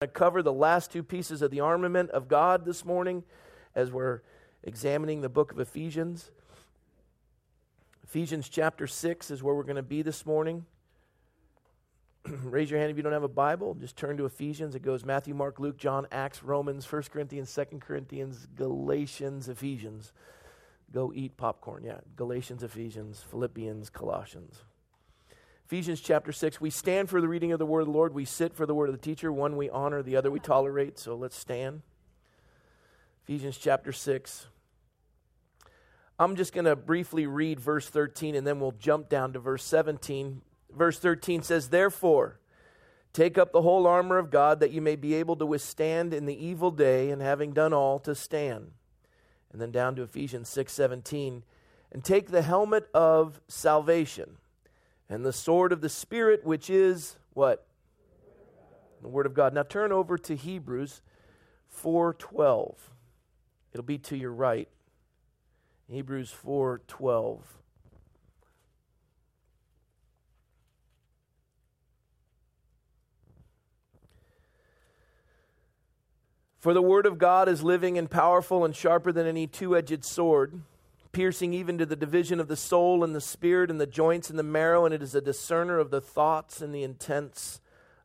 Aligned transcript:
to 0.00 0.06
cover 0.06 0.44
the 0.44 0.52
last 0.52 0.92
two 0.92 1.02
pieces 1.02 1.42
of 1.42 1.50
the 1.50 1.58
armament 1.58 2.08
of 2.10 2.28
God 2.28 2.64
this 2.64 2.84
morning 2.84 3.24
as 3.74 3.90
we're 3.90 4.20
examining 4.62 5.22
the 5.22 5.28
book 5.28 5.50
of 5.50 5.58
Ephesians. 5.58 6.30
Ephesians 8.04 8.48
chapter 8.48 8.86
6 8.86 9.32
is 9.32 9.42
where 9.42 9.56
we're 9.56 9.64
going 9.64 9.74
to 9.74 9.82
be 9.82 10.02
this 10.02 10.24
morning. 10.24 10.64
Raise 12.28 12.70
your 12.70 12.78
hand 12.78 12.92
if 12.92 12.96
you 12.96 13.02
don't 13.02 13.12
have 13.12 13.24
a 13.24 13.28
Bible. 13.28 13.74
Just 13.74 13.96
turn 13.96 14.16
to 14.18 14.24
Ephesians. 14.24 14.76
It 14.76 14.82
goes 14.82 15.04
Matthew, 15.04 15.34
Mark, 15.34 15.58
Luke, 15.58 15.76
John, 15.76 16.06
Acts, 16.12 16.44
Romans, 16.44 16.90
1 16.90 17.02
Corinthians, 17.12 17.52
2 17.52 17.80
Corinthians, 17.80 18.46
Galatians, 18.54 19.48
Ephesians. 19.48 20.12
Go 20.92 21.12
eat 21.12 21.36
popcorn. 21.36 21.82
Yeah, 21.82 21.98
Galatians, 22.14 22.62
Ephesians, 22.62 23.24
Philippians, 23.28 23.90
Colossians. 23.90 24.62
Ephesians 25.68 26.00
chapter 26.00 26.32
6. 26.32 26.62
We 26.62 26.70
stand 26.70 27.10
for 27.10 27.20
the 27.20 27.28
reading 27.28 27.52
of 27.52 27.58
the 27.58 27.66
word 27.66 27.80
of 27.80 27.88
the 27.88 27.92
Lord. 27.92 28.14
We 28.14 28.24
sit 28.24 28.54
for 28.54 28.64
the 28.64 28.74
word 28.74 28.88
of 28.88 28.94
the 28.94 29.02
teacher. 29.02 29.30
One 29.30 29.54
we 29.54 29.68
honor, 29.68 30.02
the 30.02 30.16
other 30.16 30.30
we 30.30 30.40
tolerate. 30.40 30.98
So 30.98 31.14
let's 31.14 31.36
stand. 31.36 31.82
Ephesians 33.24 33.58
chapter 33.58 33.92
6. 33.92 34.46
I'm 36.18 36.36
just 36.36 36.54
going 36.54 36.64
to 36.64 36.74
briefly 36.74 37.26
read 37.26 37.60
verse 37.60 37.86
13 37.86 38.34
and 38.34 38.46
then 38.46 38.60
we'll 38.60 38.72
jump 38.72 39.10
down 39.10 39.34
to 39.34 39.40
verse 39.40 39.62
17. 39.62 40.40
Verse 40.74 40.98
13 40.98 41.42
says, 41.42 41.68
Therefore, 41.68 42.40
take 43.12 43.36
up 43.36 43.52
the 43.52 43.60
whole 43.60 43.86
armor 43.86 44.16
of 44.16 44.30
God 44.30 44.60
that 44.60 44.70
you 44.70 44.80
may 44.80 44.96
be 44.96 45.12
able 45.12 45.36
to 45.36 45.44
withstand 45.44 46.14
in 46.14 46.24
the 46.24 46.46
evil 46.46 46.70
day, 46.70 47.10
and 47.10 47.20
having 47.20 47.52
done 47.52 47.74
all, 47.74 47.98
to 47.98 48.14
stand. 48.14 48.70
And 49.52 49.60
then 49.60 49.70
down 49.70 49.96
to 49.96 50.02
Ephesians 50.02 50.48
6 50.48 50.72
17. 50.72 51.44
And 51.92 52.02
take 52.02 52.30
the 52.30 52.40
helmet 52.40 52.88
of 52.94 53.42
salvation 53.48 54.38
and 55.08 55.24
the 55.24 55.32
sword 55.32 55.72
of 55.72 55.80
the 55.80 55.88
Spirit, 55.88 56.44
which 56.44 56.68
is 56.68 57.16
what? 57.34 57.66
The 59.00 59.08
Word 59.08 59.26
of 59.26 59.34
God. 59.34 59.54
Now 59.54 59.62
turn 59.62 59.92
over 59.92 60.18
to 60.18 60.34
Hebrews 60.34 61.02
4:12. 61.68 62.90
It'll 63.72 63.84
be 63.84 63.98
to 63.98 64.16
your 64.16 64.32
right. 64.32 64.68
Hebrews 65.88 66.30
4:12. 66.32 67.58
For 76.58 76.74
the 76.74 76.82
word 76.82 77.06
of 77.06 77.18
God 77.18 77.48
is 77.48 77.62
living 77.62 77.96
and 77.96 78.10
powerful 78.10 78.64
and 78.64 78.74
sharper 78.74 79.12
than 79.12 79.26
any 79.26 79.46
two-edged 79.46 80.04
sword 80.04 80.60
piercing 81.18 81.52
even 81.52 81.76
to 81.76 81.84
the 81.84 81.96
division 81.96 82.38
of 82.38 82.46
the 82.46 82.54
soul 82.54 83.02
and 83.02 83.12
the 83.12 83.20
spirit 83.20 83.72
and 83.72 83.80
the 83.80 83.86
joints 83.88 84.30
and 84.30 84.38
the 84.38 84.42
marrow, 84.44 84.84
and 84.84 84.94
it 84.94 85.02
is 85.02 85.16
a 85.16 85.20
discerner 85.20 85.80
of 85.80 85.90
the 85.90 86.00
thoughts 86.00 86.62
and 86.62 86.72
the 86.72 86.84
intents 86.84 87.60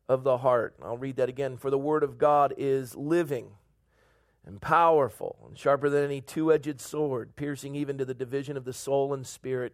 of 0.10 0.24
the 0.24 0.40
heart. 0.40 0.74
I'll 0.84 0.98
read 0.98 1.18
that 1.18 1.30
again. 1.30 1.56
For 1.58 1.70
the 1.70 1.78
word 1.78 2.02
of 2.02 2.18
God 2.18 2.56
is 2.58 2.96
living 2.96 3.52
and 4.44 4.60
powerful 4.60 5.38
and 5.48 5.56
sharper 5.56 5.92
than 5.92 6.04
any 6.04 6.22
two 6.22 6.52
edged 6.52 6.82
sword, 6.82 7.36
piercing 7.36 7.76
even 7.76 8.00
to 8.00 8.06
the 8.06 8.16
division 8.16 8.58
of 8.58 8.66
the 8.66 8.74
soul 8.74 9.14
and 9.14 9.28
spirit 9.28 9.74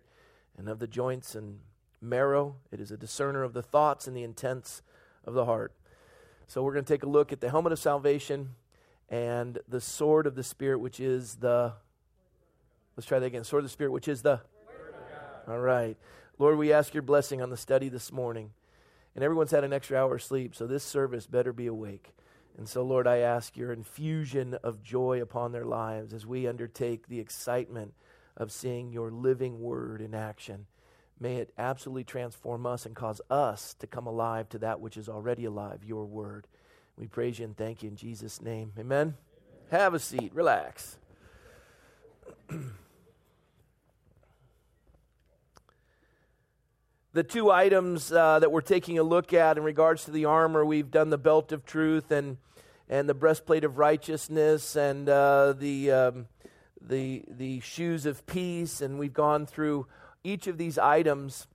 and 0.58 0.68
of 0.68 0.80
the 0.80 0.86
joints 0.86 1.34
and 1.34 1.60
marrow. 2.02 2.58
It 2.74 2.82
is 2.82 2.92
a 2.92 2.98
discerner 2.98 3.44
of 3.44 3.54
the 3.54 3.64
thoughts 3.64 4.06
and 4.06 4.18
the 4.18 4.24
intents 4.24 4.82
of 5.24 5.34
the 5.34 5.46
heart. 5.46 5.72
So 6.48 6.62
we're 6.62 6.74
going 6.74 6.84
to 6.84 6.94
take 6.94 7.04
a 7.04 7.10
look 7.10 7.32
at 7.32 7.40
the 7.40 7.50
helmet 7.50 7.72
of 7.72 7.80
salvation 7.80 8.56
and 9.08 9.60
the 9.66 9.80
sword 9.80 10.28
of 10.28 10.36
the 10.36 10.44
Spirit, 10.44 10.80
which 10.80 11.00
is 11.00 11.36
the 11.36 11.76
Let's 13.00 13.08
try 13.08 13.20
that 13.20 13.28
again. 13.28 13.46
Sword 13.46 13.62
of 13.62 13.64
the 13.64 13.72
Spirit, 13.72 13.94
which 13.94 14.10
is 14.10 14.24
the. 14.24 14.42
All 15.48 15.58
right. 15.58 15.96
Lord, 16.38 16.58
we 16.58 16.74
ask 16.74 16.94
your 16.94 17.02
blessing 17.02 17.42
on 17.42 17.50
the 17.50 17.56
study 17.56 17.88
this 17.88 18.12
morning. 18.12 18.52
And 19.16 19.24
everyone's 19.24 19.52
had 19.52 19.64
an 19.64 19.72
extra 19.72 19.98
hour 19.98 20.16
of 20.16 20.22
sleep, 20.22 20.54
so 20.54 20.68
this 20.68 20.84
service 20.84 21.26
better 21.26 21.54
be 21.54 21.68
awake. 21.68 22.12
And 22.58 22.68
so, 22.68 22.84
Lord, 22.84 23.08
I 23.08 23.20
ask 23.20 23.56
your 23.56 23.72
infusion 23.72 24.54
of 24.64 24.84
joy 24.84 25.22
upon 25.22 25.54
their 25.54 25.64
lives 25.64 26.14
as 26.14 26.26
we 26.26 26.46
undertake 26.46 27.08
the 27.08 27.22
excitement 27.22 27.94
of 28.36 28.52
seeing 28.52 28.92
your 28.92 29.12
living 29.12 29.62
word 29.62 30.02
in 30.02 30.14
action. 30.14 30.66
May 31.22 31.38
it 31.38 31.54
absolutely 31.58 32.04
transform 32.04 32.66
us 32.66 32.86
and 32.86 32.98
cause 32.98 33.22
us 33.30 33.76
to 33.76 33.88
come 33.88 34.08
alive 34.08 34.50
to 34.50 34.58
that 34.58 34.82
which 34.82 34.98
is 34.98 35.08
already 35.08 35.46
alive, 35.46 35.86
your 35.86 36.04
word. 36.04 36.48
We 36.98 37.08
praise 37.08 37.40
you 37.40 37.46
and 37.46 37.56
thank 37.56 37.82
you 37.82 37.88
in 37.88 37.96
Jesus' 37.96 38.42
name. 38.42 38.74
Amen. 38.78 39.00
Amen. 39.00 39.14
Have 39.72 39.94
a 39.94 40.00
seat. 40.00 40.34
Relax. 40.36 40.98
the 47.14 47.24
two 47.24 47.50
items 47.50 48.12
uh, 48.12 48.40
that 48.40 48.52
we're 48.52 48.62
taking 48.62 49.00
a 49.00 49.04
look 49.04 49.34
at 49.34 49.58
in 49.58 49.64
regards 49.64 50.06
to 50.06 50.12
the 50.12 50.26
armor, 50.26 50.64
we've 50.64 50.92
done 50.92 51.10
the 51.10 51.18
belt 51.18 51.52
of 51.52 51.66
truth 51.66 52.12
and 52.12 52.38
and 52.88 53.08
the 53.08 53.14
breastplate 53.14 53.64
of 53.64 53.78
righteousness 53.78 54.76
and 54.76 55.08
uh, 55.10 55.54
the 55.54 55.92
um, 55.92 56.28
the 56.82 57.24
the 57.28 57.60
shoes 57.62 58.06
of 58.06 58.26
peace, 58.26 58.82
and 58.82 59.00
we've 59.00 59.14
gone 59.14 59.46
through 59.46 59.88
each 60.24 60.48
of 60.48 60.58
these 60.58 60.78
items, 60.78 61.48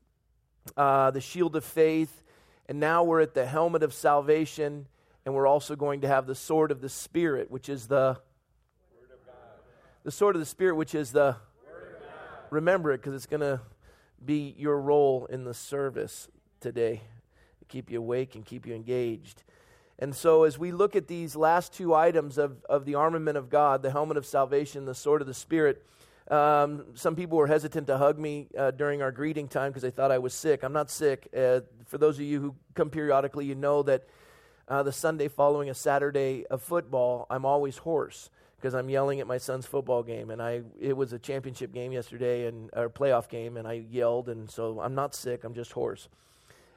uh, 0.76 1.10
the 1.10 1.20
shield 1.20 1.54
of 1.54 1.64
faith, 1.64 2.22
and 2.68 2.80
now 2.80 3.04
we're 3.04 3.20
at 3.20 3.34
the 3.34 3.46
helmet 3.46 3.82
of 3.82 3.94
salvation, 3.94 4.86
and 5.24 5.34
we're 5.34 5.46
also 5.46 5.76
going 5.76 6.00
to 6.00 6.08
have 6.08 6.26
the 6.26 6.34
sword 6.34 6.70
of 6.70 6.80
the 6.80 6.88
spirit, 6.88 7.50
which 7.50 7.68
is 7.68 7.86
the 7.86 8.18
the 10.02 10.10
sword 10.10 10.34
of 10.34 10.40
the 10.40 10.46
spirit, 10.46 10.74
which 10.74 10.94
is 10.94 11.12
the 11.12 11.36
remember 12.50 12.92
it 12.92 12.98
because 12.98 13.14
it's 13.14 13.26
going 13.26 13.40
to 13.40 13.60
be 14.24 14.54
your 14.58 14.80
role 14.80 15.26
in 15.26 15.44
the 15.44 15.54
service 15.54 16.28
today 16.60 17.02
to 17.58 17.64
keep 17.66 17.90
you 17.90 17.98
awake 17.98 18.34
and 18.34 18.44
keep 18.44 18.66
you 18.66 18.74
engaged. 18.74 19.42
And 19.98 20.14
so, 20.14 20.42
as 20.42 20.58
we 20.58 20.72
look 20.72 20.96
at 20.96 21.06
these 21.06 21.36
last 21.36 21.72
two 21.72 21.94
items 21.94 22.36
of, 22.36 22.64
of 22.68 22.84
the 22.84 22.96
armament 22.96 23.36
of 23.36 23.48
God, 23.48 23.82
the 23.82 23.90
helmet 23.90 24.16
of 24.16 24.26
salvation, 24.26 24.86
the 24.86 24.94
sword 24.94 25.20
of 25.20 25.28
the 25.28 25.34
Spirit, 25.34 25.84
um, 26.30 26.86
some 26.94 27.14
people 27.14 27.38
were 27.38 27.46
hesitant 27.46 27.86
to 27.86 27.98
hug 27.98 28.18
me 28.18 28.48
uh, 28.58 28.70
during 28.70 29.02
our 29.02 29.12
greeting 29.12 29.46
time 29.46 29.70
because 29.70 29.82
they 29.82 29.90
thought 29.90 30.10
I 30.10 30.18
was 30.18 30.34
sick. 30.34 30.62
I'm 30.62 30.72
not 30.72 30.90
sick. 30.90 31.28
Uh, 31.36 31.60
for 31.86 31.98
those 31.98 32.16
of 32.16 32.24
you 32.24 32.40
who 32.40 32.54
come 32.74 32.90
periodically, 32.90 33.44
you 33.44 33.54
know 33.54 33.82
that 33.84 34.08
uh, 34.66 34.82
the 34.82 34.92
Sunday 34.92 35.28
following 35.28 35.68
a 35.68 35.74
Saturday 35.74 36.44
of 36.50 36.62
football, 36.62 37.26
I'm 37.30 37.44
always 37.44 37.78
hoarse 37.78 38.30
because 38.64 38.74
I'm 38.74 38.88
yelling 38.88 39.20
at 39.20 39.26
my 39.26 39.36
son's 39.36 39.66
football 39.66 40.02
game, 40.02 40.30
and 40.30 40.40
I 40.40 40.62
it 40.80 40.96
was 40.96 41.12
a 41.12 41.18
championship 41.18 41.74
game 41.74 41.92
yesterday 41.92 42.46
and 42.46 42.70
a 42.72 42.88
playoff 42.88 43.28
game, 43.28 43.58
and 43.58 43.68
I 43.68 43.84
yelled, 43.90 44.30
and 44.30 44.50
so 44.50 44.80
I'm 44.80 44.94
not 44.94 45.14
sick, 45.14 45.44
I'm 45.44 45.52
just 45.52 45.72
hoarse. 45.72 46.08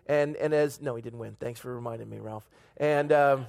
And 0.05 0.35
and 0.35 0.53
as 0.53 0.81
no, 0.81 0.97
he 0.97 1.01
didn't 1.01 1.19
win. 1.19 1.37
Thanks 1.39 1.61
for 1.61 1.73
reminding 1.73 2.09
me, 2.09 2.19
Ralph. 2.19 2.45
And 2.75 3.13
um, 3.13 3.45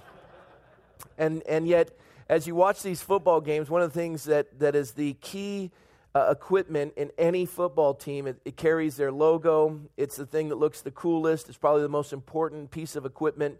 and 1.18 1.42
and 1.48 1.66
yet, 1.66 1.90
as 2.28 2.46
you 2.46 2.54
watch 2.54 2.80
these 2.80 3.02
football 3.02 3.40
games, 3.40 3.68
one 3.70 3.82
of 3.82 3.92
the 3.92 3.98
things 3.98 4.22
that 4.26 4.60
that 4.60 4.76
is 4.76 4.92
the 4.92 5.14
key. 5.14 5.72
Uh, 6.14 6.30
equipment 6.30 6.94
in 6.96 7.12
any 7.18 7.44
football 7.44 7.92
team. 7.92 8.26
It, 8.26 8.40
it, 8.44 8.56
carries 8.56 8.96
their 8.96 9.12
logo. 9.12 9.78
It's 9.98 10.16
the 10.16 10.24
thing 10.24 10.48
that 10.48 10.56
looks 10.56 10.80
the 10.80 10.90
coolest. 10.90 11.48
It's 11.48 11.58
probably 11.58 11.82
the 11.82 11.88
most 11.90 12.14
important 12.14 12.70
piece 12.70 12.96
of 12.96 13.04
equipment 13.04 13.58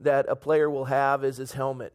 that 0.00 0.26
a 0.28 0.36
player 0.36 0.68
will 0.68 0.84
have 0.84 1.24
is 1.24 1.38
his 1.38 1.52
helmet. 1.52 1.94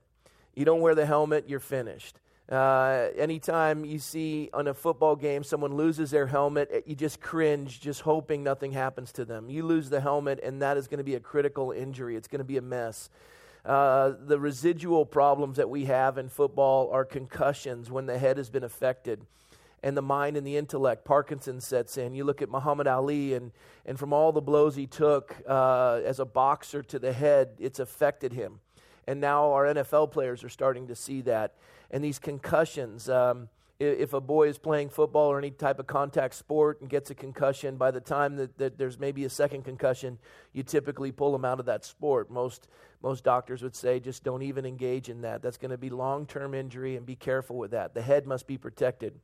You 0.55 0.65
don't 0.65 0.81
wear 0.81 0.95
the 0.95 1.05
helmet, 1.05 1.47
you're 1.47 1.59
finished. 1.59 2.19
Uh, 2.49 3.07
anytime 3.17 3.85
you 3.85 3.97
see 3.97 4.49
on 4.53 4.67
a 4.67 4.73
football 4.73 5.15
game 5.15 5.41
someone 5.41 5.73
loses 5.73 6.11
their 6.11 6.27
helmet, 6.27 6.83
you 6.85 6.95
just 6.95 7.21
cringe, 7.21 7.79
just 7.79 8.01
hoping 8.01 8.43
nothing 8.43 8.73
happens 8.73 9.13
to 9.13 9.23
them. 9.23 9.49
You 9.49 9.63
lose 9.63 9.89
the 9.89 10.01
helmet, 10.01 10.41
and 10.43 10.61
that 10.61 10.75
is 10.75 10.87
going 10.87 10.97
to 10.97 11.03
be 11.03 11.15
a 11.15 11.19
critical 11.19 11.71
injury. 11.71 12.17
It's 12.17 12.27
going 12.27 12.39
to 12.39 12.45
be 12.45 12.57
a 12.57 12.61
mess. 12.61 13.09
Uh, 13.63 14.13
the 14.25 14.39
residual 14.39 15.05
problems 15.05 15.57
that 15.57 15.69
we 15.69 15.85
have 15.85 16.17
in 16.17 16.27
football 16.27 16.89
are 16.91 17.05
concussions 17.05 17.89
when 17.89 18.05
the 18.05 18.17
head 18.17 18.37
has 18.37 18.49
been 18.49 18.63
affected 18.63 19.25
and 19.83 19.95
the 19.95 20.01
mind 20.01 20.37
and 20.37 20.45
the 20.45 20.57
intellect. 20.57 21.05
Parkinson 21.05 21.59
sets 21.61 21.97
in. 21.97 22.13
You 22.13 22.23
look 22.23 22.41
at 22.41 22.49
Muhammad 22.49 22.87
Ali, 22.87 23.33
and, 23.33 23.51
and 23.85 23.97
from 23.97 24.13
all 24.13 24.31
the 24.31 24.41
blows 24.41 24.75
he 24.75 24.87
took 24.87 25.35
uh, 25.47 26.01
as 26.05 26.19
a 26.19 26.25
boxer 26.25 26.83
to 26.83 26.99
the 26.99 27.13
head, 27.13 27.51
it's 27.59 27.79
affected 27.79 28.33
him. 28.33 28.59
And 29.11 29.19
now 29.19 29.51
our 29.51 29.65
NFL 29.65 30.13
players 30.13 30.41
are 30.41 30.49
starting 30.49 30.87
to 30.87 30.95
see 30.95 31.19
that. 31.23 31.55
And 31.91 32.01
these 32.01 32.17
concussions, 32.17 33.09
um, 33.09 33.49
if 33.77 34.13
a 34.13 34.21
boy 34.21 34.47
is 34.47 34.57
playing 34.57 34.87
football 34.87 35.29
or 35.29 35.37
any 35.37 35.51
type 35.51 35.79
of 35.79 35.87
contact 35.87 36.33
sport 36.33 36.79
and 36.79 36.89
gets 36.89 37.09
a 37.09 37.13
concussion, 37.13 37.75
by 37.75 37.91
the 37.91 37.99
time 37.99 38.37
that, 38.37 38.57
that, 38.57 38.77
there's 38.77 38.97
maybe 38.97 39.25
a 39.25 39.29
second 39.29 39.65
concussion, 39.65 40.17
you 40.53 40.63
typically 40.63 41.11
pull 41.11 41.33
them 41.33 41.43
out 41.43 41.59
of 41.59 41.65
that 41.65 41.83
sport. 41.83 42.31
Most, 42.31 42.69
most 43.03 43.25
doctors 43.25 43.61
would 43.61 43.75
say 43.75 43.99
just 43.99 44.23
don't 44.23 44.43
even 44.43 44.65
engage 44.65 45.09
in 45.09 45.19
that. 45.23 45.41
That's 45.41 45.57
going 45.57 45.71
to 45.71 45.77
be 45.77 45.89
long 45.89 46.25
term 46.25 46.53
injury, 46.53 46.95
and 46.95 47.05
be 47.05 47.17
careful 47.17 47.57
with 47.57 47.71
that. 47.71 47.93
The 47.93 48.01
head 48.01 48.25
must 48.25 48.47
be 48.47 48.57
protected. 48.57 49.19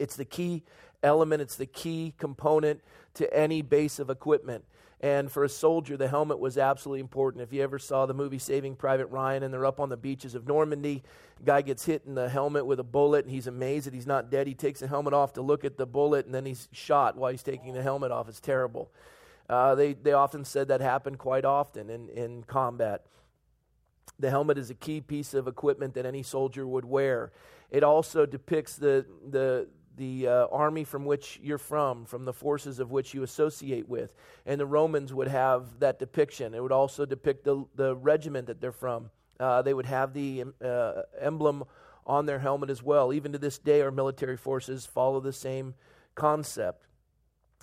It's 0.00 0.16
the 0.16 0.24
key 0.24 0.64
element, 1.04 1.42
it's 1.42 1.54
the 1.54 1.66
key 1.66 2.12
component 2.18 2.80
to 3.14 3.32
any 3.32 3.62
base 3.62 4.00
of 4.00 4.10
equipment. 4.10 4.64
And 5.00 5.30
for 5.30 5.44
a 5.44 5.48
soldier, 5.48 5.96
the 5.96 6.08
helmet 6.08 6.38
was 6.38 6.56
absolutely 6.56 7.00
important. 7.00 7.42
If 7.42 7.52
you 7.52 7.62
ever 7.62 7.78
saw 7.78 8.06
the 8.06 8.14
movie 8.14 8.38
Saving 8.38 8.76
Private 8.76 9.06
Ryan 9.06 9.42
and 9.42 9.52
they're 9.52 9.66
up 9.66 9.78
on 9.78 9.90
the 9.90 9.96
beaches 9.96 10.34
of 10.34 10.46
Normandy, 10.46 11.02
guy 11.44 11.60
gets 11.60 11.84
hit 11.84 12.02
in 12.06 12.14
the 12.14 12.30
helmet 12.30 12.64
with 12.64 12.80
a 12.80 12.84
bullet 12.84 13.26
and 13.26 13.34
he's 13.34 13.46
amazed 13.46 13.86
that 13.86 13.92
he's 13.92 14.06
not 14.06 14.30
dead. 14.30 14.46
He 14.46 14.54
takes 14.54 14.80
the 14.80 14.86
helmet 14.86 15.12
off 15.12 15.34
to 15.34 15.42
look 15.42 15.64
at 15.66 15.76
the 15.76 15.86
bullet 15.86 16.24
and 16.24 16.34
then 16.34 16.46
he's 16.46 16.68
shot 16.72 17.16
while 17.16 17.30
he's 17.30 17.42
taking 17.42 17.74
the 17.74 17.82
helmet 17.82 18.10
off. 18.10 18.26
It's 18.28 18.40
terrible. 18.40 18.90
Uh, 19.50 19.74
they, 19.74 19.92
they 19.92 20.12
often 20.12 20.44
said 20.44 20.68
that 20.68 20.80
happened 20.80 21.18
quite 21.18 21.44
often 21.44 21.90
in, 21.90 22.08
in 22.08 22.42
combat. 22.44 23.02
The 24.18 24.30
helmet 24.30 24.56
is 24.56 24.70
a 24.70 24.74
key 24.74 25.02
piece 25.02 25.34
of 25.34 25.46
equipment 25.46 25.92
that 25.94 26.06
any 26.06 26.22
soldier 26.22 26.66
would 26.66 26.86
wear. 26.86 27.32
It 27.70 27.84
also 27.84 28.24
depicts 28.24 28.76
the, 28.76 29.04
the, 29.28 29.68
the 29.96 30.28
uh, 30.28 30.46
army 30.52 30.84
from 30.84 31.04
which 31.04 31.40
you're 31.42 31.58
from, 31.58 32.04
from 32.04 32.24
the 32.24 32.32
forces 32.32 32.78
of 32.78 32.90
which 32.90 33.14
you 33.14 33.22
associate 33.22 33.88
with. 33.88 34.14
And 34.44 34.60
the 34.60 34.66
Romans 34.66 35.12
would 35.12 35.28
have 35.28 35.80
that 35.80 35.98
depiction. 35.98 36.54
It 36.54 36.62
would 36.62 36.72
also 36.72 37.06
depict 37.06 37.44
the, 37.44 37.64
the 37.74 37.96
regiment 37.96 38.46
that 38.46 38.60
they're 38.60 38.72
from. 38.72 39.10
Uh, 39.40 39.62
they 39.62 39.74
would 39.74 39.86
have 39.86 40.12
the 40.12 40.44
uh, 40.64 41.02
emblem 41.20 41.64
on 42.06 42.26
their 42.26 42.38
helmet 42.38 42.70
as 42.70 42.82
well. 42.82 43.12
Even 43.12 43.32
to 43.32 43.38
this 43.38 43.58
day, 43.58 43.80
our 43.82 43.90
military 43.90 44.36
forces 44.36 44.86
follow 44.86 45.20
the 45.20 45.32
same 45.32 45.74
concept. 46.14 46.86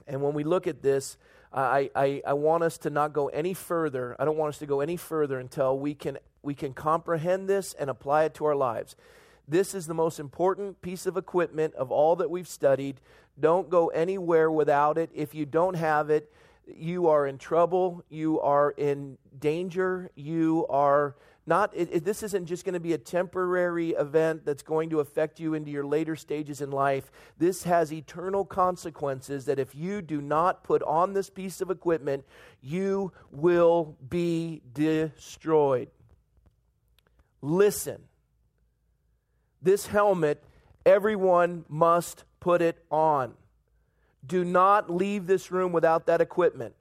And 0.08 0.22
when 0.22 0.34
we 0.34 0.44
look 0.44 0.68
at 0.68 0.82
this, 0.82 1.18
I, 1.54 1.90
I, 1.96 2.22
I 2.26 2.34
want 2.34 2.64
us 2.64 2.78
to 2.80 2.90
not 2.90 3.14
go 3.14 3.28
any 3.28 3.54
further. 3.54 4.16
I 4.20 4.26
don't 4.26 4.38
want 4.38 4.50
us 4.50 4.60
to 4.60 4.66
go 4.66 4.82
any 4.82 4.98
further 4.98 5.40
until 5.40 5.78
we 5.78 5.94
can, 5.94 6.18
we 6.42 6.56
can 6.56 6.74
comprehend 6.74 7.48
this 7.48 7.74
and 7.74 7.90
apply 7.90 8.24
it 8.26 8.34
to 8.36 8.46
our 8.46 8.56
lives. 8.56 8.96
This 9.48 9.74
is 9.74 9.88
the 9.88 9.94
most 9.94 10.20
important 10.20 10.82
piece 10.82 11.06
of 11.06 11.18
equipment 11.18 11.74
of 11.76 11.92
all 11.92 12.16
that 12.18 12.30
we've 12.30 12.48
studied. 12.48 13.02
Don't 13.40 13.70
go 13.70 13.88
anywhere 13.88 14.52
without 14.52 14.98
it. 14.98 15.10
If 15.14 15.36
you 15.36 15.46
don't 15.46 15.76
have 15.76 16.10
it, 16.10 16.32
you 16.66 17.08
are 17.08 17.28
in 17.28 17.38
trouble. 17.38 18.04
You 18.10 18.40
are 18.40 18.72
in 18.72 19.18
danger. 19.40 20.10
You 20.16 20.66
are 20.70 21.16
not 21.46 21.76
it, 21.76 21.90
it, 21.92 22.06
this 22.06 22.24
isn't 22.24 22.46
just 22.46 22.64
going 22.64 22.74
to 22.74 22.80
be 22.80 22.94
a 22.94 22.98
temporary 22.98 23.90
event 23.92 24.46
that's 24.46 24.64
going 24.64 24.90
to 24.90 25.00
affect 25.00 25.40
you 25.40 25.54
into 25.54 25.72
your 25.72 25.86
later 25.86 26.16
stages 26.16 26.62
in 26.62 26.72
life 26.72 27.12
this 27.38 27.64
has 27.64 27.92
eternal 27.92 28.46
consequences 28.46 29.46
that 29.46 29.60
if 29.60 29.76
you 29.76 30.02
do 30.02 30.22
not 30.22 30.64
put 30.64 30.82
on 30.84 31.14
this 31.14 31.30
piece 31.30 31.60
of 31.60 31.70
equipment 31.70 32.24
you 32.62 33.12
will 33.32 33.98
be 34.10 34.62
destroyed 34.74 35.90
listen 37.42 38.02
this 39.64 39.88
helmet 39.88 40.44
everyone 40.86 41.66
must 41.68 42.24
put 42.40 42.62
it 42.62 42.84
on 42.92 43.34
do 44.26 44.44
not 44.44 44.90
leave 44.90 45.26
this 45.28 45.52
room 45.52 45.72
without 45.72 46.06
that 46.06 46.22
equipment 46.22 46.76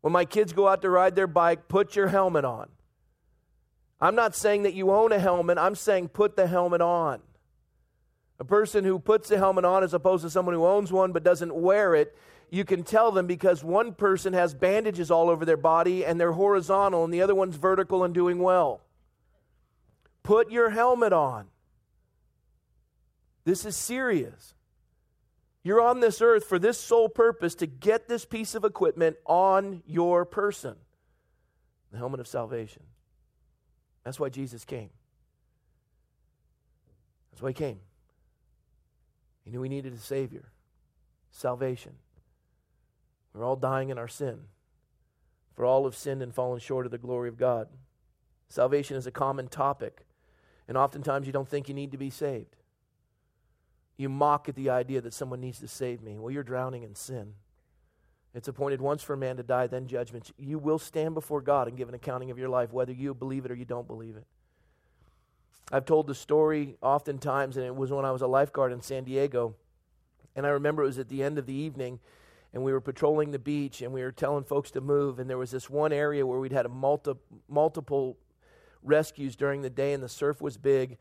when 0.00 0.12
my 0.12 0.24
kids 0.24 0.52
go 0.52 0.68
out 0.68 0.82
to 0.82 0.88
ride 0.88 1.14
their 1.14 1.26
bike 1.26 1.68
put 1.68 1.94
your 1.94 2.08
helmet 2.08 2.44
on 2.44 2.68
I'm 4.02 4.16
not 4.16 4.34
saying 4.34 4.64
that 4.64 4.74
you 4.74 4.90
own 4.90 5.12
a 5.12 5.18
helmet, 5.20 5.58
I'm 5.58 5.76
saying 5.76 6.08
put 6.08 6.34
the 6.34 6.48
helmet 6.48 6.80
on. 6.80 7.20
A 8.40 8.44
person 8.44 8.82
who 8.82 8.98
puts 8.98 9.28
the 9.28 9.38
helmet 9.38 9.64
on 9.64 9.84
as 9.84 9.94
opposed 9.94 10.24
to 10.24 10.30
someone 10.30 10.56
who 10.56 10.66
owns 10.66 10.90
one 10.90 11.12
but 11.12 11.22
doesn't 11.22 11.54
wear 11.54 11.94
it, 11.94 12.18
you 12.50 12.64
can 12.64 12.82
tell 12.82 13.12
them 13.12 13.28
because 13.28 13.62
one 13.62 13.94
person 13.94 14.32
has 14.32 14.54
bandages 14.54 15.12
all 15.12 15.30
over 15.30 15.44
their 15.44 15.56
body 15.56 16.04
and 16.04 16.20
they're 16.20 16.32
horizontal 16.32 17.04
and 17.04 17.14
the 17.14 17.22
other 17.22 17.36
one's 17.36 17.54
vertical 17.54 18.02
and 18.02 18.12
doing 18.12 18.40
well. 18.40 18.80
Put 20.24 20.50
your 20.50 20.70
helmet 20.70 21.12
on. 21.12 21.46
This 23.44 23.64
is 23.64 23.76
serious. 23.76 24.54
You're 25.64 25.80
on 25.80 26.00
this 26.00 26.20
earth 26.20 26.44
for 26.44 26.58
this 26.58 26.78
sole 26.78 27.08
purpose 27.08 27.54
to 27.56 27.66
get 27.66 28.08
this 28.08 28.24
piece 28.24 28.54
of 28.54 28.64
equipment 28.64 29.16
on 29.26 29.82
your 29.86 30.24
person 30.24 30.76
the 31.92 31.98
helmet 31.98 32.20
of 32.20 32.26
salvation. 32.26 32.82
That's 34.02 34.18
why 34.18 34.30
Jesus 34.30 34.64
came. 34.64 34.90
That's 37.30 37.42
why 37.42 37.50
he 37.50 37.54
came. 37.54 37.80
He 39.44 39.50
knew 39.50 39.60
we 39.60 39.68
needed 39.68 39.92
a 39.92 39.98
Savior, 39.98 40.50
salvation. 41.30 41.92
We're 43.34 43.44
all 43.44 43.56
dying 43.56 43.90
in 43.90 43.98
our 43.98 44.08
sin. 44.08 44.40
For 45.54 45.66
all 45.66 45.84
have 45.84 45.94
sinned 45.94 46.22
and 46.22 46.34
fallen 46.34 46.60
short 46.60 46.86
of 46.86 46.92
the 46.92 46.98
glory 46.98 47.28
of 47.28 47.36
God. 47.36 47.68
Salvation 48.48 48.96
is 48.96 49.06
a 49.06 49.10
common 49.10 49.48
topic, 49.48 50.06
and 50.66 50.76
oftentimes 50.76 51.26
you 51.26 51.32
don't 51.32 51.48
think 51.48 51.68
you 51.68 51.74
need 51.74 51.92
to 51.92 51.98
be 51.98 52.10
saved. 52.10 52.56
You 54.02 54.08
mock 54.08 54.48
at 54.48 54.56
the 54.56 54.68
idea 54.68 55.00
that 55.00 55.14
someone 55.14 55.40
needs 55.40 55.60
to 55.60 55.68
save 55.68 56.02
me. 56.02 56.18
Well, 56.18 56.32
you're 56.32 56.42
drowning 56.42 56.82
in 56.82 56.96
sin. 56.96 57.34
It's 58.34 58.48
appointed 58.48 58.80
once 58.80 59.00
for 59.00 59.12
a 59.12 59.16
man 59.16 59.36
to 59.36 59.44
die, 59.44 59.68
then 59.68 59.86
judgment. 59.86 60.32
You 60.36 60.58
will 60.58 60.80
stand 60.80 61.14
before 61.14 61.40
God 61.40 61.68
and 61.68 61.76
give 61.76 61.88
an 61.88 61.94
accounting 61.94 62.32
of 62.32 62.36
your 62.36 62.48
life, 62.48 62.72
whether 62.72 62.92
you 62.92 63.14
believe 63.14 63.44
it 63.44 63.52
or 63.52 63.54
you 63.54 63.64
don't 63.64 63.86
believe 63.86 64.16
it. 64.16 64.24
I've 65.70 65.84
told 65.84 66.08
the 66.08 66.16
story 66.16 66.74
oftentimes, 66.82 67.56
and 67.56 67.64
it 67.64 67.76
was 67.76 67.92
when 67.92 68.04
I 68.04 68.10
was 68.10 68.22
a 68.22 68.26
lifeguard 68.26 68.72
in 68.72 68.82
San 68.82 69.04
Diego. 69.04 69.54
And 70.34 70.44
I 70.44 70.48
remember 70.48 70.82
it 70.82 70.86
was 70.86 70.98
at 70.98 71.08
the 71.08 71.22
end 71.22 71.38
of 71.38 71.46
the 71.46 71.54
evening, 71.54 72.00
and 72.52 72.64
we 72.64 72.72
were 72.72 72.80
patrolling 72.80 73.30
the 73.30 73.38
beach, 73.38 73.82
and 73.82 73.92
we 73.92 74.02
were 74.02 74.10
telling 74.10 74.42
folks 74.42 74.72
to 74.72 74.80
move. 74.80 75.20
And 75.20 75.30
there 75.30 75.38
was 75.38 75.52
this 75.52 75.70
one 75.70 75.92
area 75.92 76.26
where 76.26 76.40
we'd 76.40 76.50
had 76.50 76.66
a 76.66 76.68
multi, 76.68 77.12
multiple 77.48 78.18
rescues 78.82 79.36
during 79.36 79.62
the 79.62 79.70
day, 79.70 79.92
and 79.92 80.02
the 80.02 80.08
surf 80.08 80.42
was 80.42 80.56
big. 80.56 80.98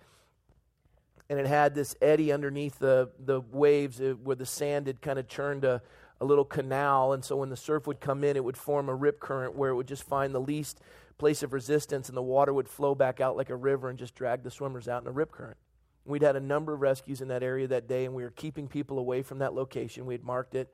And 1.32 1.40
it 1.40 1.48
had 1.48 1.74
this 1.74 1.96
eddy 2.02 2.30
underneath 2.34 2.78
the, 2.78 3.10
the 3.18 3.40
waves 3.40 4.02
uh, 4.02 4.16
where 4.22 4.36
the 4.36 4.46
sand 4.46 4.88
had 4.88 5.02
kind 5.02 5.18
of 5.18 5.30
churned 5.30 5.64
a, 5.64 5.82
a 6.20 6.26
little 6.26 6.44
canal. 6.44 7.14
And 7.14 7.24
so 7.24 7.38
when 7.38 7.48
the 7.48 7.56
surf 7.56 7.88
would 7.88 8.02
come 8.02 8.26
in, 8.26 8.36
it 8.36 8.44
would 8.44 8.58
form 8.58 8.90
a 8.90 8.94
rip 8.94 9.22
current 9.22 9.56
where 9.56 9.70
it 9.70 9.76
would 9.76 9.88
just 9.88 10.04
find 10.04 10.36
the 10.36 10.42
least 10.42 10.82
place 11.18 11.42
of 11.42 11.54
resistance 11.54 12.10
and 12.10 12.18
the 12.18 12.22
water 12.22 12.54
would 12.54 12.68
flow 12.68 12.94
back 12.94 13.22
out 13.22 13.38
like 13.38 13.50
a 13.50 13.56
river 13.56 13.90
and 13.90 13.98
just 13.98 14.14
drag 14.14 14.44
the 14.44 14.52
swimmers 14.52 14.90
out 14.90 15.04
in 15.04 15.08
a 15.08 15.12
rip 15.12 15.32
current. 15.32 15.56
We'd 16.04 16.22
had 16.22 16.36
a 16.36 16.42
number 16.42 16.74
of 16.74 16.82
rescues 16.82 17.22
in 17.22 17.30
that 17.30 17.44
area 17.44 17.66
that 17.70 17.88
day, 17.88 18.04
and 18.04 18.14
we 18.14 18.24
were 18.24 18.32
keeping 18.32 18.68
people 18.68 19.00
away 19.00 19.22
from 19.22 19.40
that 19.40 19.54
location. 19.54 20.06
We 20.06 20.14
had 20.14 20.26
marked 20.26 20.54
it. 20.54 20.74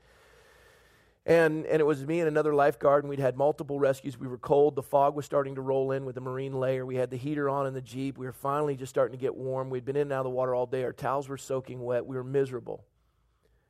And, 1.27 1.65
and 1.65 1.81
it 1.81 1.83
was 1.83 2.05
me 2.05 2.21
and 2.21 2.27
another 2.29 2.55
lifeguard, 2.55 3.03
and 3.03 3.09
we'd 3.09 3.19
had 3.19 3.35
multiple 3.35 3.79
rescues. 3.79 4.17
We 4.17 4.29
were 4.29 4.37
cold. 4.37 4.75
The 4.75 4.81
fog 4.81 5.13
was 5.13 5.25
starting 5.25 5.55
to 5.55 5.61
roll 5.61 5.91
in 5.91 6.05
with 6.05 6.15
the 6.15 6.21
marine 6.21 6.53
layer. 6.53 6.85
We 6.85 6.95
had 6.95 7.11
the 7.11 7.17
heater 7.17 7.49
on 7.49 7.67
in 7.67 7.73
the 7.73 7.81
Jeep. 7.81 8.17
We 8.17 8.25
were 8.25 8.31
finally 8.31 8.77
just 8.77 8.89
starting 8.89 9.11
to 9.11 9.21
get 9.21 9.35
warm. 9.35 9.69
We'd 9.69 9.83
been 9.83 9.97
in 9.97 10.03
and 10.03 10.13
out 10.13 10.19
of 10.19 10.23
the 10.23 10.29
water 10.29 10.55
all 10.55 10.65
day. 10.65 10.85
Our 10.85 10.93
towels 10.93 11.27
were 11.27 11.37
soaking 11.37 11.81
wet. 11.81 12.05
We 12.05 12.15
were 12.15 12.23
miserable. 12.23 12.85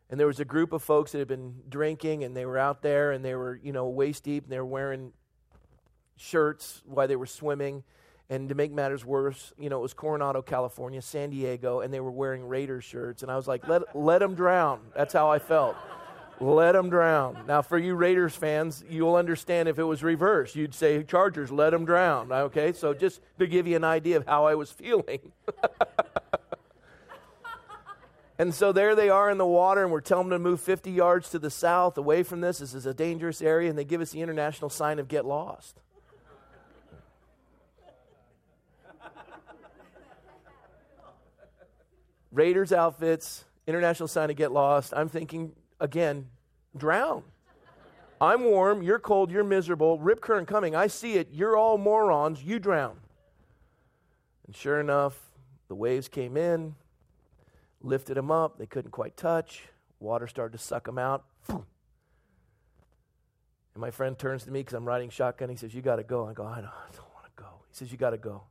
And 0.08 0.20
there 0.20 0.28
was 0.28 0.40
a 0.40 0.46
group 0.46 0.72
of 0.72 0.84
folks 0.84 1.12
that 1.14 1.18
had 1.18 1.28
been 1.28 1.56
drinking 1.68 2.24
and 2.24 2.38
they 2.38 2.46
were 2.46 2.60
out 2.60 2.84
there 2.84 3.12
and 3.12 3.26
they 3.26 3.34
were, 3.34 3.60
you 3.62 3.74
know, 3.74 3.88
waist 3.88 4.24
deep 4.24 4.44
and 4.44 4.52
they 4.52 4.60
were 4.60 4.66
wearing 4.66 5.12
shirts 6.16 6.84
while 6.86 7.08
they 7.08 7.16
were 7.16 7.26
swimming. 7.26 7.84
And 8.30 8.50
to 8.50 8.56
make 8.56 8.72
matters 8.72 9.04
worse, 9.04 9.52
you 9.58 9.70
know, 9.70 9.80
it 9.80 9.82
was 9.82 9.94
Coronado, 9.96 10.44
California, 10.44 11.02
San 11.02 11.32
Diego, 11.32 11.80
and 11.80 11.94
they 11.94 12.02
were 12.02 12.12
wearing 12.12 12.48
Raiders 12.48 12.84
shirts. 12.84 13.24
And 13.24 13.32
I 13.32 13.36
was 13.36 13.48
like, 13.48 13.68
let, 13.68 13.96
let 13.96 14.20
them 14.20 14.36
drown. 14.36 14.82
That's 14.96 15.14
how 15.14 15.32
I 15.32 15.40
felt. 15.40 15.76
Let 16.40 16.74
them 16.74 16.90
drown. 16.90 17.44
Now, 17.48 17.62
for 17.62 17.78
you 17.78 17.96
Raiders 17.96 18.36
fans, 18.36 18.84
you'll 18.90 19.16
understand 19.16 19.68
if 19.68 19.80
it 19.80 19.84
was 19.84 20.04
reversed. 20.04 20.56
You'd 20.56 20.76
say, 20.76 21.04
Chargers, 21.04 21.52
let 21.52 21.72
them 21.72 21.86
drown. 21.86 22.32
Okay, 22.32 22.74
so 22.74 22.94
just 22.94 23.22
to 23.40 23.48
give 23.48 23.68
you 23.68 23.76
an 23.76 23.84
idea 23.84 24.18
of 24.18 24.26
how 24.26 24.46
I 24.46 24.56
was 24.56 24.72
feeling. 24.72 25.32
And 28.40 28.54
so 28.54 28.72
there 28.72 28.96
they 28.96 29.10
are 29.10 29.32
in 29.32 29.40
the 29.40 29.48
water, 29.48 29.82
and 29.82 29.92
we're 29.92 30.02
telling 30.02 30.30
them 30.30 30.44
to 30.44 30.50
move 30.50 30.62
50 30.62 30.92
yards 30.92 31.30
to 31.32 31.40
the 31.40 31.50
south 31.50 31.98
away 31.98 32.22
from 32.22 32.42
this. 32.42 32.60
This 32.60 32.76
is 32.76 32.86
a 32.86 32.94
dangerous 32.94 33.42
area, 33.42 33.70
and 33.70 33.78
they 33.78 33.84
give 33.84 34.00
us 34.00 34.12
the 34.12 34.22
international 34.22 34.70
sign 34.70 35.00
of 35.00 35.08
get 35.08 35.26
lost. 35.26 35.80
Raiders 42.32 42.72
outfits, 42.72 43.46
international 43.66 44.08
sign 44.08 44.30
of 44.30 44.36
get 44.36 44.52
lost. 44.52 44.94
I'm 44.96 45.10
thinking, 45.10 45.54
again, 45.80 46.28
drown. 46.76 47.24
I'm 48.20 48.44
warm, 48.46 48.82
you're 48.82 49.00
cold, 49.00 49.32
you're 49.32 49.44
miserable, 49.44 50.00
rip 50.00 50.22
current 50.22 50.48
coming. 50.48 50.76
I 50.76 50.88
see 50.88 51.14
it. 51.14 51.30
You're 51.32 51.56
all 51.56 51.78
morons, 51.78 52.44
you 52.44 52.58
drown. 52.58 52.98
And 54.48 54.56
sure 54.56 54.80
enough, 54.80 55.20
the 55.68 55.76
waves 55.76 56.08
came 56.08 56.36
in, 56.36 56.76
lifted 57.82 58.18
him 58.18 58.32
up. 58.32 58.58
They 58.58 58.66
couldn't 58.66 58.92
quite 58.92 59.18
touch. 59.18 59.64
Water 60.00 60.28
started 60.28 60.58
to 60.58 60.64
suck 60.64 60.88
him 60.88 60.98
out. 60.98 61.26
And 61.50 61.64
my 63.76 63.92
friend 63.92 64.18
turns 64.18 64.44
to 64.46 64.52
me 64.52 64.62
because 64.62 64.74
I'm 64.74 64.86
riding 64.86 65.12
shotgun. 65.12 65.50
He 65.50 65.56
says, 65.56 65.76
You 65.76 65.84
got 65.84 65.98
to 65.98 66.04
go. 66.04 66.28
I 66.28 66.34
go, 66.34 66.44
I 66.44 66.56
don't, 66.56 66.66
I 66.66 66.92
don't 66.96 67.14
want 67.14 67.26
to 67.26 67.44
go. 67.44 67.50
He 67.70 67.76
says, 67.76 67.92
You 67.92 67.98
got 68.00 68.10
to 68.12 68.18
go. 68.18 68.42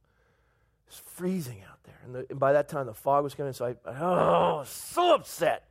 It's 0.87 0.99
freezing 0.99 1.63
out 1.69 1.83
there. 1.83 1.99
And, 2.05 2.15
the, 2.15 2.27
and, 2.31 2.39
by 2.39 2.53
that 2.53 2.69
time, 2.69 2.87
the 2.87 2.95
fog 2.95 3.25
was 3.25 3.35
coming, 3.35 3.53
so 3.53 3.65
I, 3.65 3.71
I, 3.91 4.01
oh, 4.01 4.63
so 4.65 5.17
upset. 5.17 5.65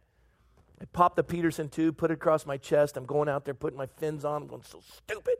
I 0.81 0.85
popped 0.85 1.15
the 1.15 1.23
Peterson 1.23 1.69
tube, 1.69 1.97
put 1.97 2.11
it 2.11 2.15
across 2.15 2.45
my 2.45 2.57
chest. 2.57 2.97
I'm 2.97 3.05
going 3.05 3.29
out 3.29 3.45
there, 3.45 3.53
putting 3.53 3.77
my 3.77 3.85
fins 3.85 4.25
on. 4.25 4.43
I'm 4.43 4.47
going, 4.47 4.63
so 4.63 4.81
stupid. 4.81 5.35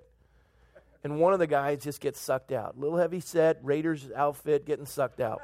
And 1.03 1.19
one 1.19 1.33
of 1.33 1.39
the 1.39 1.47
guys 1.47 1.83
just 1.83 2.01
gets 2.01 2.19
sucked 2.19 2.51
out. 2.51 2.79
Little 2.79 2.97
heavy 2.97 3.19
set, 3.19 3.59
Raiders 3.61 4.09
outfit, 4.15 4.65
getting 4.65 4.85
sucked 4.85 5.19
out. 5.19 5.41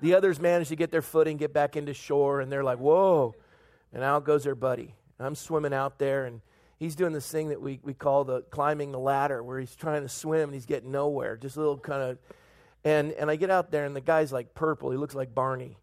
The 0.00 0.14
others 0.14 0.40
manage 0.40 0.68
to 0.70 0.76
get 0.76 0.90
their 0.90 1.02
footing, 1.02 1.36
get 1.36 1.52
back 1.52 1.76
into 1.76 1.94
shore, 1.94 2.40
and 2.40 2.50
they're 2.50 2.64
like, 2.64 2.78
whoa. 2.78 3.36
And 3.92 4.02
out 4.02 4.24
goes 4.24 4.42
their 4.42 4.56
buddy. 4.56 4.96
I'm 5.20 5.36
swimming 5.36 5.72
out 5.72 6.00
there, 6.00 6.24
and 6.24 6.40
he's 6.78 6.96
doing 6.96 7.12
this 7.12 7.30
thing 7.30 7.50
that 7.50 7.60
we, 7.60 7.78
we 7.84 7.94
call 7.94 8.24
the 8.24 8.40
climbing 8.42 8.90
the 8.90 8.98
ladder, 8.98 9.44
where 9.44 9.60
he's 9.60 9.76
trying 9.76 10.02
to 10.02 10.08
swim 10.08 10.48
and 10.48 10.54
he's 10.54 10.66
getting 10.66 10.90
nowhere. 10.90 11.36
Just 11.36 11.56
a 11.56 11.60
little 11.60 11.78
kind 11.78 12.02
of. 12.02 12.18
And, 12.82 13.12
and 13.12 13.30
I 13.30 13.36
get 13.36 13.50
out 13.50 13.70
there, 13.70 13.84
and 13.84 13.94
the 13.94 14.00
guy's 14.00 14.32
like 14.32 14.54
purple. 14.54 14.90
He 14.90 14.96
looks 14.96 15.14
like 15.14 15.32
Barney. 15.32 15.78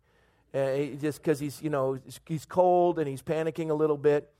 Uh, 0.53 0.73
he 0.73 0.95
just 0.95 1.21
because 1.21 1.39
he's, 1.39 1.61
you 1.61 1.69
know, 1.69 1.99
he's 2.25 2.45
cold 2.45 2.97
and 2.99 3.07
he's 3.07 3.21
panicking 3.21 3.69
a 3.69 3.73
little 3.73 3.97
bit. 3.97 4.31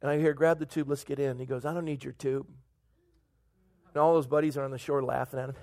And 0.00 0.10
I 0.10 0.18
hear, 0.18 0.34
grab 0.34 0.58
the 0.58 0.66
tube, 0.66 0.88
let's 0.88 1.04
get 1.04 1.20
in. 1.20 1.38
He 1.38 1.46
goes, 1.46 1.64
I 1.64 1.72
don't 1.72 1.84
need 1.84 2.02
your 2.02 2.12
tube. 2.14 2.46
And 3.94 4.02
all 4.02 4.14
those 4.14 4.26
buddies 4.26 4.56
are 4.56 4.64
on 4.64 4.72
the 4.72 4.78
shore 4.78 5.02
laughing 5.02 5.38
at 5.38 5.50
him. 5.50 5.56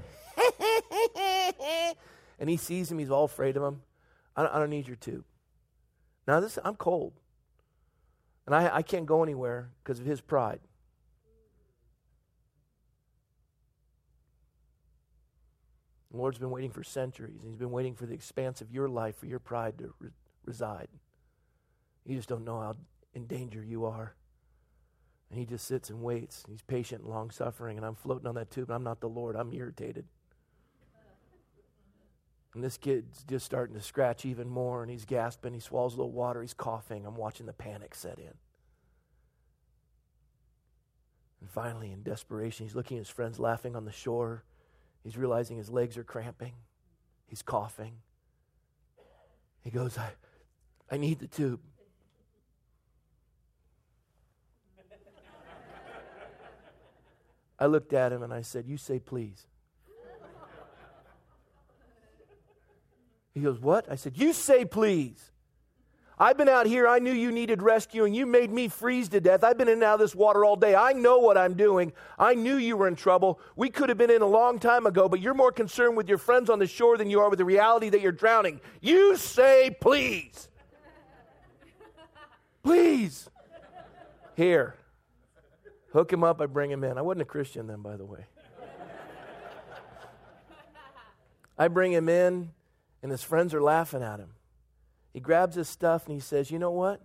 and 2.39 2.50
he 2.50 2.56
sees 2.56 2.89
him, 2.89 3.00
he's 3.00 3.12
all 3.12 3.25
afraid 3.25 3.58
of 3.58 3.63
him. 3.63 3.82
I 4.36 4.44
don't, 4.44 4.56
I 4.56 4.60
don't 4.60 4.70
need 4.70 4.88
your 4.88 4.96
tube. 4.96 5.25
Now, 6.25 6.39
this, 6.39 6.58
I'm 6.63 6.75
cold. 6.75 7.13
And 8.46 8.56
I, 8.56 8.77
I 8.77 8.82
can't 8.82 9.06
go 9.06 9.24
anywhere 9.24 9.72
because 9.84 10.00
of 10.00 10.06
his 10.06 10.22
pride. 10.22 10.62
The 16.12 16.18
Lord's 16.18 16.39
been 16.39 16.50
waiting 16.50 16.72
for 16.72 16.84
centuries, 16.84 17.42
and 17.42 17.50
He's 17.50 17.60
been 17.60 17.72
waiting 17.72 17.96
for 17.96 18.06
the 18.06 18.13
expanse 18.13 18.62
of 18.62 18.72
your 18.72 18.88
life, 18.88 19.18
for 19.18 19.28
your 19.28 19.39
pride 19.39 19.78
to 19.80 19.94
re- 20.00 20.10
reside. 20.46 20.88
You 22.06 22.16
just 22.16 22.30
don't 22.30 22.46
know 22.46 22.60
how 22.60 22.75
in 23.13 23.25
danger 23.25 23.63
you 23.63 23.86
are. 23.86 24.16
And 25.30 25.38
He 25.39 25.46
just 25.46 25.68
sits 25.68 25.89
and 25.89 26.01
waits. 26.01 26.44
He's 26.48 26.63
patient 26.63 27.04
and 27.04 27.10
long 27.10 27.30
suffering, 27.30 27.78
and 27.78 27.86
I'm 27.86 27.96
floating 27.96 28.28
on 28.28 28.36
that 28.36 28.50
tube, 28.50 28.70
and 28.70 28.75
I'm 28.75 28.84
not 28.84 29.01
the 29.01 29.10
Lord. 29.10 29.36
I'm 29.36 29.54
irritated. 29.54 30.06
And 32.56 32.63
this 32.63 32.78
kid's 32.78 33.24
just 33.24 33.46
starting 33.46 33.75
to 33.75 33.82
scratch 33.82 34.25
even 34.25 34.50
more, 34.50 34.82
and 34.82 34.89
he's 34.89 35.06
gasping. 35.06 35.54
He 35.54 35.60
swallows 35.60 35.94
a 35.94 35.98
little 35.98 36.12
water. 36.12 36.42
He's 36.42 36.54
coughing. 36.54 37.06
I'm 37.06 37.16
watching 37.16 37.46
the 37.46 37.54
panic 37.54 37.94
set 37.94 38.18
in. 38.18 38.34
And 41.42 41.50
finally, 41.50 41.92
in 41.92 42.01
desperation, 42.01 42.66
he's 42.66 42.75
looking 42.75 42.98
at 42.98 43.01
his 43.01 43.10
friends 43.10 43.39
laughing 43.39 43.75
on 43.75 43.86
the 43.86 43.92
shore. 43.92 44.44
He's 45.03 45.18
realizing 45.18 45.58
his 45.58 45.70
legs 45.70 45.98
are 45.98 46.03
cramping. 46.03 46.53
He's 47.27 47.41
coughing. 47.41 47.94
He 49.62 49.70
goes, 49.70 49.98
I, 49.98 50.12
I 50.91 50.98
need 50.98 51.20
the 51.20 51.27
tube. 51.27 51.60
I 57.60 57.65
looked 57.65 57.91
at 57.91 58.13
him 58.13 58.24
and 58.24 58.34
I 58.34 58.41
said, 58.41 58.65
You 58.68 58.77
say 58.77 59.00
please. 59.00 59.46
He 63.34 63.41
goes, 63.41 63.60
What? 63.60 63.91
I 63.91 63.96
said, 63.96 64.18
You 64.18 64.34
say 64.34 64.65
please. 64.65 65.32
I've 66.21 66.38
been 66.38 66.49
out 66.49 66.65
here. 66.65 66.85
I 66.85 66.99
knew 66.99 67.13
you 67.13 67.31
needed 67.31 67.61
rescuing. 67.61 68.13
You 68.13 68.25
made 68.25 68.51
me 68.51 68.67
freeze 68.67 69.07
to 69.09 69.21
death. 69.21 69.41
I've 69.41 69.57
been 69.57 69.69
in 69.69 69.75
and 69.75 69.83
out 69.83 69.93
of 69.93 69.99
this 70.01 70.13
water 70.13 70.43
all 70.43 70.57
day. 70.57 70.75
I 70.75 70.91
know 70.91 71.19
what 71.19 71.38
I'm 71.38 71.53
doing. 71.53 71.93
I 72.17 72.33
knew 72.35 72.57
you 72.57 72.75
were 72.75 72.89
in 72.89 72.95
trouble. 72.95 73.39
We 73.55 73.69
could 73.69 73.88
have 73.88 73.97
been 73.97 74.11
in 74.11 74.21
a 74.21 74.27
long 74.27 74.59
time 74.59 74.85
ago, 74.85 75.07
but 75.07 75.21
you're 75.21 75.33
more 75.33 75.53
concerned 75.53 75.95
with 75.95 76.09
your 76.09 76.17
friends 76.17 76.49
on 76.49 76.59
the 76.59 76.67
shore 76.67 76.97
than 76.97 77.09
you 77.09 77.21
are 77.21 77.29
with 77.29 77.39
the 77.39 77.45
reality 77.45 77.88
that 77.89 78.01
you're 78.01 78.11
drowning. 78.11 78.59
You 78.81 79.15
say, 79.15 79.77
please. 79.79 80.49
Please. 82.63 83.29
Here. 84.35 84.75
Hook 85.93 86.11
him 86.11 86.25
up. 86.25 86.41
I 86.41 86.47
bring 86.47 86.69
him 86.69 86.83
in. 86.83 86.97
I 86.97 87.01
wasn't 87.01 87.21
a 87.21 87.25
Christian 87.25 87.67
then, 87.67 87.81
by 87.81 87.95
the 87.95 88.05
way. 88.05 88.25
I 91.57 91.69
bring 91.69 91.93
him 91.93 92.09
in, 92.09 92.51
and 93.01 93.11
his 93.11 93.23
friends 93.23 93.53
are 93.53 93.61
laughing 93.61 94.03
at 94.03 94.19
him. 94.19 94.31
He 95.19 95.21
grabs 95.21 95.57
his 95.57 95.67
stuff 95.67 96.05
and 96.05 96.13
he 96.13 96.21
says, 96.21 96.49
You 96.49 96.59
know 96.59 96.71
what? 96.71 97.01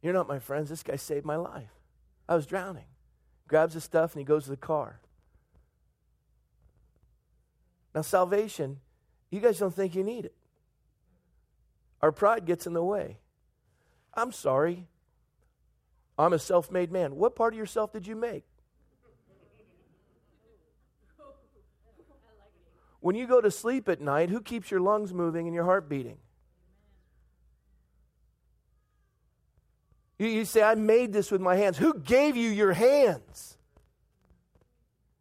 You're 0.00 0.14
not 0.14 0.26
my 0.26 0.38
friends. 0.38 0.70
This 0.70 0.82
guy 0.82 0.96
saved 0.96 1.26
my 1.26 1.36
life. 1.36 1.68
I 2.26 2.34
was 2.34 2.46
drowning. 2.46 2.86
Grabs 3.46 3.74
his 3.74 3.84
stuff 3.84 4.14
and 4.14 4.20
he 4.20 4.24
goes 4.24 4.44
to 4.44 4.50
the 4.50 4.56
car. 4.56 5.00
Now, 7.94 8.00
salvation, 8.00 8.80
you 9.30 9.40
guys 9.40 9.58
don't 9.58 9.74
think 9.74 9.94
you 9.94 10.02
need 10.02 10.24
it. 10.24 10.34
Our 12.00 12.10
pride 12.10 12.46
gets 12.46 12.66
in 12.66 12.72
the 12.72 12.82
way. 12.82 13.18
I'm 14.14 14.32
sorry. 14.32 14.86
I'm 16.18 16.32
a 16.32 16.38
self 16.38 16.70
made 16.70 16.90
man. 16.90 17.16
What 17.16 17.36
part 17.36 17.52
of 17.52 17.58
yourself 17.58 17.92
did 17.92 18.06
you 18.06 18.16
make? 18.16 18.46
When 23.00 23.14
you 23.14 23.26
go 23.26 23.42
to 23.42 23.50
sleep 23.50 23.90
at 23.90 24.00
night, 24.00 24.30
who 24.30 24.40
keeps 24.40 24.70
your 24.70 24.80
lungs 24.80 25.12
moving 25.12 25.46
and 25.46 25.54
your 25.54 25.64
heart 25.64 25.86
beating? 25.86 26.16
You, 30.18 30.28
you 30.28 30.44
say, 30.44 30.62
I 30.62 30.74
made 30.74 31.12
this 31.12 31.30
with 31.30 31.40
my 31.40 31.56
hands. 31.56 31.76
Who 31.78 31.94
gave 31.94 32.36
you 32.36 32.50
your 32.50 32.72
hands? 32.72 33.56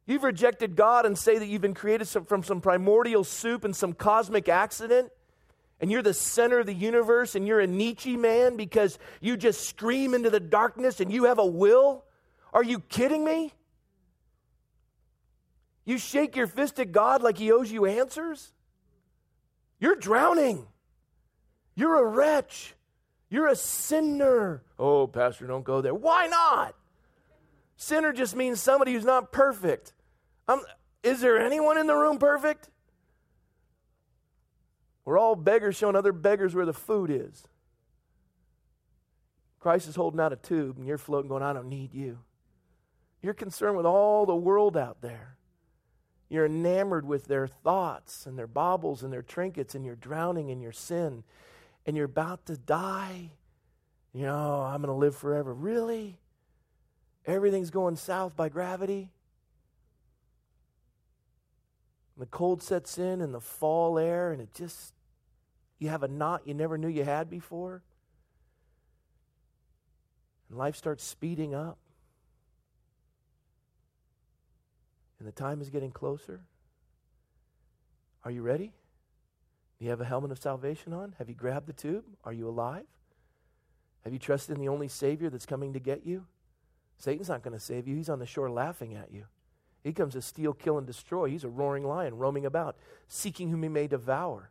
You've 0.06 0.24
rejected 0.24 0.76
God 0.76 1.06
and 1.06 1.18
say 1.18 1.38
that 1.38 1.48
you've 1.48 1.62
been 1.62 1.74
created 1.74 2.08
some, 2.08 2.26
from 2.26 2.44
some 2.44 2.62
primordial 2.62 3.24
soup 3.24 3.64
and 3.64 3.76
some 3.76 3.94
cosmic 3.94 4.48
accident, 4.48 5.12
and 5.82 5.92
you're 5.92 6.04
the 6.04 6.14
center 6.14 6.60
of 6.60 6.68
the 6.68 6.74
universe, 6.74 7.36
and 7.36 7.48
you're 7.48 7.60
a 7.60 7.68
Nietzsche 7.68 8.16
man 8.16 8.56
because 8.56 9.00
you 9.20 9.36
just 9.36 9.68
scream 9.68 10.14
into 10.14 10.30
the 10.30 10.40
darkness 10.40 11.00
and 11.00 11.12
you 11.12 11.26
have 11.26 11.40
a 11.40 11.46
will? 11.46 12.06
Are 12.54 12.64
you 12.64 12.80
kidding 12.80 13.26
me? 13.26 13.52
You 15.86 15.98
shake 15.98 16.36
your 16.36 16.48
fist 16.48 16.80
at 16.80 16.92
God 16.92 17.22
like 17.22 17.38
he 17.38 17.52
owes 17.52 17.72
you 17.72 17.86
answers? 17.86 18.54
You're 19.80 19.96
drowning. 19.96 20.66
You're 21.76 22.00
a 22.00 22.06
wretch. 22.06 22.74
You're 23.30 23.48
a 23.48 23.56
sinner. 23.56 24.64
Oh, 24.78 25.08
Pastor, 25.08 25.48
don't 25.48 25.64
go 25.64 25.82
there. 25.82 25.94
Why 25.94 26.28
not? 26.28 26.76
Sinner 27.78 28.14
just 28.14 28.36
means 28.36 28.62
somebody 28.62 28.94
who's 28.94 29.06
not 29.06 29.32
perfect. 29.32 29.94
I'm, 30.48 30.62
is 31.04 31.22
there 31.22 31.40
anyone 31.40 31.78
in 31.78 31.88
the 31.88 31.96
room 31.96 32.18
perfect? 32.18 32.70
We're 35.04 35.20
all 35.20 35.36
beggars 35.36 35.76
showing 35.76 35.96
other 35.96 36.14
beggars 36.14 36.56
where 36.56 36.66
the 36.66 36.74
food 36.74 37.10
is. 37.12 37.48
Christ 39.60 39.88
is 39.88 39.96
holding 39.96 40.20
out 40.20 40.34
a 40.34 40.36
tube 40.36 40.78
and 40.78 40.88
you're 40.88 40.98
floating 40.98 41.30
going, 41.30 41.44
I 41.44 41.54
don't 41.54 41.70
need 41.70 41.94
you. 41.94 42.20
You're 43.22 43.34
concerned 43.34 43.78
with 43.78 43.86
all 43.86 44.26
the 44.26 44.36
world 44.36 44.78
out 44.78 45.02
there. 45.02 45.38
You're 46.30 46.46
enamored 46.46 47.06
with 47.06 47.26
their 47.26 47.48
thoughts 47.48 48.26
and 48.26 48.38
their 48.38 48.48
baubles 48.48 49.04
and 49.04 49.14
their 49.14 49.22
trinkets, 49.22 49.76
and 49.76 49.86
you're 49.86 49.96
drowning 49.96 50.50
in 50.50 50.60
your 50.60 50.72
sin 50.72 51.24
and 51.86 51.96
you're 51.96 52.06
about 52.06 52.46
to 52.48 52.58
die. 52.58 53.32
You 54.14 54.24
know, 54.24 54.62
I'm 54.62 54.82
going 54.82 54.94
to 54.94 55.00
live 55.00 55.16
forever. 55.16 55.54
Really? 55.54 56.18
Everything's 57.26 57.70
going 57.70 57.96
south 57.96 58.36
by 58.36 58.50
gravity? 58.50 59.12
the 62.18 62.26
cold 62.26 62.64
sets 62.64 62.98
in 62.98 63.22
and 63.22 63.34
the 63.34 63.42
fall 63.42 64.00
air, 64.00 64.32
and 64.32 64.42
it 64.42 64.54
just, 64.54 64.94
you 65.80 65.90
have 65.90 66.04
a 66.04 66.08
knot 66.08 66.44
you 66.46 66.54
never 66.54 66.78
knew 66.78 66.88
you 66.88 67.04
had 67.04 67.30
before. 67.30 67.84
And 70.50 70.58
life 70.58 70.76
starts 70.76 71.04
speeding 71.04 71.54
up. 71.54 71.78
And 75.20 75.28
the 75.28 75.34
time 75.34 75.62
is 75.62 75.70
getting 75.70 75.92
closer. 75.92 76.42
Are 78.24 78.32
you 78.32 78.42
ready? 78.42 78.72
You 79.86 79.92
have 79.92 80.02
a 80.02 80.06
helmet 80.06 80.32
of 80.32 80.40
salvation 80.40 80.94
on? 80.94 81.14
Have 81.20 81.30
you 81.30 81.36
grabbed 81.36 81.68
the 81.68 81.74
tube? 81.74 82.06
Are 82.24 82.34
you 82.34 82.50
alive? 82.50 82.88
Have 84.04 84.14
you 84.14 84.18
trusted 84.18 84.56
in 84.56 84.60
the 84.60 84.68
only 84.68 84.88
Savior 84.88 85.30
that's 85.30 85.46
coming 85.46 85.74
to 85.74 85.80
get 85.80 86.08
you? 86.08 86.26
Satan's 86.98 87.30
not 87.30 87.44
going 87.44 87.56
to 87.56 87.64
save 87.64 87.88
you. 87.88 87.96
He's 87.96 88.10
on 88.10 88.18
the 88.18 88.26
shore 88.26 88.50
laughing 88.50 88.96
at 88.96 89.12
you. 89.12 89.26
He 89.84 89.94
comes 89.94 90.14
to 90.14 90.24
steal, 90.24 90.54
kill, 90.54 90.80
and 90.80 90.88
destroy. 90.88 91.30
He's 91.30 91.44
a 91.44 91.50
roaring 91.50 91.86
lion 91.86 92.18
roaming 92.18 92.48
about, 92.48 92.78
seeking 93.08 93.52
whom 93.52 93.62
he 93.62 93.70
may 93.70 93.86
devour. 93.86 94.50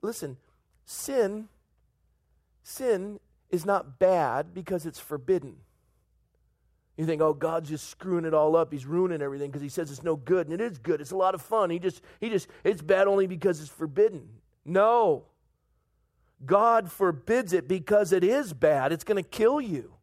Listen, 0.00 0.36
sin, 0.84 1.48
sin 2.62 3.18
is 3.50 3.66
not 3.66 3.98
bad 3.98 4.54
because 4.54 4.86
it's 4.86 5.00
forbidden. 5.00 5.56
You 7.00 7.06
think, 7.06 7.22
oh, 7.22 7.32
God's 7.32 7.70
just 7.70 7.88
screwing 7.88 8.26
it 8.26 8.34
all 8.34 8.54
up. 8.54 8.70
He's 8.70 8.84
ruining 8.84 9.22
everything 9.22 9.50
because 9.50 9.62
he 9.62 9.70
says 9.70 9.90
it's 9.90 10.02
no 10.02 10.16
good. 10.16 10.46
And 10.46 10.52
it 10.52 10.62
is 10.62 10.76
good. 10.76 11.00
It's 11.00 11.12
a 11.12 11.16
lot 11.16 11.34
of 11.34 11.40
fun. 11.40 11.70
He 11.70 11.78
just, 11.78 12.02
he 12.20 12.28
just, 12.28 12.46
it's 12.62 12.82
bad 12.82 13.08
only 13.08 13.26
because 13.26 13.58
it's 13.58 13.70
forbidden. 13.70 14.28
No. 14.66 15.24
God 16.44 16.92
forbids 16.92 17.54
it 17.54 17.66
because 17.66 18.12
it 18.12 18.22
is 18.22 18.52
bad. 18.52 18.92
It's 18.92 19.02
going 19.02 19.16
to 19.16 19.26
kill 19.26 19.62
you. 19.62 19.94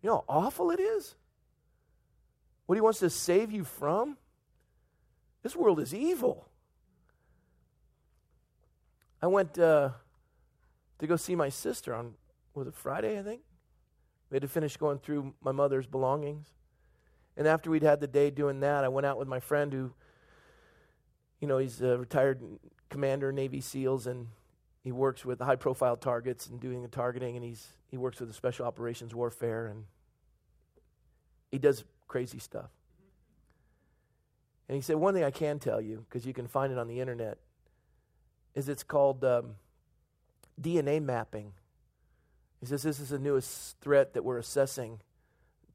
You 0.00 0.08
know 0.08 0.24
how 0.26 0.46
awful 0.46 0.70
it 0.70 0.80
is? 0.80 1.14
What 2.64 2.76
he 2.76 2.80
wants 2.80 3.00
to 3.00 3.10
save 3.10 3.52
you 3.52 3.64
from? 3.64 4.16
This 5.42 5.54
world 5.54 5.78
is 5.78 5.92
evil. 5.92 6.48
I 9.20 9.26
went 9.26 9.58
uh, 9.58 9.90
to 11.00 11.06
go 11.06 11.16
see 11.16 11.34
my 11.34 11.50
sister 11.50 11.94
on, 11.94 12.14
was 12.54 12.66
it 12.66 12.74
Friday, 12.74 13.18
I 13.18 13.22
think? 13.22 13.42
We 14.30 14.36
had 14.36 14.42
to 14.42 14.48
finish 14.48 14.76
going 14.76 14.98
through 14.98 15.34
my 15.42 15.52
mother's 15.52 15.86
belongings. 15.86 16.48
And 17.36 17.46
after 17.46 17.70
we'd 17.70 17.82
had 17.82 18.00
the 18.00 18.06
day 18.06 18.30
doing 18.30 18.60
that, 18.60 18.84
I 18.84 18.88
went 18.88 19.06
out 19.06 19.18
with 19.18 19.28
my 19.28 19.40
friend 19.40 19.72
who, 19.72 19.92
you 21.40 21.48
know, 21.48 21.58
he's 21.58 21.80
a 21.80 21.96
retired 21.96 22.42
commander, 22.90 23.32
Navy 23.32 23.60
SEALs, 23.60 24.06
and 24.06 24.28
he 24.82 24.92
works 24.92 25.24
with 25.24 25.40
high 25.40 25.56
profile 25.56 25.96
targets 25.96 26.46
and 26.46 26.60
doing 26.60 26.82
the 26.82 26.88
targeting, 26.88 27.36
and 27.36 27.44
he's, 27.44 27.68
he 27.90 27.96
works 27.96 28.18
with 28.20 28.28
the 28.28 28.34
special 28.34 28.66
operations 28.66 29.14
warfare, 29.14 29.66
and 29.66 29.84
he 31.50 31.58
does 31.58 31.84
crazy 32.08 32.38
stuff. 32.38 32.70
And 34.68 34.76
he 34.76 34.82
said, 34.82 34.96
One 34.96 35.14
thing 35.14 35.24
I 35.24 35.30
can 35.30 35.58
tell 35.58 35.80
you, 35.80 36.04
because 36.08 36.26
you 36.26 36.34
can 36.34 36.46
find 36.46 36.72
it 36.72 36.78
on 36.78 36.88
the 36.88 37.00
internet, 37.00 37.38
is 38.54 38.68
it's 38.68 38.82
called 38.82 39.24
um, 39.24 39.54
DNA 40.60 41.02
mapping. 41.02 41.52
He 42.60 42.66
says 42.66 42.82
this 42.82 43.00
is 43.00 43.10
the 43.10 43.18
newest 43.18 43.78
threat 43.80 44.14
that 44.14 44.24
we're 44.24 44.38
assessing 44.38 45.00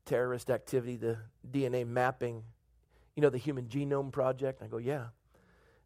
terrorist 0.06 0.50
activity, 0.50 0.98
the 0.98 1.18
DNA 1.50 1.88
mapping. 1.88 2.44
You 3.16 3.22
know, 3.22 3.30
the 3.30 3.38
Human 3.38 3.66
Genome 3.66 4.12
Project? 4.12 4.62
I 4.62 4.68
go, 4.68 4.78
yeah. 4.78 5.08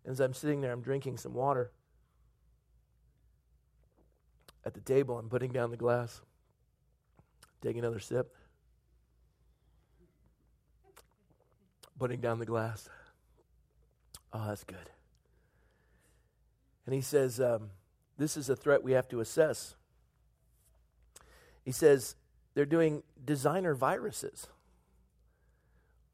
And 0.04 0.14
as 0.14 0.20
I'm 0.20 0.34
sitting 0.34 0.62
there, 0.62 0.72
I'm 0.72 0.82
drinking 0.82 1.18
some 1.18 1.34
water 1.34 1.72
at 4.66 4.74
the 4.74 4.82
table. 4.82 5.18
I'm 5.18 5.30
putting 5.30 5.52
down 5.52 5.72
the 5.72 5.78
glass, 5.78 6.22
taking 7.62 7.80
another 7.80 8.00
sip, 8.00 8.36
putting 11.98 12.22
down 12.22 12.40
the 12.40 12.46
glass. 12.46 12.90
Oh, 14.34 14.46
that's 14.48 14.64
good. 14.64 14.90
And 16.86 16.94
he 16.94 17.02
says, 17.02 17.40
um, 17.40 17.72
This 18.18 18.38
is 18.38 18.50
a 18.50 18.56
threat 18.56 18.84
we 18.84 18.94
have 18.94 19.08
to 19.10 19.20
assess. 19.20 19.76
He 21.68 21.74
says, 21.74 22.16
They're 22.54 22.66
doing 22.66 23.04
designer 23.26 23.76
viruses 23.76 24.48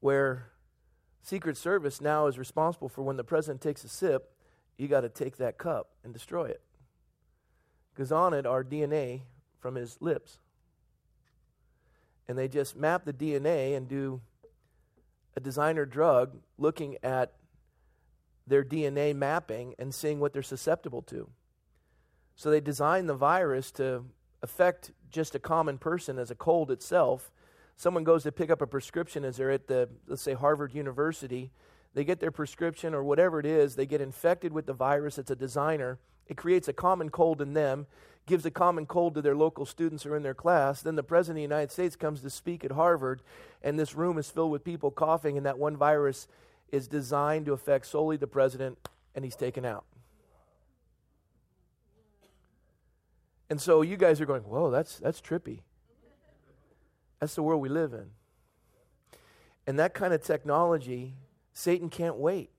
where 0.00 0.50
Secret 1.22 1.56
Service 1.56 2.00
now 2.00 2.26
is 2.26 2.40
responsible 2.40 2.88
for 2.88 3.02
when 3.02 3.16
the 3.16 3.22
president 3.22 3.60
takes 3.60 3.84
a 3.84 3.88
sip, 3.88 4.32
you 4.76 4.88
got 4.88 5.02
to 5.02 5.08
take 5.08 5.36
that 5.36 5.56
cup 5.56 5.90
and 6.02 6.12
destroy 6.12 6.46
it. 6.46 6.60
Because 7.94 8.10
on 8.10 8.34
it 8.34 8.46
are 8.46 8.64
DNA 8.64 9.22
from 9.60 9.76
his 9.76 9.96
lips. 10.00 10.40
And 12.26 12.36
they 12.36 12.48
just 12.48 12.74
map 12.74 13.04
the 13.04 13.12
DNA 13.12 13.76
and 13.76 13.86
do 13.86 14.22
a 15.36 15.40
designer 15.40 15.86
drug 15.86 16.36
looking 16.58 16.96
at 17.00 17.32
their 18.44 18.64
DNA 18.64 19.14
mapping 19.14 19.76
and 19.78 19.94
seeing 19.94 20.18
what 20.18 20.32
they're 20.32 20.42
susceptible 20.42 21.02
to. 21.02 21.30
So 22.34 22.50
they 22.50 22.60
design 22.60 23.06
the 23.06 23.14
virus 23.14 23.70
to 23.72 24.06
affect 24.42 24.90
just 25.14 25.34
a 25.34 25.38
common 25.38 25.78
person 25.78 26.18
as 26.18 26.30
a 26.30 26.34
cold 26.34 26.70
itself 26.70 27.30
someone 27.76 28.04
goes 28.04 28.22
to 28.22 28.32
pick 28.32 28.50
up 28.50 28.62
a 28.62 28.66
prescription 28.66 29.24
as 29.24 29.36
they're 29.36 29.50
at 29.50 29.66
the, 29.66 29.88
let's 30.06 30.22
say, 30.22 30.34
Harvard 30.34 30.74
University, 30.74 31.50
they 31.94 32.04
get 32.04 32.20
their 32.20 32.30
prescription 32.30 32.94
or 32.94 33.02
whatever 33.02 33.40
it 33.40 33.46
is, 33.46 33.76
they 33.76 33.86
get 33.86 34.00
infected 34.00 34.52
with 34.52 34.66
the 34.66 34.72
virus. 34.72 35.18
It's 35.18 35.30
a 35.30 35.36
designer. 35.36 35.98
It 36.26 36.36
creates 36.36 36.68
a 36.68 36.72
common 36.72 37.10
cold 37.10 37.40
in 37.40 37.54
them, 37.54 37.86
gives 38.26 38.46
a 38.46 38.50
common 38.50 38.86
cold 38.86 39.14
to 39.14 39.22
their 39.22 39.36
local 39.36 39.66
students 39.66 40.06
are 40.06 40.16
in 40.16 40.22
their 40.22 40.34
class. 40.34 40.82
Then 40.82 40.96
the 40.96 41.02
President 41.02 41.36
of 41.44 41.48
the 41.48 41.54
United 41.54 41.70
States 41.70 41.94
comes 41.94 42.20
to 42.22 42.30
speak 42.30 42.64
at 42.64 42.72
Harvard, 42.72 43.22
and 43.62 43.78
this 43.78 43.94
room 43.94 44.18
is 44.18 44.30
filled 44.30 44.50
with 44.50 44.64
people 44.64 44.90
coughing, 44.90 45.36
and 45.36 45.46
that 45.46 45.58
one 45.58 45.76
virus 45.76 46.26
is 46.72 46.88
designed 46.88 47.46
to 47.46 47.52
affect 47.52 47.86
solely 47.86 48.16
the 48.16 48.26
President, 48.26 48.78
and 49.14 49.24
he's 49.24 49.36
taken 49.36 49.64
out. 49.64 49.84
And 53.54 53.60
so 53.60 53.82
you 53.82 53.96
guys 53.96 54.20
are 54.20 54.26
going, 54.26 54.42
whoa, 54.42 54.72
that's, 54.72 54.98
that's 54.98 55.20
trippy. 55.20 55.60
That's 57.20 57.36
the 57.36 57.42
world 57.44 57.62
we 57.62 57.68
live 57.68 57.92
in. 57.92 58.06
And 59.64 59.78
that 59.78 59.94
kind 59.94 60.12
of 60.12 60.24
technology, 60.24 61.14
Satan 61.52 61.88
can't 61.88 62.16
wait. 62.16 62.50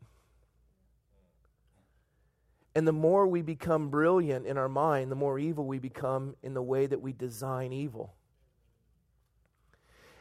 And 2.74 2.88
the 2.88 2.94
more 2.94 3.28
we 3.28 3.42
become 3.42 3.90
brilliant 3.90 4.46
in 4.46 4.58
our 4.58 4.70
mind, 4.70 5.12
the 5.12 5.18
more 5.18 5.38
evil 5.38 5.66
we 5.66 5.80
become 5.80 6.38
in 6.42 6.54
the 6.54 6.64
way 6.64 6.86
that 6.86 7.02
we 7.02 7.12
design 7.12 7.74
evil. 7.74 8.14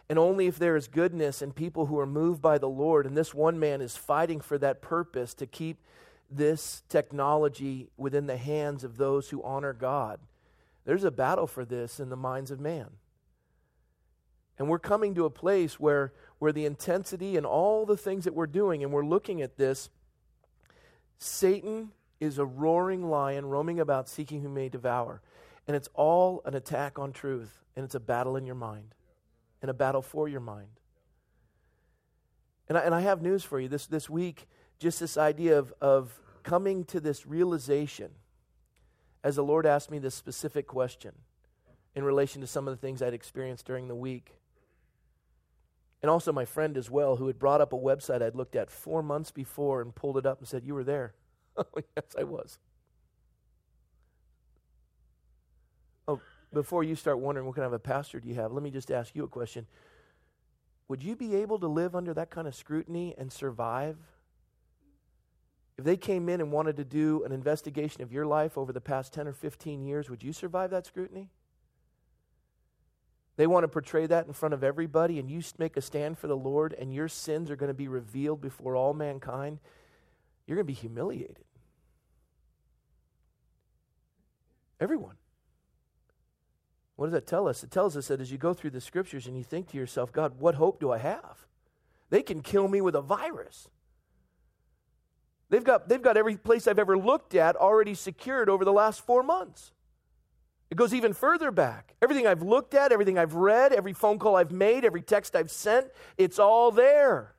And 0.08 0.18
only 0.18 0.48
if 0.48 0.58
there 0.58 0.74
is 0.74 0.88
goodness 0.88 1.40
and 1.40 1.54
people 1.54 1.86
who 1.86 2.00
are 2.00 2.04
moved 2.04 2.42
by 2.42 2.58
the 2.58 2.68
Lord, 2.68 3.06
and 3.06 3.16
this 3.16 3.32
one 3.32 3.60
man 3.60 3.80
is 3.80 3.96
fighting 3.96 4.40
for 4.40 4.58
that 4.58 4.82
purpose 4.82 5.34
to 5.34 5.46
keep 5.46 5.78
this 6.28 6.82
technology 6.88 7.90
within 7.96 8.26
the 8.26 8.38
hands 8.38 8.82
of 8.82 8.96
those 8.96 9.30
who 9.30 9.40
honor 9.44 9.72
God. 9.72 10.18
There's 10.84 11.04
a 11.04 11.10
battle 11.10 11.46
for 11.46 11.64
this 11.64 11.98
in 11.98 12.10
the 12.10 12.16
minds 12.16 12.50
of 12.50 12.60
man. 12.60 12.90
And 14.58 14.68
we're 14.68 14.78
coming 14.78 15.14
to 15.14 15.24
a 15.24 15.30
place 15.30 15.80
where, 15.80 16.12
where 16.38 16.52
the 16.52 16.64
intensity 16.64 17.36
and 17.36 17.44
all 17.44 17.86
the 17.86 17.96
things 17.96 18.24
that 18.24 18.34
we're 18.34 18.46
doing, 18.46 18.82
and 18.82 18.92
we're 18.92 19.04
looking 19.04 19.42
at 19.42 19.56
this, 19.56 19.90
Satan 21.18 21.90
is 22.20 22.38
a 22.38 22.44
roaring 22.44 23.08
lion 23.08 23.46
roaming 23.46 23.80
about 23.80 24.08
seeking 24.08 24.42
who 24.42 24.48
may 24.48 24.68
devour. 24.68 25.22
And 25.66 25.76
it's 25.76 25.88
all 25.94 26.42
an 26.44 26.54
attack 26.54 26.98
on 26.98 27.12
truth, 27.12 27.64
and 27.74 27.84
it's 27.84 27.94
a 27.94 28.00
battle 28.00 28.36
in 28.36 28.46
your 28.46 28.54
mind, 28.54 28.94
and 29.62 29.70
a 29.70 29.74
battle 29.74 30.02
for 30.02 30.28
your 30.28 30.40
mind. 30.40 30.68
And 32.68 32.78
I, 32.78 32.82
and 32.82 32.94
I 32.94 33.00
have 33.00 33.22
news 33.22 33.42
for 33.42 33.58
you 33.58 33.68
this, 33.68 33.86
this 33.86 34.08
week, 34.08 34.46
just 34.78 35.00
this 35.00 35.16
idea 35.16 35.58
of, 35.58 35.72
of 35.80 36.20
coming 36.42 36.84
to 36.84 37.00
this 37.00 37.26
realization 37.26 38.10
as 39.24 39.36
the 39.36 39.42
Lord 39.42 39.64
asked 39.64 39.90
me 39.90 39.98
this 39.98 40.14
specific 40.14 40.66
question 40.66 41.12
in 41.94 42.04
relation 42.04 42.42
to 42.42 42.46
some 42.46 42.68
of 42.68 42.74
the 42.74 42.86
things 42.86 43.00
I'd 43.00 43.14
experienced 43.14 43.64
during 43.64 43.88
the 43.88 43.94
week. 43.94 44.34
And 46.02 46.10
also, 46.10 46.30
my 46.30 46.44
friend 46.44 46.76
as 46.76 46.90
well, 46.90 47.16
who 47.16 47.26
had 47.26 47.38
brought 47.38 47.62
up 47.62 47.72
a 47.72 47.78
website 47.78 48.20
I'd 48.20 48.34
looked 48.34 48.54
at 48.54 48.70
four 48.70 49.02
months 49.02 49.30
before 49.30 49.80
and 49.80 49.94
pulled 49.94 50.18
it 50.18 50.26
up 50.26 50.40
and 50.40 50.46
said, 50.46 50.62
You 50.64 50.74
were 50.74 50.84
there. 50.84 51.14
oh, 51.56 51.64
yes, 51.96 52.04
I 52.18 52.24
was. 52.24 52.58
Oh, 56.06 56.20
before 56.52 56.84
you 56.84 56.94
start 56.94 57.18
wondering 57.18 57.46
what 57.46 57.56
kind 57.56 57.64
of 57.64 57.72
a 57.72 57.78
pastor 57.78 58.20
do 58.20 58.28
you 58.28 58.34
have, 58.34 58.52
let 58.52 58.62
me 58.62 58.70
just 58.70 58.90
ask 58.90 59.16
you 59.16 59.24
a 59.24 59.28
question. 59.28 59.66
Would 60.88 61.02
you 61.02 61.16
be 61.16 61.34
able 61.36 61.58
to 61.60 61.66
live 61.66 61.96
under 61.96 62.12
that 62.12 62.30
kind 62.30 62.46
of 62.46 62.54
scrutiny 62.54 63.14
and 63.16 63.32
survive? 63.32 63.96
If 65.76 65.84
they 65.84 65.96
came 65.96 66.28
in 66.28 66.40
and 66.40 66.52
wanted 66.52 66.76
to 66.76 66.84
do 66.84 67.24
an 67.24 67.32
investigation 67.32 68.02
of 68.02 68.12
your 68.12 68.26
life 68.26 68.56
over 68.56 68.72
the 68.72 68.80
past 68.80 69.12
10 69.12 69.26
or 69.26 69.32
15 69.32 69.82
years, 69.84 70.08
would 70.08 70.22
you 70.22 70.32
survive 70.32 70.70
that 70.70 70.86
scrutiny? 70.86 71.30
They 73.36 73.48
want 73.48 73.64
to 73.64 73.68
portray 73.68 74.06
that 74.06 74.26
in 74.26 74.32
front 74.32 74.54
of 74.54 74.62
everybody, 74.62 75.18
and 75.18 75.28
you 75.28 75.42
make 75.58 75.76
a 75.76 75.80
stand 75.80 76.18
for 76.18 76.28
the 76.28 76.36
Lord, 76.36 76.72
and 76.72 76.94
your 76.94 77.08
sins 77.08 77.50
are 77.50 77.56
going 77.56 77.68
to 77.68 77.74
be 77.74 77.88
revealed 77.88 78.40
before 78.40 78.76
all 78.76 78.94
mankind. 78.94 79.58
You're 80.46 80.56
going 80.56 80.66
to 80.66 80.72
be 80.72 80.74
humiliated. 80.74 81.44
Everyone. 84.78 85.16
What 86.94 87.06
does 87.06 87.14
that 87.14 87.26
tell 87.26 87.48
us? 87.48 87.64
It 87.64 87.72
tells 87.72 87.96
us 87.96 88.06
that 88.06 88.20
as 88.20 88.30
you 88.30 88.38
go 88.38 88.54
through 88.54 88.70
the 88.70 88.80
scriptures 88.80 89.26
and 89.26 89.36
you 89.36 89.42
think 89.42 89.68
to 89.70 89.76
yourself, 89.76 90.12
God, 90.12 90.38
what 90.38 90.54
hope 90.54 90.78
do 90.78 90.92
I 90.92 90.98
have? 90.98 91.46
They 92.10 92.22
can 92.22 92.40
kill 92.40 92.68
me 92.68 92.80
with 92.80 92.94
a 92.94 93.00
virus. 93.00 93.68
They've 95.50 95.64
got, 95.64 95.88
they've 95.88 96.02
got 96.02 96.16
every 96.16 96.36
place 96.36 96.66
I've 96.66 96.78
ever 96.78 96.96
looked 96.96 97.34
at 97.34 97.56
already 97.56 97.94
secured 97.94 98.48
over 98.48 98.64
the 98.64 98.72
last 98.72 99.04
four 99.04 99.22
months. 99.22 99.72
It 100.70 100.76
goes 100.76 100.94
even 100.94 101.12
further 101.12 101.50
back. 101.50 101.94
Everything 102.02 102.26
I've 102.26 102.42
looked 102.42 102.74
at, 102.74 102.90
everything 102.90 103.18
I've 103.18 103.34
read, 103.34 103.72
every 103.72 103.92
phone 103.92 104.18
call 104.18 104.36
I've 104.36 104.50
made, 104.50 104.84
every 104.84 105.02
text 105.02 105.36
I've 105.36 105.50
sent, 105.50 105.86
it's 106.16 106.38
all 106.38 106.70
there. 106.70 107.34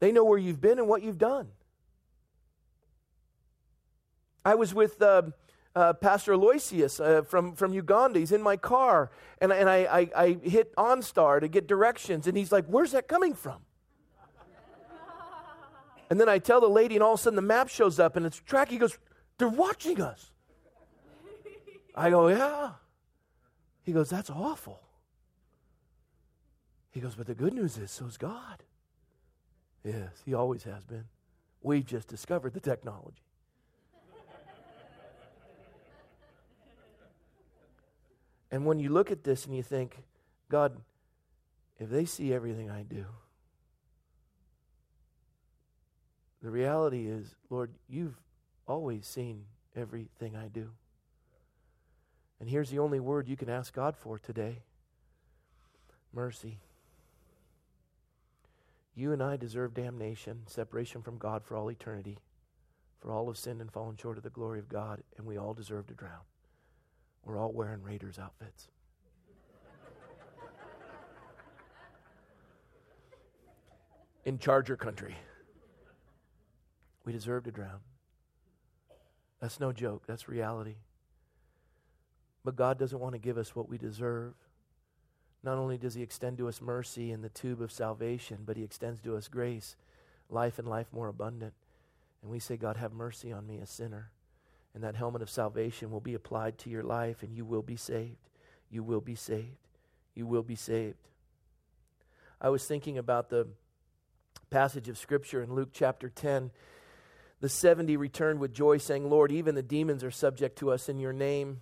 They 0.00 0.12
know 0.12 0.24
where 0.24 0.38
you've 0.38 0.60
been 0.60 0.78
and 0.78 0.88
what 0.88 1.02
you've 1.02 1.18
done. 1.18 1.48
I 4.44 4.56
was 4.56 4.74
with 4.74 5.00
uh, 5.00 5.22
uh, 5.74 5.92
Pastor 5.94 6.32
Aloysius 6.32 7.00
uh, 7.00 7.22
from, 7.22 7.54
from 7.54 7.72
Uganda. 7.72 8.18
He's 8.18 8.32
in 8.32 8.42
my 8.42 8.56
car, 8.56 9.10
and, 9.40 9.52
and 9.52 9.68
I, 9.70 9.76
I, 9.84 10.10
I 10.16 10.38
hit 10.42 10.74
OnStar 10.76 11.40
to 11.40 11.48
get 11.48 11.66
directions, 11.66 12.26
and 12.26 12.36
he's 12.36 12.52
like, 12.52 12.66
Where's 12.66 12.92
that 12.92 13.08
coming 13.08 13.34
from? 13.34 13.62
And 16.12 16.20
then 16.20 16.28
I 16.28 16.38
tell 16.38 16.60
the 16.60 16.68
lady, 16.68 16.94
and 16.94 17.02
all 17.02 17.14
of 17.14 17.20
a 17.20 17.22
sudden 17.22 17.36
the 17.36 17.40
map 17.40 17.70
shows 17.70 17.98
up, 17.98 18.16
and 18.16 18.26
it's 18.26 18.36
track. 18.36 18.68
He 18.68 18.76
goes, 18.76 18.98
they're 19.38 19.48
watching 19.48 20.02
us. 20.02 20.30
I 21.94 22.10
go, 22.10 22.28
Yeah. 22.28 22.72
He 23.82 23.92
goes, 23.92 24.10
That's 24.10 24.28
awful. 24.28 24.78
He 26.90 27.00
goes, 27.00 27.14
But 27.14 27.28
the 27.28 27.34
good 27.34 27.54
news 27.54 27.78
is, 27.78 27.90
so 27.90 28.04
is 28.04 28.18
God. 28.18 28.62
Yes, 29.82 30.10
He 30.26 30.34
always 30.34 30.64
has 30.64 30.84
been. 30.84 31.06
We've 31.62 31.86
just 31.86 32.08
discovered 32.08 32.52
the 32.52 32.60
technology. 32.60 33.22
and 38.50 38.66
when 38.66 38.78
you 38.78 38.90
look 38.90 39.10
at 39.10 39.24
this 39.24 39.46
and 39.46 39.56
you 39.56 39.62
think, 39.62 39.96
God, 40.50 40.76
if 41.78 41.88
they 41.88 42.04
see 42.04 42.34
everything 42.34 42.68
I 42.70 42.82
do, 42.82 43.06
the 46.42 46.50
reality 46.50 47.06
is, 47.06 47.34
Lord, 47.50 47.70
you've 47.88 48.20
always 48.66 49.06
seen 49.06 49.44
everything 49.76 50.36
I 50.36 50.48
do. 50.48 50.70
And 52.40 52.48
here's 52.50 52.70
the 52.70 52.80
only 52.80 52.98
word 52.98 53.28
you 53.28 53.36
can 53.36 53.48
ask 53.48 53.72
God 53.72 53.96
for 53.96 54.18
today 54.18 54.58
mercy. 56.12 56.58
You 58.94 59.12
and 59.12 59.22
I 59.22 59.36
deserve 59.36 59.72
damnation, 59.72 60.42
separation 60.46 61.00
from 61.00 61.16
God 61.16 61.44
for 61.44 61.56
all 61.56 61.70
eternity. 61.70 62.18
For 63.00 63.10
all 63.10 63.26
have 63.28 63.38
sinned 63.38 63.60
and 63.60 63.72
fallen 63.72 63.96
short 63.96 64.18
of 64.18 64.22
the 64.22 64.30
glory 64.30 64.58
of 64.58 64.68
God, 64.68 65.02
and 65.16 65.26
we 65.26 65.38
all 65.38 65.54
deserve 65.54 65.86
to 65.86 65.94
drown. 65.94 66.20
We're 67.24 67.38
all 67.38 67.52
wearing 67.52 67.82
Raiders 67.82 68.18
outfits. 68.18 68.68
In 74.24 74.38
Charger 74.38 74.76
country. 74.76 75.16
We 77.04 77.12
deserve 77.12 77.44
to 77.44 77.50
drown. 77.50 77.80
That's 79.40 79.58
no 79.58 79.72
joke, 79.72 80.04
that's 80.06 80.28
reality. 80.28 80.76
But 82.44 82.56
God 82.56 82.78
doesn't 82.78 82.98
want 82.98 83.14
to 83.14 83.18
give 83.18 83.38
us 83.38 83.54
what 83.54 83.68
we 83.68 83.78
deserve. 83.78 84.34
Not 85.42 85.58
only 85.58 85.78
does 85.78 85.94
He 85.94 86.02
extend 86.02 86.38
to 86.38 86.48
us 86.48 86.60
mercy 86.60 87.10
in 87.10 87.22
the 87.22 87.28
tube 87.28 87.60
of 87.60 87.72
salvation, 87.72 88.38
but 88.44 88.56
He 88.56 88.62
extends 88.62 89.00
to 89.00 89.16
us 89.16 89.28
grace 89.28 89.76
life 90.28 90.58
and 90.58 90.66
life 90.66 90.86
more 90.92 91.08
abundant. 91.08 91.52
And 92.22 92.30
we 92.30 92.38
say, 92.38 92.56
God, 92.56 92.76
have 92.76 92.92
mercy 92.92 93.32
on 93.32 93.46
me, 93.46 93.58
a 93.58 93.66
sinner. 93.66 94.10
And 94.74 94.82
that 94.82 94.94
helmet 94.94 95.22
of 95.22 95.28
salvation 95.28 95.90
will 95.90 96.00
be 96.00 96.14
applied 96.14 96.56
to 96.58 96.70
your 96.70 96.82
life, 96.82 97.22
and 97.22 97.36
you 97.36 97.44
will 97.44 97.62
be 97.62 97.76
saved. 97.76 98.30
You 98.70 98.82
will 98.82 99.00
be 99.00 99.14
saved. 99.14 99.68
You 100.14 100.26
will 100.26 100.42
be 100.42 100.56
saved. 100.56 101.08
I 102.40 102.48
was 102.48 102.64
thinking 102.64 102.96
about 102.96 103.28
the 103.28 103.48
passage 104.50 104.88
of 104.88 104.98
Scripture 104.98 105.42
in 105.42 105.54
Luke 105.54 105.70
chapter 105.72 106.08
10. 106.08 106.50
The 107.42 107.48
70 107.48 107.96
returned 107.96 108.38
with 108.38 108.54
joy, 108.54 108.78
saying, 108.78 109.10
Lord, 109.10 109.32
even 109.32 109.56
the 109.56 109.64
demons 109.64 110.04
are 110.04 110.12
subject 110.12 110.56
to 110.58 110.70
us 110.70 110.88
in 110.88 111.00
your 111.00 111.12
name. 111.12 111.58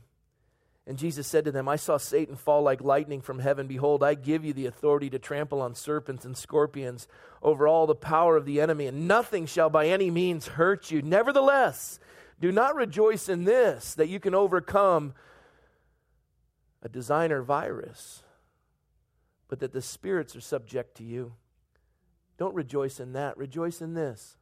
And 0.87 0.99
Jesus 0.99 1.27
said 1.27 1.47
to 1.47 1.53
them, 1.53 1.69
I 1.69 1.77
saw 1.77 1.97
Satan 1.97 2.37
fall 2.37 2.61
like 2.61 2.83
lightning 2.83 3.23
from 3.23 3.39
heaven. 3.39 3.67
Behold, 3.67 4.05
I 4.05 4.13
give 4.13 4.45
you 4.45 4.53
the 4.53 4.67
authority 4.67 5.09
to 5.09 5.19
trample 5.19 5.63
on 5.63 5.75
serpents 5.75 6.27
and 6.27 6.37
scorpions 6.37 7.09
over 7.43 7.67
all 7.67 7.87
the 7.87 7.95
power 7.95 8.37
of 8.37 8.45
the 8.45 8.61
enemy, 8.61 8.89
and 8.89 9.09
nothing 9.09 9.47
shall 9.47 9.71
by 9.71 9.87
any 9.87 10.11
means 10.11 10.49
hurt 10.49 10.91
you. 10.91 11.01
Nevertheless, 11.01 11.99
do 12.39 12.53
not 12.53 12.77
rejoice 12.77 13.31
in 13.31 13.45
this, 13.45 13.95
that 13.95 14.11
you 14.11 14.21
can 14.21 14.35
overcome 14.35 15.15
a 16.83 16.91
designer 16.91 17.41
virus, 17.41 18.23
but 19.49 19.61
that 19.61 19.73
the 19.73 19.81
spirits 19.81 20.37
are 20.37 20.43
subject 20.43 20.99
to 20.99 21.05
you. 21.05 21.33
Don't 22.37 22.55
rejoice 22.55 23.01
in 23.01 23.15
that. 23.15 23.39
Rejoice 23.39 23.81
in 23.81 23.95
this 23.95 24.37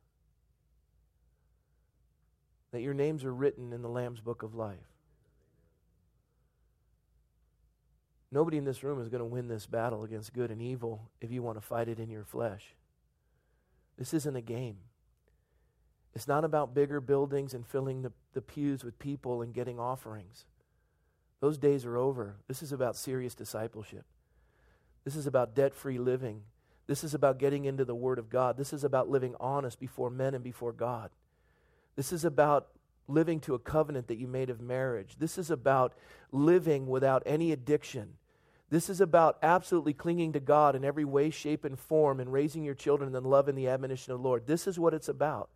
that 2.72 2.82
your 2.82 2.94
names 2.94 3.24
are 3.24 3.34
written 3.34 3.72
in 3.72 3.82
the 3.82 3.88
Lamb's 3.88 4.20
book 4.20 4.42
of 4.42 4.54
life. 4.54 4.78
Nobody 8.30 8.58
in 8.58 8.64
this 8.64 8.82
room 8.82 9.00
is 9.00 9.08
going 9.08 9.20
to 9.20 9.24
win 9.24 9.48
this 9.48 9.66
battle 9.66 10.04
against 10.04 10.34
good 10.34 10.50
and 10.50 10.60
evil 10.60 11.10
if 11.20 11.30
you 11.30 11.42
want 11.42 11.56
to 11.56 11.66
fight 11.66 11.88
it 11.88 11.98
in 11.98 12.10
your 12.10 12.24
flesh. 12.24 12.74
This 13.96 14.12
isn't 14.12 14.36
a 14.36 14.42
game. 14.42 14.76
It's 16.14 16.28
not 16.28 16.44
about 16.44 16.74
bigger 16.74 17.00
buildings 17.00 17.54
and 17.54 17.66
filling 17.66 18.02
the, 18.02 18.12
the 18.34 18.42
pews 18.42 18.84
with 18.84 18.98
people 18.98 19.40
and 19.40 19.54
getting 19.54 19.78
offerings. 19.78 20.44
Those 21.40 21.58
days 21.58 21.84
are 21.84 21.96
over. 21.96 22.36
This 22.48 22.62
is 22.62 22.72
about 22.72 22.96
serious 22.96 23.34
discipleship. 23.34 24.04
This 25.04 25.16
is 25.16 25.26
about 25.26 25.54
debt 25.54 25.74
free 25.74 25.98
living. 25.98 26.42
This 26.86 27.04
is 27.04 27.14
about 27.14 27.38
getting 27.38 27.64
into 27.64 27.84
the 27.84 27.94
Word 27.94 28.18
of 28.18 28.30
God. 28.30 28.56
This 28.56 28.72
is 28.72 28.84
about 28.84 29.08
living 29.08 29.34
honest 29.38 29.78
before 29.78 30.10
men 30.10 30.34
and 30.34 30.42
before 30.42 30.72
God. 30.72 31.10
This 31.98 32.12
is 32.12 32.24
about 32.24 32.68
living 33.08 33.40
to 33.40 33.54
a 33.54 33.58
covenant 33.58 34.06
that 34.06 34.18
you 34.18 34.28
made 34.28 34.50
of 34.50 34.60
marriage. 34.60 35.16
This 35.18 35.36
is 35.36 35.50
about 35.50 35.94
living 36.30 36.86
without 36.86 37.24
any 37.26 37.50
addiction. 37.50 38.10
This 38.70 38.88
is 38.88 39.00
about 39.00 39.36
absolutely 39.42 39.94
clinging 39.94 40.32
to 40.34 40.38
God 40.38 40.76
in 40.76 40.84
every 40.84 41.04
way, 41.04 41.30
shape, 41.30 41.64
and 41.64 41.76
form 41.76 42.20
and 42.20 42.32
raising 42.32 42.62
your 42.62 42.76
children 42.76 43.12
in 43.12 43.24
love 43.24 43.48
and 43.48 43.58
the 43.58 43.66
admonition 43.66 44.12
of 44.12 44.20
the 44.20 44.28
Lord. 44.28 44.46
This 44.46 44.68
is 44.68 44.78
what 44.78 44.94
it's 44.94 45.08
about. 45.08 45.50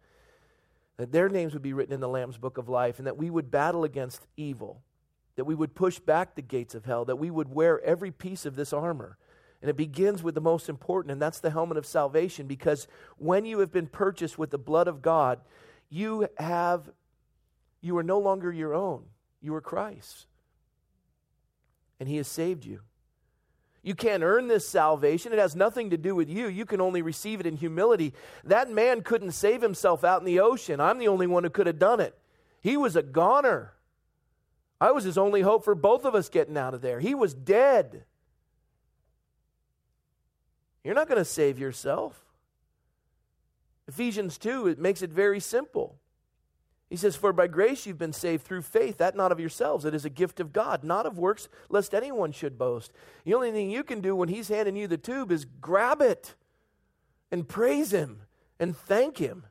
That 0.96 1.12
their 1.12 1.28
names 1.28 1.52
would 1.52 1.62
be 1.62 1.74
written 1.74 1.94
in 1.94 2.00
the 2.00 2.08
Lamb's 2.08 2.38
book 2.38 2.58
of 2.58 2.68
life 2.68 2.98
and 2.98 3.06
that 3.06 3.16
we 3.16 3.30
would 3.30 3.52
battle 3.52 3.84
against 3.84 4.26
evil, 4.36 4.82
that 5.36 5.44
we 5.44 5.54
would 5.54 5.76
push 5.76 6.00
back 6.00 6.34
the 6.34 6.42
gates 6.42 6.74
of 6.74 6.86
hell, 6.86 7.04
that 7.04 7.20
we 7.20 7.30
would 7.30 7.54
wear 7.54 7.80
every 7.84 8.10
piece 8.10 8.44
of 8.44 8.56
this 8.56 8.72
armor. 8.72 9.16
And 9.60 9.70
it 9.70 9.76
begins 9.76 10.24
with 10.24 10.34
the 10.34 10.40
most 10.40 10.68
important, 10.68 11.12
and 11.12 11.22
that's 11.22 11.38
the 11.38 11.50
helmet 11.50 11.76
of 11.76 11.86
salvation, 11.86 12.48
because 12.48 12.88
when 13.16 13.44
you 13.44 13.60
have 13.60 13.70
been 13.70 13.86
purchased 13.86 14.36
with 14.36 14.50
the 14.50 14.58
blood 14.58 14.88
of 14.88 15.02
God, 15.02 15.38
you 15.92 16.26
have 16.38 16.90
you 17.82 17.98
are 17.98 18.02
no 18.02 18.18
longer 18.18 18.50
your 18.50 18.74
own. 18.74 19.04
You 19.42 19.54
are 19.54 19.60
Christ's. 19.60 20.26
And 22.00 22.08
He 22.08 22.16
has 22.16 22.28
saved 22.28 22.64
you. 22.64 22.80
You 23.82 23.94
can't 23.96 24.22
earn 24.22 24.46
this 24.46 24.66
salvation. 24.66 25.32
It 25.32 25.40
has 25.40 25.56
nothing 25.56 25.90
to 25.90 25.98
do 25.98 26.14
with 26.14 26.30
you. 26.30 26.46
You 26.46 26.64
can 26.64 26.80
only 26.80 27.02
receive 27.02 27.40
it 27.40 27.46
in 27.46 27.56
humility. 27.56 28.14
That 28.44 28.70
man 28.70 29.02
couldn't 29.02 29.32
save 29.32 29.60
himself 29.60 30.04
out 30.04 30.20
in 30.20 30.24
the 30.24 30.38
ocean. 30.38 30.80
I'm 30.80 30.98
the 30.98 31.08
only 31.08 31.26
one 31.26 31.42
who 31.42 31.50
could 31.50 31.66
have 31.66 31.80
done 31.80 31.98
it. 31.98 32.16
He 32.60 32.76
was 32.76 32.94
a 32.94 33.02
goner. 33.02 33.72
I 34.80 34.92
was 34.92 35.02
his 35.02 35.18
only 35.18 35.40
hope 35.40 35.64
for 35.64 35.74
both 35.74 36.04
of 36.04 36.14
us 36.14 36.28
getting 36.28 36.56
out 36.56 36.74
of 36.74 36.80
there. 36.80 37.00
He 37.00 37.14
was 37.16 37.34
dead. 37.34 38.04
You're 40.84 40.94
not 40.94 41.08
going 41.08 41.18
to 41.18 41.24
save 41.24 41.58
yourself. 41.58 42.21
Ephesians 43.92 44.38
2, 44.38 44.68
it 44.68 44.78
makes 44.78 45.02
it 45.02 45.10
very 45.10 45.38
simple. 45.38 45.98
He 46.88 46.96
says, 46.96 47.14
For 47.14 47.30
by 47.34 47.46
grace 47.46 47.84
you've 47.84 47.98
been 47.98 48.14
saved 48.14 48.42
through 48.42 48.62
faith, 48.62 48.96
that 48.96 49.14
not 49.14 49.32
of 49.32 49.38
yourselves. 49.38 49.84
It 49.84 49.94
is 49.94 50.06
a 50.06 50.10
gift 50.10 50.40
of 50.40 50.50
God, 50.50 50.82
not 50.82 51.04
of 51.04 51.18
works, 51.18 51.50
lest 51.68 51.92
anyone 51.92 52.32
should 52.32 52.56
boast. 52.56 52.90
The 53.26 53.34
only 53.34 53.52
thing 53.52 53.70
you 53.70 53.84
can 53.84 54.00
do 54.00 54.16
when 54.16 54.30
He's 54.30 54.48
handing 54.48 54.76
you 54.76 54.88
the 54.88 54.96
tube 54.96 55.30
is 55.30 55.44
grab 55.44 56.00
it 56.00 56.34
and 57.30 57.46
praise 57.46 57.92
Him 57.92 58.22
and 58.58 58.74
thank 58.74 59.18
Him. 59.18 59.44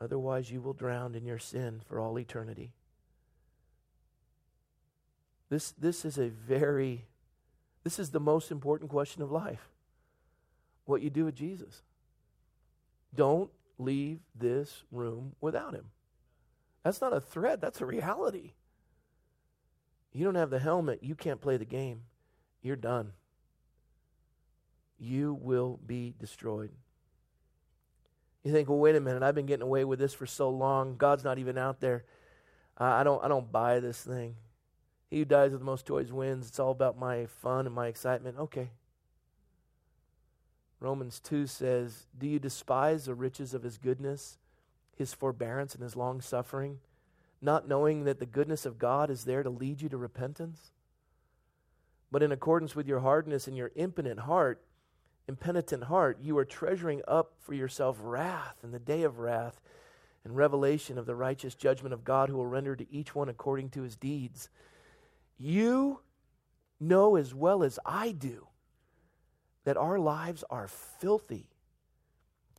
Otherwise, 0.00 0.50
you 0.50 0.60
will 0.60 0.72
drown 0.72 1.14
in 1.14 1.24
your 1.24 1.38
sin 1.38 1.80
for 1.86 2.00
all 2.00 2.18
eternity. 2.18 2.72
This, 5.48 5.70
this 5.78 6.04
is 6.04 6.18
a 6.18 6.28
very, 6.28 7.04
this 7.84 8.00
is 8.00 8.10
the 8.10 8.18
most 8.18 8.50
important 8.50 8.90
question 8.90 9.22
of 9.22 9.30
life. 9.30 9.68
What 10.86 11.02
you 11.02 11.10
do 11.10 11.24
with 11.24 11.36
Jesus. 11.36 11.82
Don't 13.14 13.50
leave 13.78 14.20
this 14.34 14.84
room 14.90 15.34
without 15.40 15.74
him. 15.74 15.86
That's 16.84 17.00
not 17.00 17.12
a 17.12 17.20
threat, 17.20 17.60
that's 17.60 17.80
a 17.80 17.86
reality. 17.86 18.52
You 20.12 20.24
don't 20.24 20.34
have 20.34 20.50
the 20.50 20.58
helmet, 20.58 21.00
you 21.02 21.14
can't 21.14 21.40
play 21.40 21.56
the 21.56 21.64
game. 21.64 22.02
You're 22.62 22.76
done. 22.76 23.12
You 24.98 25.38
will 25.40 25.80
be 25.84 26.14
destroyed. 26.18 26.72
You 28.44 28.52
think, 28.52 28.68
well, 28.68 28.78
wait 28.78 28.96
a 28.96 29.00
minute, 29.00 29.22
I've 29.22 29.34
been 29.34 29.46
getting 29.46 29.66
away 29.66 29.84
with 29.84 29.98
this 29.98 30.14
for 30.14 30.26
so 30.26 30.50
long. 30.50 30.96
God's 30.96 31.24
not 31.24 31.38
even 31.38 31.58
out 31.58 31.80
there. 31.80 32.04
I 32.76 33.02
don't, 33.04 33.22
I 33.22 33.28
don't 33.28 33.52
buy 33.52 33.80
this 33.80 34.02
thing. 34.02 34.36
He 35.08 35.18
who 35.18 35.24
dies 35.24 35.50
with 35.50 35.60
the 35.60 35.66
most 35.66 35.86
toys 35.86 36.12
wins. 36.12 36.48
It's 36.48 36.58
all 36.58 36.70
about 36.70 36.98
my 36.98 37.26
fun 37.26 37.66
and 37.66 37.74
my 37.74 37.88
excitement. 37.88 38.38
Okay, 38.38 38.70
Romans 40.80 41.20
2 41.20 41.46
says, 41.46 42.06
Do 42.18 42.26
you 42.26 42.38
despise 42.38 43.04
the 43.04 43.14
riches 43.14 43.52
of 43.52 43.62
his 43.62 43.76
goodness, 43.76 44.38
his 44.96 45.12
forbearance, 45.12 45.74
and 45.74 45.82
his 45.82 45.94
long 45.94 46.22
suffering, 46.22 46.78
not 47.42 47.68
knowing 47.68 48.04
that 48.04 48.18
the 48.18 48.26
goodness 48.26 48.64
of 48.64 48.78
God 48.78 49.10
is 49.10 49.24
there 49.24 49.42
to 49.42 49.50
lead 49.50 49.82
you 49.82 49.90
to 49.90 49.98
repentance? 49.98 50.72
But 52.10 52.22
in 52.22 52.32
accordance 52.32 52.74
with 52.74 52.88
your 52.88 53.00
hardness 53.00 53.46
and 53.46 53.56
your 53.56 53.70
impotent 53.76 54.20
heart, 54.20 54.62
impenitent 55.28 55.84
heart, 55.84 56.18
you 56.20 56.36
are 56.38 56.44
treasuring 56.46 57.02
up 57.06 57.34
for 57.38 57.54
yourself 57.54 57.98
wrath 58.00 58.56
in 58.64 58.72
the 58.72 58.78
day 58.78 59.02
of 59.02 59.18
wrath 59.18 59.60
and 60.24 60.34
revelation 60.34 60.98
of 60.98 61.06
the 61.06 61.14
righteous 61.14 61.54
judgment 61.54 61.92
of 61.92 62.04
God 62.04 62.28
who 62.28 62.36
will 62.36 62.46
render 62.46 62.74
to 62.74 62.92
each 62.92 63.14
one 63.14 63.28
according 63.28 63.68
to 63.70 63.82
his 63.82 63.96
deeds. 63.96 64.48
You 65.38 66.00
know 66.80 67.16
as 67.16 67.34
well 67.34 67.62
as 67.62 67.78
I 67.84 68.12
do 68.12 68.46
that 69.64 69.76
our 69.76 69.98
lives 69.98 70.44
are 70.50 70.68
filthy. 70.68 71.48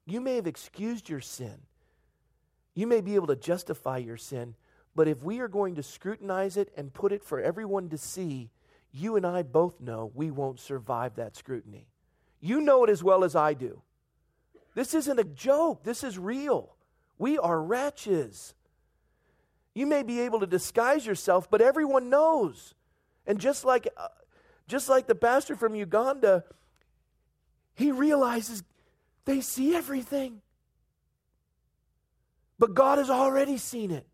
You 0.06 0.22
may 0.22 0.36
have 0.36 0.48
excused 0.48 1.10
your 1.10 1.22
sin. 1.22 1.62
You 2.74 2.88
may 2.88 3.02
be 3.02 3.16
able 3.16 3.28
to 3.28 3.36
justify 3.36 3.98
your 3.98 4.18
sin, 4.18 4.56
but 4.96 5.08
if 5.08 5.24
we 5.24 5.40
are 5.40 5.48
going 5.48 5.76
to 5.76 5.84
scrutinize 5.84 6.58
it 6.58 6.72
and 6.76 6.94
put 6.94 7.12
it 7.12 7.24
for 7.24 7.40
everyone 7.40 7.90
to 7.90 7.98
see, 7.98 8.50
you 8.92 9.16
and 9.16 9.26
I 9.26 9.44
both 9.44 9.80
know 9.80 10.12
we 10.14 10.32
won't 10.32 10.60
survive 10.60 11.16
that 11.16 11.36
scrutiny. 11.36 11.88
You 12.40 12.62
know 12.62 12.84
it 12.84 12.90
as 12.90 13.04
well 13.04 13.24
as 13.24 13.36
I 13.36 13.54
do. 13.54 13.82
This 14.74 14.94
isn't 14.94 15.20
a 15.20 15.24
joke, 15.24 15.84
this 15.84 16.04
is 16.04 16.18
real. 16.18 16.76
We 17.18 17.38
are 17.38 17.62
wretches. 17.62 18.54
You 19.74 19.86
may 19.86 20.04
be 20.04 20.22
able 20.22 20.40
to 20.40 20.48
disguise 20.48 21.06
yourself, 21.06 21.50
but 21.50 21.62
everyone 21.62 22.10
knows. 22.10 22.74
And 23.26 23.40
just 23.40 23.64
like, 23.64 23.88
uh, 23.96 24.08
just 24.68 24.90
like 24.90 25.08
the 25.08 25.16
pastor 25.16 25.56
from 25.56 25.76
Uganda, 25.76 26.44
he 27.82 27.91
realizes 27.91 28.63
they 29.26 29.41
see 29.41 29.76
everything. 29.76 30.41
But 32.60 32.74
God 32.74 32.98
has 32.98 33.10
already 33.10 33.58
seen 33.58 33.91
it. 33.91 34.06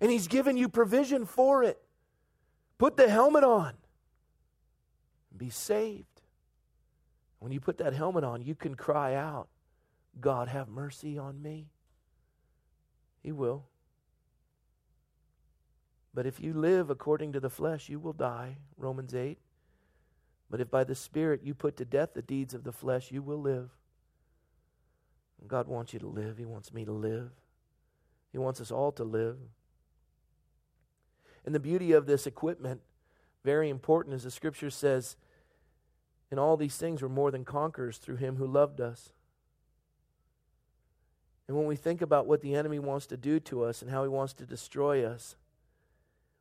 And 0.00 0.10
He's 0.10 0.28
given 0.28 0.56
you 0.56 0.68
provision 0.68 1.26
for 1.26 1.62
it. 1.62 1.78
Put 2.78 2.96
the 2.96 3.08
helmet 3.08 3.44
on. 3.44 3.74
Be 5.36 5.50
saved. 5.50 6.22
When 7.38 7.52
you 7.52 7.60
put 7.60 7.78
that 7.78 7.92
helmet 7.92 8.24
on, 8.24 8.42
you 8.42 8.54
can 8.54 8.74
cry 8.74 9.14
out, 9.14 9.48
God, 10.20 10.48
have 10.48 10.68
mercy 10.68 11.18
on 11.18 11.40
me. 11.40 11.68
He 13.22 13.32
will. 13.32 13.66
But 16.14 16.26
if 16.26 16.40
you 16.40 16.54
live 16.54 16.88
according 16.88 17.32
to 17.34 17.40
the 17.40 17.50
flesh, 17.50 17.90
you 17.90 17.98
will 17.98 18.14
die. 18.14 18.56
Romans 18.78 19.14
8. 19.14 19.38
But 20.50 20.60
if 20.60 20.70
by 20.70 20.84
the 20.84 20.94
Spirit 20.94 21.42
you 21.42 21.54
put 21.54 21.76
to 21.76 21.84
death 21.84 22.10
the 22.14 22.22
deeds 22.22 22.54
of 22.54 22.64
the 22.64 22.72
flesh, 22.72 23.10
you 23.10 23.22
will 23.22 23.40
live. 23.40 23.70
God 25.46 25.68
wants 25.68 25.92
you 25.92 25.98
to 26.00 26.06
live. 26.06 26.38
He 26.38 26.44
wants 26.44 26.72
me 26.72 26.84
to 26.84 26.92
live. 26.92 27.30
He 28.32 28.38
wants 28.38 28.60
us 28.60 28.70
all 28.70 28.92
to 28.92 29.04
live. 29.04 29.36
And 31.44 31.54
the 31.54 31.60
beauty 31.60 31.92
of 31.92 32.06
this 32.06 32.26
equipment, 32.26 32.80
very 33.44 33.68
important, 33.68 34.14
as 34.14 34.24
the 34.24 34.30
scripture 34.30 34.70
says, 34.70 35.16
in 36.30 36.38
all 36.38 36.56
these 36.56 36.76
things 36.76 37.02
we're 37.02 37.08
more 37.08 37.30
than 37.30 37.44
conquerors 37.44 37.98
through 37.98 38.16
him 38.16 38.36
who 38.36 38.46
loved 38.46 38.80
us. 38.80 39.12
And 41.46 41.56
when 41.56 41.66
we 41.66 41.76
think 41.76 42.02
about 42.02 42.26
what 42.26 42.40
the 42.40 42.54
enemy 42.54 42.80
wants 42.80 43.06
to 43.06 43.16
do 43.16 43.38
to 43.40 43.62
us 43.62 43.80
and 43.80 43.90
how 43.90 44.02
he 44.02 44.08
wants 44.08 44.32
to 44.34 44.46
destroy 44.46 45.04
us, 45.04 45.36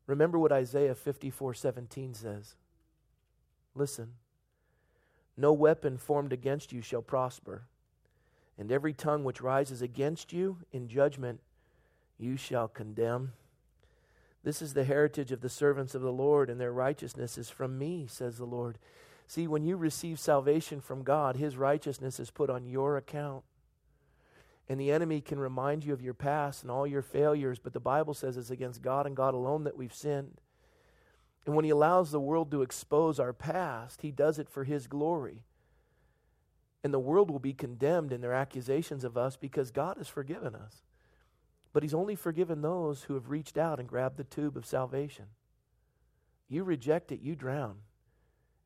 remember 0.07 0.39
what 0.39 0.51
Isaiah 0.51 0.95
54 0.95 1.53
17 1.53 2.15
says. 2.15 2.55
Listen, 3.75 4.13
no 5.37 5.51
weapon 5.51 5.97
formed 5.97 6.31
against 6.31 6.71
you 6.71 6.81
shall 6.81 7.01
prosper, 7.01 7.63
and 8.57 8.71
every 8.71 8.93
tongue 8.93 9.23
which 9.25 9.41
rises 9.41 9.81
against 9.81 10.31
you 10.31 10.59
in 10.71 10.87
judgment 10.87 11.41
you 12.17 12.37
shall 12.37 12.69
condemn. 12.69 13.33
This 14.43 14.61
is 14.61 14.73
the 14.73 14.85
heritage 14.85 15.31
of 15.31 15.41
the 15.41 15.49
servants 15.49 15.93
of 15.93 16.01
the 16.01 16.11
Lord, 16.11 16.49
and 16.49 16.61
their 16.61 16.71
righteousness 16.71 17.37
is 17.37 17.49
from 17.49 17.77
me, 17.77 18.05
says 18.07 18.37
the 18.37 18.45
Lord. 18.45 18.77
See, 19.27 19.47
when 19.47 19.63
you 19.63 19.75
receive 19.75 20.19
salvation 20.19 20.79
from 20.79 21.03
God, 21.03 21.35
His 21.35 21.57
righteousness 21.57 22.19
is 22.19 22.29
put 22.29 22.49
on 22.49 22.65
your 22.65 22.95
account. 22.95 23.43
And 24.69 24.79
the 24.79 24.91
enemy 24.91 25.19
can 25.19 25.39
remind 25.39 25.83
you 25.83 25.93
of 25.93 26.01
your 26.01 26.13
past 26.13 26.61
and 26.61 26.71
all 26.71 26.87
your 26.87 27.01
failures, 27.01 27.59
but 27.59 27.73
the 27.73 27.79
Bible 27.79 28.13
says 28.13 28.37
it's 28.37 28.49
against 28.51 28.81
God 28.81 29.05
and 29.05 29.15
God 29.15 29.33
alone 29.33 29.63
that 29.63 29.77
we've 29.77 29.93
sinned. 29.93 30.41
And 31.45 31.55
when 31.55 31.65
He 31.65 31.71
allows 31.71 32.11
the 32.11 32.19
world 32.19 32.51
to 32.51 32.61
expose 32.61 33.19
our 33.19 33.33
past, 33.33 34.01
He 34.01 34.11
does 34.11 34.39
it 34.39 34.49
for 34.49 34.63
His 34.63 34.87
glory. 34.87 35.43
And 36.83 36.93
the 36.93 36.99
world 36.99 37.31
will 37.31 37.39
be 37.39 37.53
condemned 37.53 38.11
in 38.11 38.21
their 38.21 38.33
accusations 38.33 39.03
of 39.03 39.17
us 39.17 39.35
because 39.35 39.71
God 39.71 39.97
has 39.97 40.07
forgiven 40.07 40.55
us. 40.55 40.81
But 41.73 41.83
He's 41.83 41.93
only 41.93 42.15
forgiven 42.15 42.61
those 42.61 43.03
who 43.03 43.13
have 43.15 43.29
reached 43.29 43.57
out 43.57 43.79
and 43.79 43.87
grabbed 43.87 44.17
the 44.17 44.23
tube 44.23 44.57
of 44.57 44.65
salvation. 44.65 45.25
You 46.47 46.63
reject 46.63 47.11
it, 47.11 47.21
you 47.21 47.35
drown. 47.35 47.77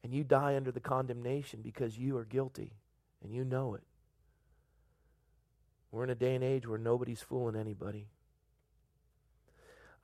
And 0.04 0.14
you 0.14 0.24
die 0.24 0.56
under 0.56 0.72
the 0.72 0.80
condemnation 0.80 1.62
because 1.62 1.98
you 1.98 2.16
are 2.18 2.24
guilty 2.24 2.74
and 3.22 3.34
you 3.34 3.44
know 3.44 3.74
it. 3.74 3.84
We're 5.92 6.04
in 6.04 6.10
a 6.10 6.16
day 6.16 6.36
and 6.36 6.44
age 6.44 6.68
where 6.68 6.78
nobody's 6.78 7.22
fooling 7.22 7.56
anybody. 7.56 8.08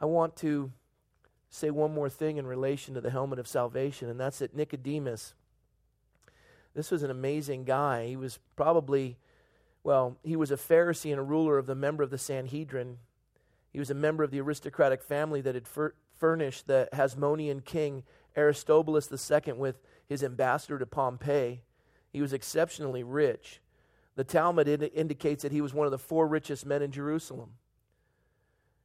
I 0.01 0.05
want 0.05 0.35
to 0.37 0.71
say 1.55 1.69
one 1.69 1.93
more 1.93 2.09
thing 2.09 2.37
in 2.37 2.47
relation 2.47 2.93
to 2.93 3.01
the 3.01 3.11
helmet 3.11 3.39
of 3.39 3.47
salvation, 3.47 4.09
and 4.09 4.19
that's 4.19 4.39
that 4.39 4.55
Nicodemus. 4.55 5.33
This 6.73 6.91
was 6.91 7.03
an 7.03 7.11
amazing 7.11 7.63
guy. 7.63 8.07
He 8.07 8.15
was 8.15 8.39
probably 8.55 9.17
well, 9.85 10.17
he 10.23 10.35
was 10.35 10.49
a 10.49 10.55
Pharisee 10.57 11.11
and 11.11 11.19
a 11.19 11.23
ruler 11.23 11.59
of 11.59 11.67
the 11.67 11.75
member 11.75 12.01
of 12.01 12.09
the 12.09 12.17
Sanhedrin. 12.17 12.97
He 13.71 13.77
was 13.77 13.91
a 13.91 13.95
member 13.95 14.23
of 14.23 14.31
the 14.31 14.41
aristocratic 14.41 15.03
family 15.03 15.41
that 15.41 15.53
had 15.53 15.67
fur- 15.67 15.93
furnished 16.15 16.65
the 16.65 16.89
Hasmonean 16.91 17.63
king 17.63 18.03
Aristobulus 18.35 19.11
II 19.11 19.53
with 19.53 19.79
his 20.07 20.23
ambassador 20.23 20.79
to 20.79 20.87
Pompey. 20.87 21.61
He 22.11 22.19
was 22.19 22.33
exceptionally 22.33 23.03
rich. 23.03 23.61
The 24.15 24.23
Talmud 24.23 24.67
ind- 24.67 24.89
indicates 24.95 25.43
that 25.43 25.51
he 25.51 25.61
was 25.61 25.73
one 25.73 25.85
of 25.85 25.91
the 25.91 25.99
four 25.99 26.27
richest 26.27 26.65
men 26.65 26.81
in 26.81 26.91
Jerusalem. 26.91 27.51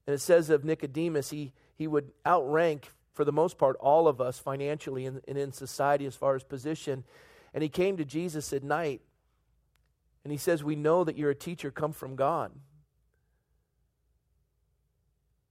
And 0.06 0.14
it 0.14 0.20
says 0.20 0.50
of 0.50 0.64
Nicodemus, 0.64 1.30
he, 1.30 1.54
he 1.80 1.86
would 1.86 2.12
outrank, 2.26 2.92
for 3.14 3.24
the 3.24 3.32
most 3.32 3.56
part, 3.56 3.74
all 3.80 4.06
of 4.06 4.20
us 4.20 4.38
financially 4.38 5.06
and 5.06 5.22
in, 5.26 5.38
in 5.38 5.50
society 5.50 6.04
as 6.04 6.14
far 6.14 6.34
as 6.34 6.44
position. 6.44 7.04
And 7.54 7.62
he 7.62 7.70
came 7.70 7.96
to 7.96 8.04
Jesus 8.04 8.52
at 8.52 8.62
night 8.62 9.00
and 10.22 10.30
he 10.30 10.36
says, 10.36 10.62
We 10.62 10.76
know 10.76 11.04
that 11.04 11.16
you're 11.16 11.30
a 11.30 11.34
teacher 11.34 11.70
come 11.70 11.92
from 11.92 12.16
God. 12.16 12.52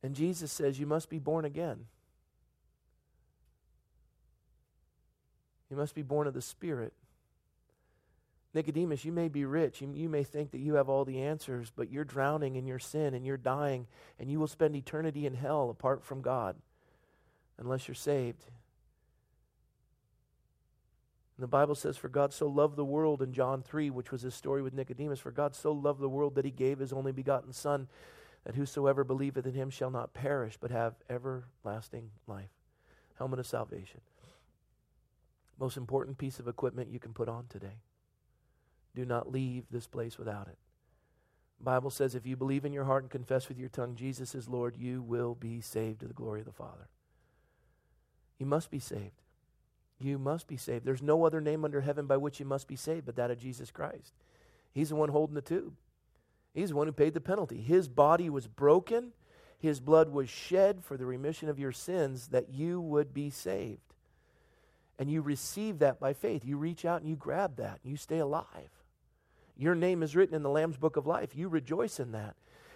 And 0.03 0.13
Jesus 0.13 0.51
says, 0.51 0.79
You 0.79 0.85
must 0.85 1.09
be 1.09 1.17
born 1.17 1.45
again. 1.45 1.85
You 5.71 5.77
must 5.77 5.95
be 5.95 6.03
born 6.03 6.27
of 6.27 6.35
the 6.35 6.43
Spirit. 6.43 6.93
Nicodemus, 8.53 9.05
you 9.05 9.11
may 9.11 9.27
be 9.27 9.45
rich. 9.45 9.81
You, 9.81 9.91
you, 9.93 10.09
may 10.09 10.23
think 10.23 10.51
that 10.51 10.59
you 10.59 10.75
have 10.75 10.89
all 10.89 11.05
the 11.05 11.21
answers, 11.21 11.71
but 11.75 11.91
you're 11.91 12.03
drowning 12.03 12.55
in 12.55 12.65
your 12.65 12.79
sin 12.79 13.13
and 13.13 13.25
you're 13.25 13.37
dying, 13.37 13.85
and 14.19 14.31
you 14.31 14.39
will 14.39 14.47
spend 14.47 14.75
eternity 14.75 15.25
in 15.25 15.35
hell 15.35 15.69
apart 15.69 16.03
from 16.03 16.21
God 16.21 16.55
unless 17.59 17.87
you're 17.87 17.95
saved. 17.95 18.45
And 21.37 21.43
the 21.43 21.47
Bible 21.47 21.75
says, 21.75 21.95
For 21.95 22.09
God 22.09 22.33
so 22.33 22.47
loved 22.47 22.75
the 22.75 22.83
world 22.83 23.21
in 23.21 23.33
John 23.33 23.61
3, 23.61 23.91
which 23.91 24.11
was 24.11 24.23
his 24.23 24.33
story 24.33 24.61
with 24.61 24.73
Nicodemus, 24.73 25.19
for 25.19 25.31
God 25.31 25.55
so 25.55 25.71
loved 25.71 26.01
the 26.01 26.09
world 26.09 26.35
that 26.35 26.45
he 26.45 26.51
gave 26.51 26.79
his 26.79 26.91
only 26.91 27.11
begotten 27.11 27.53
Son, 27.53 27.87
that 28.45 28.55
whosoever 28.55 29.03
believeth 29.03 29.45
in 29.45 29.53
him 29.53 29.69
shall 29.69 29.91
not 29.91 30.13
perish, 30.13 30.57
but 30.59 30.71
have 30.71 30.95
everlasting 31.09 32.09
life. 32.27 32.49
Helmet 33.17 33.39
of 33.39 33.47
salvation. 33.47 34.01
Most 35.59 35.77
important 35.77 36.17
piece 36.17 36.39
of 36.39 36.47
equipment 36.47 36.89
you 36.91 36.99
can 36.99 37.13
put 37.13 37.29
on 37.29 37.45
today. 37.47 37.77
Do 38.95 39.05
not 39.05 39.31
leave 39.31 39.65
this 39.69 39.87
place 39.87 40.17
without 40.17 40.47
it. 40.47 40.57
The 41.59 41.65
Bible 41.65 41.89
says 41.89 42.15
if 42.15 42.25
you 42.25 42.35
believe 42.35 42.65
in 42.65 42.73
your 42.73 42.85
heart 42.85 43.03
and 43.03 43.11
confess 43.11 43.49
with 43.49 43.59
your 43.59 43.69
tongue 43.69 43.95
Jesus 43.95 44.33
is 44.33 44.47
Lord, 44.47 44.77
you 44.77 45.01
will 45.01 45.35
be 45.35 45.61
saved 45.61 45.99
to 45.99 46.07
the 46.07 46.13
glory 46.13 46.39
of 46.39 46.45
the 46.45 46.51
Father. 46.51 46.87
You 48.37 48.45
must 48.45 48.71
be 48.71 48.79
saved. 48.79 49.21
You 49.99 50.17
must 50.17 50.47
be 50.47 50.55
saved. 50.55 50.85
There's 50.85 51.01
no 51.01 51.25
other 51.25 51.41
name 51.41 51.65
under 51.65 51.81
heaven 51.81 52.07
by 52.07 52.15
which 52.15 52.39
you 52.39 52.45
must 52.45 52.67
be 52.67 52.77
saved 52.77 53.05
but 53.05 53.17
that 53.17 53.31
of 53.31 53.37
Jesus 53.39 53.69
Christ. 53.69 54.13
He's 54.71 54.89
the 54.89 54.95
one 54.95 55.09
holding 55.09 55.35
the 55.35 55.41
tube, 55.41 55.73
He's 56.53 56.69
the 56.69 56.75
one 56.75 56.87
who 56.87 56.93
paid 56.93 57.13
the 57.13 57.21
penalty. 57.21 57.61
His 57.61 57.89
body 57.89 58.29
was 58.29 58.47
broken, 58.47 59.11
His 59.57 59.81
blood 59.81 60.09
was 60.09 60.29
shed 60.29 60.83
for 60.83 60.95
the 60.95 61.05
remission 61.05 61.49
of 61.49 61.59
your 61.59 61.73
sins 61.73 62.29
that 62.29 62.49
you 62.49 62.79
would 62.79 63.13
be 63.13 63.29
saved. 63.29 63.81
And 64.97 65.09
you 65.09 65.21
receive 65.21 65.79
that 65.79 65.99
by 65.99 66.13
faith. 66.13 66.43
You 66.43 66.57
reach 66.57 66.83
out 66.85 67.01
and 67.01 67.09
you 67.09 67.15
grab 67.15 67.57
that, 67.57 67.79
and 67.83 67.91
you 67.91 67.97
stay 67.97 68.19
alive. 68.19 68.78
Your 69.59 69.75
name 69.75 70.01
is 70.03 70.15
written 70.15 70.35
in 70.35 70.41
the 70.41 70.49
Lamb's 70.49 70.77
book 70.77 70.95
of 70.95 71.05
life. 71.05 71.35
You 71.35 71.49
rejoice 71.49 71.99
in 71.99 72.13
that. 72.13 72.35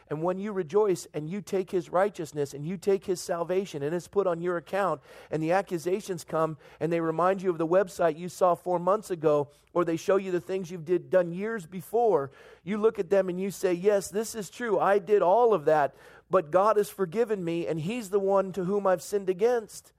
And 0.10 0.22
when 0.22 0.38
you 0.38 0.52
rejoice 0.52 1.08
and 1.14 1.30
you 1.30 1.42
take 1.42 1.72
his 1.72 1.90
righteousness 1.90 2.54
and 2.54 2.66
you 2.66 2.76
take 2.76 3.06
his 3.06 3.22
salvation 3.22 3.82
and 3.82 3.96
it's 3.96 4.10
put 4.10 4.28
on 4.28 4.42
your 4.42 4.58
account, 4.58 5.00
and 5.32 5.42
the 5.42 5.54
accusations 5.54 6.26
come 6.26 6.58
and 6.82 6.92
they 6.92 7.00
remind 7.00 7.42
you 7.42 7.50
of 7.50 7.58
the 7.58 7.66
website 7.66 8.18
you 8.18 8.28
saw 8.28 8.54
four 8.54 8.80
months 8.80 9.10
ago, 9.12 9.48
or 9.74 9.86
they 9.86 9.96
show 9.96 10.18
you 10.18 10.30
the 10.30 10.42
things 10.42 10.70
you've 10.70 10.84
did, 10.84 11.10
done 11.10 11.32
years 11.32 11.66
before, 11.66 12.32
you 12.66 12.78
look 12.78 13.00
at 13.00 13.10
them 13.10 13.30
and 13.30 13.40
you 13.40 13.50
say, 13.50 13.72
Yes, 13.72 14.10
this 14.10 14.36
is 14.36 14.50
true. 14.50 14.78
I 14.78 15.00
did 15.00 15.22
all 15.22 15.54
of 15.54 15.64
that, 15.66 15.96
but 16.30 16.52
God 16.52 16.76
has 16.76 16.90
forgiven 16.90 17.44
me, 17.44 17.66
and 17.66 17.80
he's 17.80 18.10
the 18.10 18.20
one 18.20 18.52
to 18.52 18.66
whom 18.66 18.86
I've 18.86 19.02
sinned 19.02 19.30
against. 19.30 19.94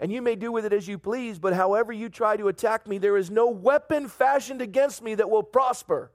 And 0.00 0.10
you 0.10 0.20
may 0.20 0.34
do 0.34 0.50
with 0.50 0.64
it 0.64 0.72
as 0.72 0.88
you 0.88 0.98
please, 0.98 1.38
but 1.38 1.52
however 1.52 1.92
you 1.92 2.08
try 2.08 2.36
to 2.36 2.48
attack 2.48 2.88
me, 2.88 2.98
there 2.98 3.16
is 3.16 3.30
no 3.30 3.48
weapon 3.48 4.08
fashioned 4.08 4.60
against 4.60 5.02
me 5.02 5.14
that 5.14 5.30
will 5.30 5.42
prosper. 5.42 6.10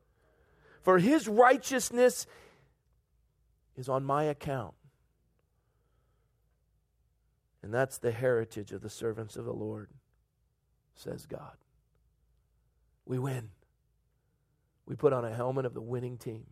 For 0.90 0.98
his 0.98 1.28
righteousness 1.28 2.26
is 3.78 3.88
on 3.88 4.04
my 4.04 4.24
account. 4.24 4.74
And 7.62 7.72
that's 7.72 8.00
the 8.00 8.12
heritage 8.12 8.72
of 8.72 8.82
the 8.82 8.90
servants 8.90 9.36
of 9.36 9.46
the 9.46 9.54
Lord, 9.54 9.90
says 10.96 11.28
God. 11.28 11.58
We 13.06 13.20
win. 13.20 13.50
We 14.88 14.96
put 14.96 15.14
on 15.14 15.24
a 15.24 15.32
helmet 15.32 15.68
of 15.68 15.76
the 15.76 15.80
winning 15.80 16.18
team. 16.18 16.48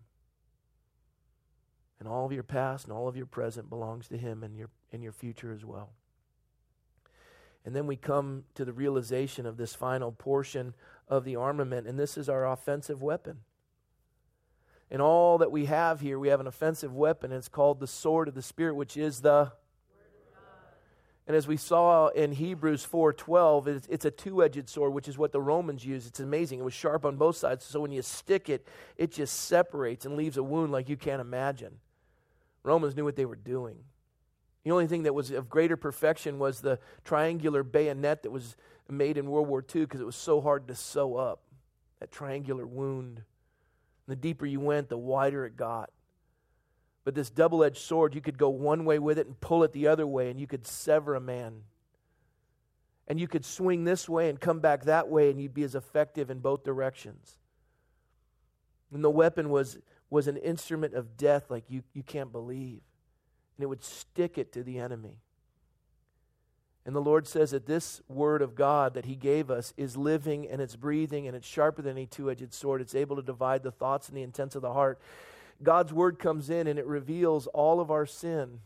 And 2.00 2.08
all 2.08 2.28
of 2.28 2.32
your 2.32 2.43
past 2.43 2.86
and 2.86 2.93
all 2.93 3.08
of 3.08 3.17
your 3.17 3.26
present 3.26 3.71
belongs 3.71 4.08
to 4.10 4.19
Him 4.19 4.43
and 4.43 4.56
your, 4.56 4.69
and 4.93 5.02
your 5.02 5.13
future 5.13 5.52
as 5.52 5.65
well. 5.65 5.93
And 7.65 7.76
then 7.76 7.88
we 7.88 7.95
come 7.95 8.43
to 8.54 8.63
the 8.63 8.71
realization 8.71 9.47
of 9.47 9.58
this 9.58 9.73
final 9.73 10.12
portion 10.12 10.76
of 11.08 11.23
the 11.23 11.36
armament, 11.36 11.88
and 11.88 11.97
this 11.97 12.19
is 12.19 12.30
our 12.30 12.45
offensive 12.45 13.02
weapon. 13.02 13.39
In 14.89 15.02
all 15.02 15.39
that 15.39 15.52
we 15.52 15.65
have 15.65 16.00
here, 16.00 16.17
we 16.17 16.30
have 16.30 16.39
an 16.39 16.47
offensive 16.47 16.93
weapon. 16.93 17.32
It's 17.32 17.50
called 17.50 17.80
the 17.80 17.88
sword 17.88 18.28
of 18.28 18.36
the 18.36 18.41
Spirit, 18.41 18.76
which 18.76 18.95
is 18.95 19.21
the 19.21 19.52
and 21.28 21.36
as 21.36 21.45
we 21.45 21.58
saw 21.58 22.08
in 22.08 22.32
Hebrews 22.32 22.88
4:12, 22.89 23.67
it's, 23.67 23.88
it's 23.88 24.06
a 24.06 24.12
two-edged 24.12 24.69
sword, 24.69 24.93
which 24.93 25.10
is 25.10 25.17
what 25.17 25.34
the 25.34 25.41
Romans 25.41 25.86
used. 25.86 26.08
It's 26.08 26.21
amazing. 26.21 26.60
It 26.60 26.63
was 26.63 26.73
sharp 26.73 27.04
on 27.04 27.17
both 27.17 27.36
sides, 27.36 27.65
so 27.65 27.82
when 27.82 27.91
you 27.91 28.02
stick 28.02 28.47
it, 28.47 28.65
it 28.95 29.12
just 29.12 29.41
separates 29.41 30.06
and 30.06 30.15
leaves 30.15 30.38
a 30.38 30.43
wound 30.43 30.71
like 30.71 30.88
you 30.88 30.95
can't 30.95 31.19
imagine. 31.19 31.80
Romans 32.63 32.95
knew 32.95 33.04
what 33.04 33.17
they 33.17 33.26
were 33.26 33.36
doing. 33.36 33.78
The 34.63 34.71
only 34.71 34.88
thing 34.88 35.04
that 35.04 35.13
was 35.13 35.32
of 35.32 35.50
greater 35.50 35.76
perfection 35.76 36.39
was 36.39 36.62
the 36.62 36.80
triangular 37.04 37.62
bayonet 37.62 38.23
that 38.23 38.32
was 38.32 38.56
made 38.89 39.17
in 39.17 39.30
World 39.30 39.50
War 39.50 39.60
II 39.60 39.82
because 39.82 40.00
it 40.00 40.06
was 40.06 40.15
so 40.15 40.39
hard 40.39 40.69
to 40.69 40.76
sew 40.76 41.17
up. 41.17 41.41
That 42.00 42.10
triangular 42.10 42.65
wound. 42.65 43.23
The 44.08 44.15
deeper 44.15 44.46
you 44.46 44.60
went, 44.60 44.89
the 44.89 44.98
wider 44.98 45.46
it 45.46 45.58
got. 45.58 45.91
But 47.04 47.15
this 47.15 47.30
double 47.30 47.63
edged 47.63 47.78
sword, 47.78 48.15
you 48.15 48.22
could 48.22 48.38
go 48.38 48.50
one 48.50 48.84
way 48.84 49.00
with 49.00 49.17
it 49.17 49.28
and 49.28 49.39
pull 49.39 49.63
it 49.63 49.72
the 49.72 49.88
other 49.88 50.06
way, 50.06 50.30
and 50.30 50.39
you 50.39 50.48
could 50.48 50.67
sever 50.67 51.15
a 51.15 51.22
man. 51.22 51.62
And 53.08 53.20
you 53.20 53.28
could 53.28 53.46
swing 53.46 53.86
this 53.86 54.10
way 54.10 54.30
and 54.30 54.39
come 54.39 54.60
back 54.60 54.84
that 54.84 55.08
way, 55.08 55.30
and 55.30 55.39
you'd 55.39 55.54
be 55.54 55.63
as 55.63 55.76
effective 55.76 56.30
in 56.30 56.39
both 56.39 56.63
directions. 56.63 57.38
And 58.93 59.04
the 59.04 59.10
weapon 59.10 59.50
was, 59.50 59.78
was 60.10 60.28
an 60.28 60.38
instrument 60.38 60.93
of 60.93 61.17
death 61.17 61.50
like 61.50 61.65
you, 61.70 61.84
you 61.93 62.04
can't 62.04 62.32
believe. 62.32 62.82
And 63.58 63.63
it 63.63 63.67
would 63.67 63.84
stick 63.84 64.38
it 64.38 64.52
to 64.54 64.63
the 64.63 64.80
enemy. 64.80 65.20
And 66.88 66.95
the 66.95 67.02
Lord 67.02 67.28
says 67.28 67.52
that 67.52 67.65
this 67.65 68.02
word 68.08 68.41
of 68.41 68.56
God 68.56 68.93
that 68.93 69.04
He 69.04 69.15
gave 69.15 69.52
us 69.52 69.73
is 69.76 69.97
living 69.97 70.47
and 70.47 70.62
it's 70.62 70.78
breathing 70.78 71.28
and 71.28 71.36
it's 71.36 71.45
sharper 71.45 71.82
than 71.82 71.97
any 71.97 72.06
two 72.06 72.32
edged 72.32 72.54
sword. 72.54 72.80
It's 72.80 72.95
able 72.95 73.17
to 73.17 73.21
divide 73.21 73.62
the 73.62 73.71
thoughts 73.71 74.08
and 74.08 74.17
the 74.17 74.23
intents 74.23 74.56
of 74.56 74.62
the 74.62 74.71
heart. 74.71 74.97
God's 75.62 75.91
word 75.91 76.17
comes 76.17 76.50
in 76.50 76.65
and 76.65 76.80
it 76.80 76.86
reveals 76.86 77.45
all 77.47 77.82
of 77.82 77.91
our 77.91 78.06
sin. 78.06 78.62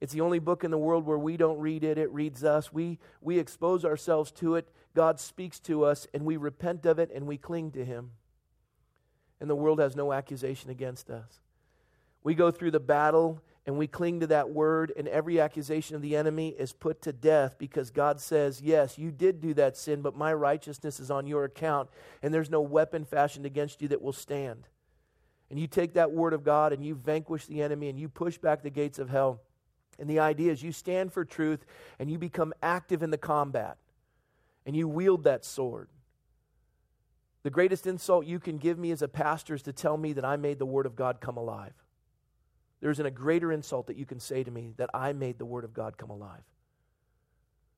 It's 0.00 0.12
the 0.12 0.22
only 0.22 0.40
book 0.40 0.64
in 0.64 0.72
the 0.72 0.76
world 0.76 1.06
where 1.06 1.16
we 1.16 1.36
don't 1.36 1.60
read 1.60 1.84
it, 1.84 1.98
it 1.98 2.12
reads 2.12 2.42
us. 2.42 2.72
We, 2.72 2.98
we 3.20 3.38
expose 3.38 3.84
ourselves 3.84 4.32
to 4.32 4.56
it. 4.56 4.68
God 4.94 5.20
speaks 5.20 5.60
to 5.60 5.84
us, 5.84 6.06
and 6.12 6.24
we 6.24 6.36
repent 6.36 6.84
of 6.84 6.98
it 6.98 7.10
and 7.14 7.26
we 7.26 7.38
cling 7.38 7.70
to 7.72 7.84
Him. 7.84 8.10
And 9.40 9.48
the 9.48 9.54
world 9.54 9.78
has 9.78 9.94
no 9.94 10.12
accusation 10.12 10.68
against 10.68 11.10
us. 11.10 11.40
We 12.24 12.34
go 12.34 12.50
through 12.50 12.72
the 12.72 12.80
battle 12.80 13.40
and 13.66 13.78
we 13.78 13.86
cling 13.86 14.20
to 14.20 14.26
that 14.26 14.50
word, 14.50 14.92
and 14.94 15.08
every 15.08 15.40
accusation 15.40 15.96
of 15.96 16.02
the 16.02 16.16
enemy 16.16 16.50
is 16.50 16.72
put 16.72 17.00
to 17.02 17.12
death 17.12 17.56
because 17.58 17.90
God 17.90 18.20
says, 18.20 18.60
Yes, 18.60 18.98
you 18.98 19.10
did 19.10 19.40
do 19.40 19.54
that 19.54 19.76
sin, 19.76 20.02
but 20.02 20.16
my 20.16 20.34
righteousness 20.34 21.00
is 21.00 21.10
on 21.10 21.26
your 21.26 21.44
account, 21.44 21.88
and 22.22 22.32
there's 22.32 22.50
no 22.50 22.60
weapon 22.60 23.04
fashioned 23.04 23.46
against 23.46 23.80
you 23.80 23.88
that 23.88 24.02
will 24.02 24.12
stand. 24.12 24.68
And 25.50 25.58
you 25.58 25.66
take 25.66 25.94
that 25.94 26.12
word 26.12 26.32
of 26.32 26.42
God 26.42 26.72
and 26.72 26.84
you 26.84 26.94
vanquish 26.94 27.46
the 27.46 27.62
enemy 27.62 27.88
and 27.88 27.98
you 27.98 28.08
push 28.08 28.38
back 28.38 28.62
the 28.62 28.70
gates 28.70 28.98
of 28.98 29.08
hell. 29.08 29.40
And 29.98 30.10
the 30.10 30.18
idea 30.18 30.50
is 30.50 30.62
you 30.62 30.72
stand 30.72 31.12
for 31.12 31.24
truth 31.24 31.64
and 31.98 32.10
you 32.10 32.18
become 32.18 32.52
active 32.62 33.02
in 33.02 33.10
the 33.10 33.18
combat 33.18 33.76
and 34.66 34.74
you 34.74 34.88
wield 34.88 35.24
that 35.24 35.44
sword. 35.44 35.88
The 37.44 37.50
greatest 37.50 37.86
insult 37.86 38.26
you 38.26 38.40
can 38.40 38.56
give 38.56 38.78
me 38.78 38.90
as 38.90 39.02
a 39.02 39.08
pastor 39.08 39.54
is 39.54 39.62
to 39.62 39.72
tell 39.72 39.98
me 39.98 40.14
that 40.14 40.24
I 40.24 40.36
made 40.36 40.58
the 40.58 40.66
Word 40.66 40.86
of 40.86 40.96
God 40.96 41.20
come 41.20 41.36
alive. 41.36 41.74
There 42.84 42.90
isn't 42.90 43.06
a 43.06 43.10
greater 43.10 43.50
insult 43.50 43.86
that 43.86 43.96
you 43.96 44.04
can 44.04 44.20
say 44.20 44.44
to 44.44 44.50
me 44.50 44.74
that 44.76 44.90
I 44.92 45.14
made 45.14 45.38
the 45.38 45.46
Word 45.46 45.64
of 45.64 45.72
God 45.72 45.96
come 45.96 46.10
alive. 46.10 46.42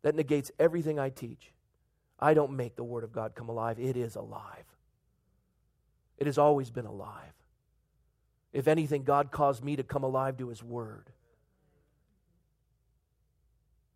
That 0.03 0.16
negates 0.16 0.51
everything 0.59 0.99
I 0.99 1.11
teach. 1.11 1.53
I 2.19 2.35
don't 2.35 2.57
make 2.57 2.75
the 2.75 2.83
Word 2.83 3.05
of 3.05 3.12
God 3.12 3.37
come 3.37 3.49
alive, 3.49 3.79
it 3.79 3.97
is 3.97 4.16
alive. 4.16 4.64
It 6.19 6.27
has 6.27 6.38
always 6.38 6.71
been 6.71 6.87
alive. 6.87 7.35
If 8.53 8.66
anything, 8.66 9.05
God 9.05 9.31
caused 9.31 9.62
me 9.62 9.77
to 9.77 9.85
come 9.85 10.03
alive 10.03 10.38
to 10.38 10.49
His 10.49 10.64
Word. 10.64 11.11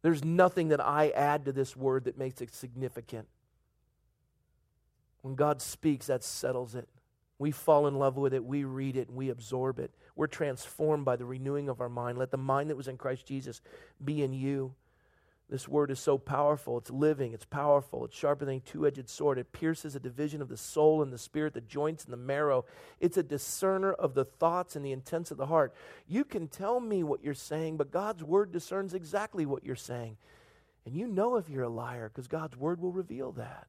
There's 0.03 0.25
nothing 0.25 0.69
that 0.69 0.81
I 0.81 1.09
add 1.09 1.45
to 1.47 1.53
this 1.53 1.77
word 1.77 2.05
that 2.05 2.19
makes 2.19 2.41
it 2.41 2.55
significant. 2.55 3.27
When 5.23 5.35
God 5.35 5.61
speaks, 5.61 6.07
that 6.07 6.23
settles 6.23 6.77
it. 6.77 6.89
We 7.41 7.53
fall 7.53 7.87
in 7.87 7.95
love 7.95 8.19
with 8.19 8.35
it, 8.35 8.45
we 8.45 8.65
read 8.65 8.99
it, 8.99 9.09
and 9.09 9.17
we 9.17 9.31
absorb 9.31 9.79
it. 9.79 9.91
We're 10.15 10.27
transformed 10.27 11.07
by 11.07 11.17
the 11.17 11.25
renewing 11.25 11.71
of 11.71 11.81
our 11.81 11.89
mind. 11.89 12.19
Let 12.19 12.31
the 12.31 12.37
mind 12.37 12.69
that 12.69 12.77
was 12.77 12.87
in 12.87 12.99
Christ 12.99 13.25
Jesus 13.25 13.63
be 14.05 14.23
in 14.23 14.35
you. 14.35 14.75
This 15.49 15.67
word 15.67 15.91
is 15.91 15.99
so 15.99 16.19
powerful. 16.19 16.77
It's 16.77 16.91
living, 16.91 17.33
it's 17.33 17.47
powerful, 17.47 18.05
it's 18.05 18.15
sharper 18.15 18.45
than 18.45 18.57
a 18.57 18.61
two 18.61 18.87
edged 18.87 19.09
sword. 19.09 19.39
It 19.39 19.53
pierces 19.53 19.97
a 19.97 20.01
division 20.01 20.43
of 20.43 20.51
the 20.51 20.59
soul 20.59 21.03
and 21.03 21.11
the 21.11 21.17
spirit, 21.17 21.55
the 21.55 21.63
joints 21.63 22.05
and 22.05 22.13
the 22.13 22.19
marrow. 22.19 22.67
It's 23.01 23.17
a 23.17 23.23
discerner 23.23 23.95
of 23.95 24.13
the 24.13 24.27
thoughts 24.27 24.77
and 24.77 24.85
the 24.85 24.93
intents 24.93 25.31
of 25.31 25.39
the 25.39 25.47
heart. 25.47 25.73
You 26.07 26.25
can 26.25 26.47
tell 26.47 26.79
me 26.79 27.03
what 27.03 27.25
you're 27.25 27.33
saying, 27.33 27.79
but 27.79 27.91
God's 27.91 28.23
word 28.23 28.53
discerns 28.53 28.93
exactly 28.93 29.47
what 29.47 29.65
you're 29.65 29.77
saying. 29.77 30.19
And 30.85 30.95
you 30.95 31.07
know 31.07 31.37
if 31.37 31.49
you're 31.49 31.63
a 31.63 31.71
liar 31.71 32.11
because 32.11 32.29
God's 32.29 32.59
word 32.59 32.83
will 32.83 32.93
reveal 32.93 33.33
that. 33.33 33.67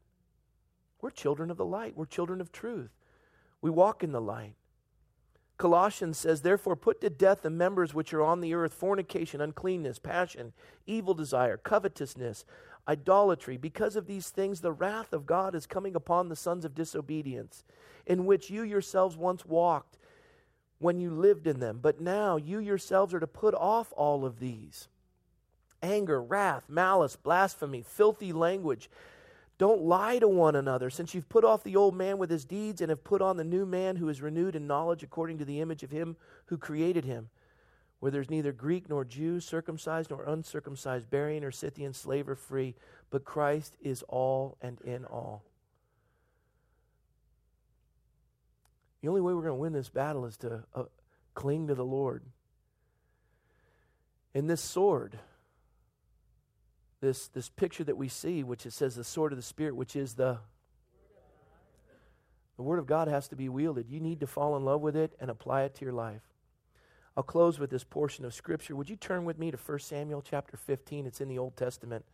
We're 1.00 1.10
children 1.10 1.50
of 1.50 1.58
the 1.58 1.66
light, 1.66 1.96
we're 1.96 2.06
children 2.06 2.42
of 2.42 2.52
truth. 2.52 2.92
We 3.62 3.70
walk 3.70 4.04
in 4.04 4.12
the 4.12 4.22
light. 4.22 4.56
Colossians 5.58 6.18
says, 6.18 6.42
Therefore, 6.42 6.76
put 6.76 7.02
to 7.02 7.10
death 7.12 7.44
the 7.44 7.52
members 7.52 7.94
which 7.94 8.14
are 8.14 8.24
on 8.24 8.42
the 8.42 8.56
earth 8.56 8.74
fornication, 8.74 9.42
uncleanness, 9.42 10.00
passion, 10.00 10.54
evil 10.88 11.14
desire, 11.14 11.56
covetousness, 11.58 12.46
idolatry. 12.88 13.58
Because 13.58 13.96
of 13.96 14.08
these 14.08 14.30
things, 14.30 14.62
the 14.62 14.72
wrath 14.72 15.14
of 15.14 15.28
God 15.28 15.54
is 15.54 15.68
coming 15.68 15.96
upon 15.96 16.30
the 16.30 16.36
sons 16.36 16.66
of 16.66 16.74
disobedience, 16.74 17.64
in 18.08 18.26
which 18.26 18.50
you 18.50 18.64
yourselves 18.64 19.16
once 19.16 19.46
walked 19.46 20.00
when 20.80 21.00
you 21.00 21.12
lived 21.12 21.46
in 21.46 21.60
them. 21.60 21.78
But 21.80 22.02
now 22.02 22.38
you 22.38 22.58
yourselves 22.58 23.14
are 23.14 23.20
to 23.20 23.28
put 23.28 23.54
off 23.54 23.94
all 23.96 24.26
of 24.26 24.40
these 24.40 24.88
anger, 25.84 26.22
wrath, 26.22 26.64
malice, 26.70 27.16
blasphemy, 27.16 27.84
filthy 27.84 28.34
language 28.34 28.90
don't 29.62 29.84
lie 29.84 30.18
to 30.18 30.28
one 30.28 30.56
another, 30.56 30.90
since 30.90 31.14
you've 31.14 31.30
put 31.30 31.46
off 31.46 31.64
the 31.64 31.76
old 31.76 31.96
man 31.96 32.18
with 32.18 32.32
his 32.32 32.46
deeds 32.46 32.82
and 32.82 32.90
have 32.90 33.04
put 33.04 33.22
on 33.22 33.38
the 33.38 33.44
new 33.44 33.64
man 33.64 33.96
who 33.96 34.10
is 34.10 34.20
renewed 34.20 34.56
in 34.56 34.66
knowledge 34.66 35.04
according 35.04 35.38
to 35.38 35.46
the 35.46 35.62
image 35.62 35.84
of 35.84 35.92
him 35.92 36.16
who 36.46 36.58
created 36.58 37.06
him, 37.06 37.30
where 38.00 38.12
there's 38.12 38.32
neither 38.32 38.52
Greek 38.52 38.90
nor 38.90 39.06
Jew, 39.06 39.40
circumcised 39.40 40.10
nor 40.10 40.24
uncircumcised, 40.24 41.12
Barbarian 41.12 41.44
or 41.44 41.52
Scythian, 41.52 41.94
slave 41.94 42.28
or 42.28 42.34
free, 42.34 42.74
but 43.12 43.24
Christ 43.24 43.78
is 43.84 44.04
all 44.10 44.58
and 44.64 44.82
in 44.82 45.06
all. 45.06 45.44
The 49.04 49.10
only 49.10 49.22
way 49.22 49.36
we're 49.36 49.44
going 49.44 49.54
to 49.54 49.62
win 49.62 49.74
this 49.74 49.90
battle 49.90 50.26
is 50.26 50.38
to 50.38 50.64
uh, 50.74 50.86
cling 51.36 51.68
to 51.68 51.76
the 51.76 51.86
Lord. 51.86 52.24
And 54.34 54.50
this 54.50 54.62
sword, 54.62 55.20
this, 57.02 57.28
this 57.28 57.50
picture 57.50 57.84
that 57.84 57.98
we 57.98 58.08
see, 58.08 58.44
which 58.44 58.66
it 58.66 58.74
says 58.74 58.96
the 58.96 59.04
sword 59.04 59.34
of 59.34 59.38
the 59.38 59.44
Spirit, 59.44 59.76
which 59.76 59.96
is 59.96 60.14
the 60.14 60.40
the 62.62 62.68
Word 62.68 62.78
of 62.78 62.86
God 62.86 63.08
has 63.08 63.28
to 63.30 63.36
be 63.36 63.50
wielded. 63.50 63.90
You 63.90 64.00
need 64.00 64.20
to 64.20 64.28
fall 64.28 64.56
in 64.56 64.64
love 64.64 64.82
with 64.82 64.96
it 64.96 65.14
and 65.20 65.32
apply 65.32 65.64
it 65.64 65.74
to 65.76 65.84
your 65.84 65.96
life. 65.96 66.22
I'll 67.18 67.24
close 67.24 67.58
with 67.58 67.72
this 67.72 67.84
portion 67.84 68.24
of 68.24 68.36
Scripture. 68.36 68.76
Would 68.76 68.88
you 68.88 68.96
turn 68.96 69.26
with 69.26 69.40
me 69.40 69.50
to 69.50 69.58
1 69.58 69.80
Samuel 69.80 70.22
chapter 70.22 70.56
15? 70.58 71.08
It's 71.08 71.22
in 71.22 71.28
the 71.28 71.40
Old 71.40 71.58
Testament. 71.58 72.06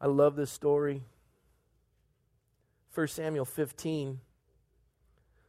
I 0.00 0.06
love 0.06 0.34
this 0.34 0.50
story. 0.50 1.02
1 2.94 3.08
Samuel 3.08 3.44
15. 3.44 4.20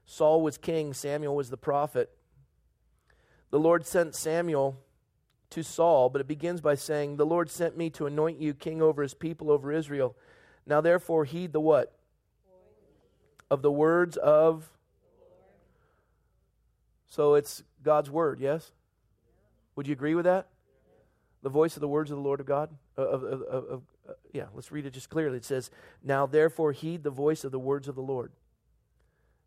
Saul 0.05 0.41
was 0.41 0.57
king, 0.57 0.93
Samuel 0.93 1.35
was 1.35 1.49
the 1.49 1.57
prophet. 1.57 2.09
The 3.49 3.59
Lord 3.59 3.85
sent 3.85 4.13
Samuel 4.13 4.77
to 5.51 5.63
Saul, 5.63 6.09
but 6.09 6.21
it 6.21 6.27
begins 6.27 6.59
by 6.59 6.75
saying, 6.75 7.15
The 7.15 7.25
Lord 7.25 7.49
sent 7.49 7.77
me 7.77 7.89
to 7.91 8.07
anoint 8.07 8.39
you 8.39 8.53
king 8.53 8.81
over 8.81 9.01
his 9.01 9.13
people, 9.13 9.49
over 9.49 9.71
Israel. 9.71 10.15
Now 10.65 10.81
therefore 10.81 11.25
heed 11.25 11.53
the 11.53 11.59
what? 11.59 11.93
Of 13.49 13.61
the 13.61 13.71
words 13.71 14.17
of. 14.17 14.69
So 17.07 17.35
it's 17.35 17.63
God's 17.83 18.09
word, 18.09 18.39
yes? 18.39 18.71
Would 19.75 19.87
you 19.87 19.93
agree 19.93 20.15
with 20.15 20.25
that? 20.25 20.47
The 21.41 21.49
voice 21.49 21.75
of 21.75 21.81
the 21.81 21.87
words 21.87 22.11
of 22.11 22.17
the 22.17 22.23
Lord 22.23 22.39
of 22.39 22.45
God? 22.45 22.69
Of, 22.95 23.23
of, 23.23 23.41
of, 23.41 23.81
Uh, 24.11 24.15
yeah, 24.33 24.45
let's 24.53 24.71
read 24.71 24.85
it 24.85 24.91
just 24.91 25.09
clearly. 25.09 25.37
It 25.37 25.45
says, 25.45 25.71
"Now 26.03 26.25
therefore 26.25 26.73
heed 26.73 27.03
the 27.03 27.09
voice 27.09 27.43
of 27.43 27.51
the 27.51 27.59
words 27.59 27.87
of 27.87 27.95
the 27.95 28.01
Lord." 28.01 28.31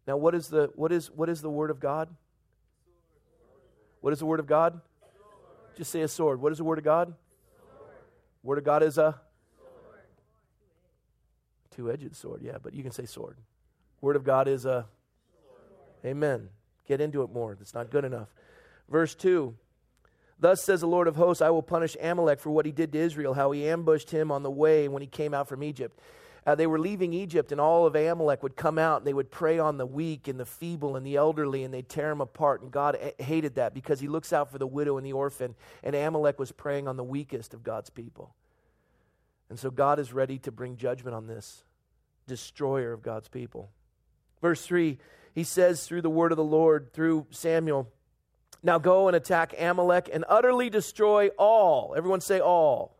Now, 0.06 0.16
what 0.16 0.34
is 0.34 0.48
the 0.48 0.70
what 0.74 0.90
is 0.92 1.10
what 1.10 1.28
is 1.28 1.42
the 1.42 1.50
word 1.50 1.70
of 1.70 1.80
God? 1.80 2.08
What 4.00 4.12
is 4.12 4.18
the 4.18 4.26
word 4.26 4.40
of 4.40 4.46
God? 4.46 4.80
Just 5.76 5.90
say 5.90 6.02
a 6.02 6.08
sword. 6.08 6.40
What 6.40 6.52
is 6.52 6.58
the 6.58 6.64
word 6.64 6.78
of 6.78 6.84
God? 6.84 7.14
Word 8.42 8.58
of 8.58 8.64
God 8.64 8.82
is 8.82 8.98
a 8.98 9.20
two-edged 11.70 12.14
sword. 12.14 12.42
Yeah, 12.42 12.58
but 12.62 12.74
you 12.74 12.82
can 12.82 12.92
say 12.92 13.06
sword. 13.06 13.38
Word 14.00 14.16
of 14.16 14.24
God 14.24 14.46
is 14.48 14.64
a 14.66 14.86
Amen. 16.04 16.50
Get 16.86 17.00
into 17.00 17.22
it 17.22 17.32
more. 17.32 17.54
That's 17.54 17.74
not 17.74 17.90
good 17.90 18.04
enough. 18.04 18.28
Verse 18.88 19.14
2 19.14 19.54
Thus 20.38 20.62
says 20.62 20.80
the 20.80 20.86
Lord 20.86 21.08
of 21.08 21.16
hosts, 21.16 21.40
I 21.40 21.50
will 21.50 21.62
punish 21.62 21.96
Amalek 22.02 22.40
for 22.40 22.50
what 22.50 22.66
he 22.66 22.72
did 22.72 22.92
to 22.92 22.98
Israel, 22.98 23.34
how 23.34 23.52
he 23.52 23.68
ambushed 23.68 24.10
him 24.10 24.30
on 24.30 24.42
the 24.42 24.50
way 24.50 24.88
when 24.88 25.00
he 25.00 25.08
came 25.08 25.32
out 25.32 25.48
from 25.48 25.62
Egypt. 25.62 25.98
Uh, 26.46 26.54
they 26.54 26.66
were 26.66 26.78
leaving 26.78 27.14
Egypt, 27.14 27.52
and 27.52 27.60
all 27.60 27.86
of 27.86 27.94
Amalek 27.94 28.42
would 28.42 28.54
come 28.54 28.78
out 28.78 28.98
and 28.98 29.06
they 29.06 29.14
would 29.14 29.30
prey 29.30 29.58
on 29.58 29.78
the 29.78 29.86
weak 29.86 30.28
and 30.28 30.38
the 30.38 30.44
feeble 30.44 30.94
and 30.96 31.06
the 31.06 31.16
elderly, 31.16 31.64
and 31.64 31.72
they'd 31.72 31.88
tear 31.88 32.10
them 32.10 32.20
apart. 32.20 32.60
And 32.60 32.70
God 32.70 32.98
hated 33.18 33.54
that 33.54 33.72
because 33.72 34.00
he 34.00 34.08
looks 34.08 34.32
out 34.32 34.50
for 34.50 34.58
the 34.58 34.66
widow 34.66 34.98
and 34.98 35.06
the 35.06 35.14
orphan, 35.14 35.54
and 35.82 35.94
Amalek 35.94 36.38
was 36.38 36.52
preying 36.52 36.86
on 36.86 36.98
the 36.98 37.04
weakest 37.04 37.54
of 37.54 37.62
God's 37.62 37.88
people. 37.88 38.34
And 39.48 39.58
so 39.58 39.70
God 39.70 39.98
is 39.98 40.12
ready 40.12 40.38
to 40.40 40.52
bring 40.52 40.76
judgment 40.76 41.14
on 41.14 41.26
this 41.26 41.64
destroyer 42.26 42.92
of 42.92 43.02
God's 43.02 43.28
people. 43.28 43.70
Verse 44.42 44.66
3, 44.66 44.98
he 45.34 45.44
says 45.44 45.86
through 45.86 46.02
the 46.02 46.10
word 46.10 46.32
of 46.32 46.36
the 46.36 46.44
Lord, 46.44 46.92
through 46.92 47.26
Samuel, 47.30 47.90
now 48.64 48.78
go 48.78 49.06
and 49.08 49.16
attack 49.16 49.54
Amalek 49.58 50.08
and 50.12 50.24
utterly 50.28 50.70
destroy 50.70 51.28
all. 51.38 51.94
Everyone 51.96 52.20
say 52.20 52.40
all. 52.40 52.96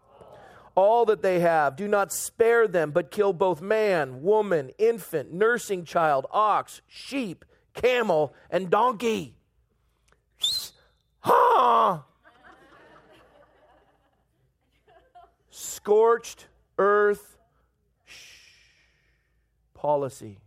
All 0.75 1.07
that 1.07 1.23
they 1.23 1.41
have. 1.41 1.77
Do 1.77 1.89
not 1.89 2.13
spare 2.13 2.69
them, 2.69 2.91
but 2.91 3.11
kill 3.11 3.33
both 3.33 3.63
man, 3.63 4.23
woman, 4.23 4.71
infant, 4.77 5.33
nursing 5.33 5.85
child, 5.85 6.27
ox, 6.31 6.83
sheep, 6.87 7.45
camel, 7.73 8.35
and 8.51 8.71
donkey. 8.71 9.37
Ha! 11.21 12.05
Scorched 15.51 16.47
earth 16.77 17.39
policy. 19.75 20.41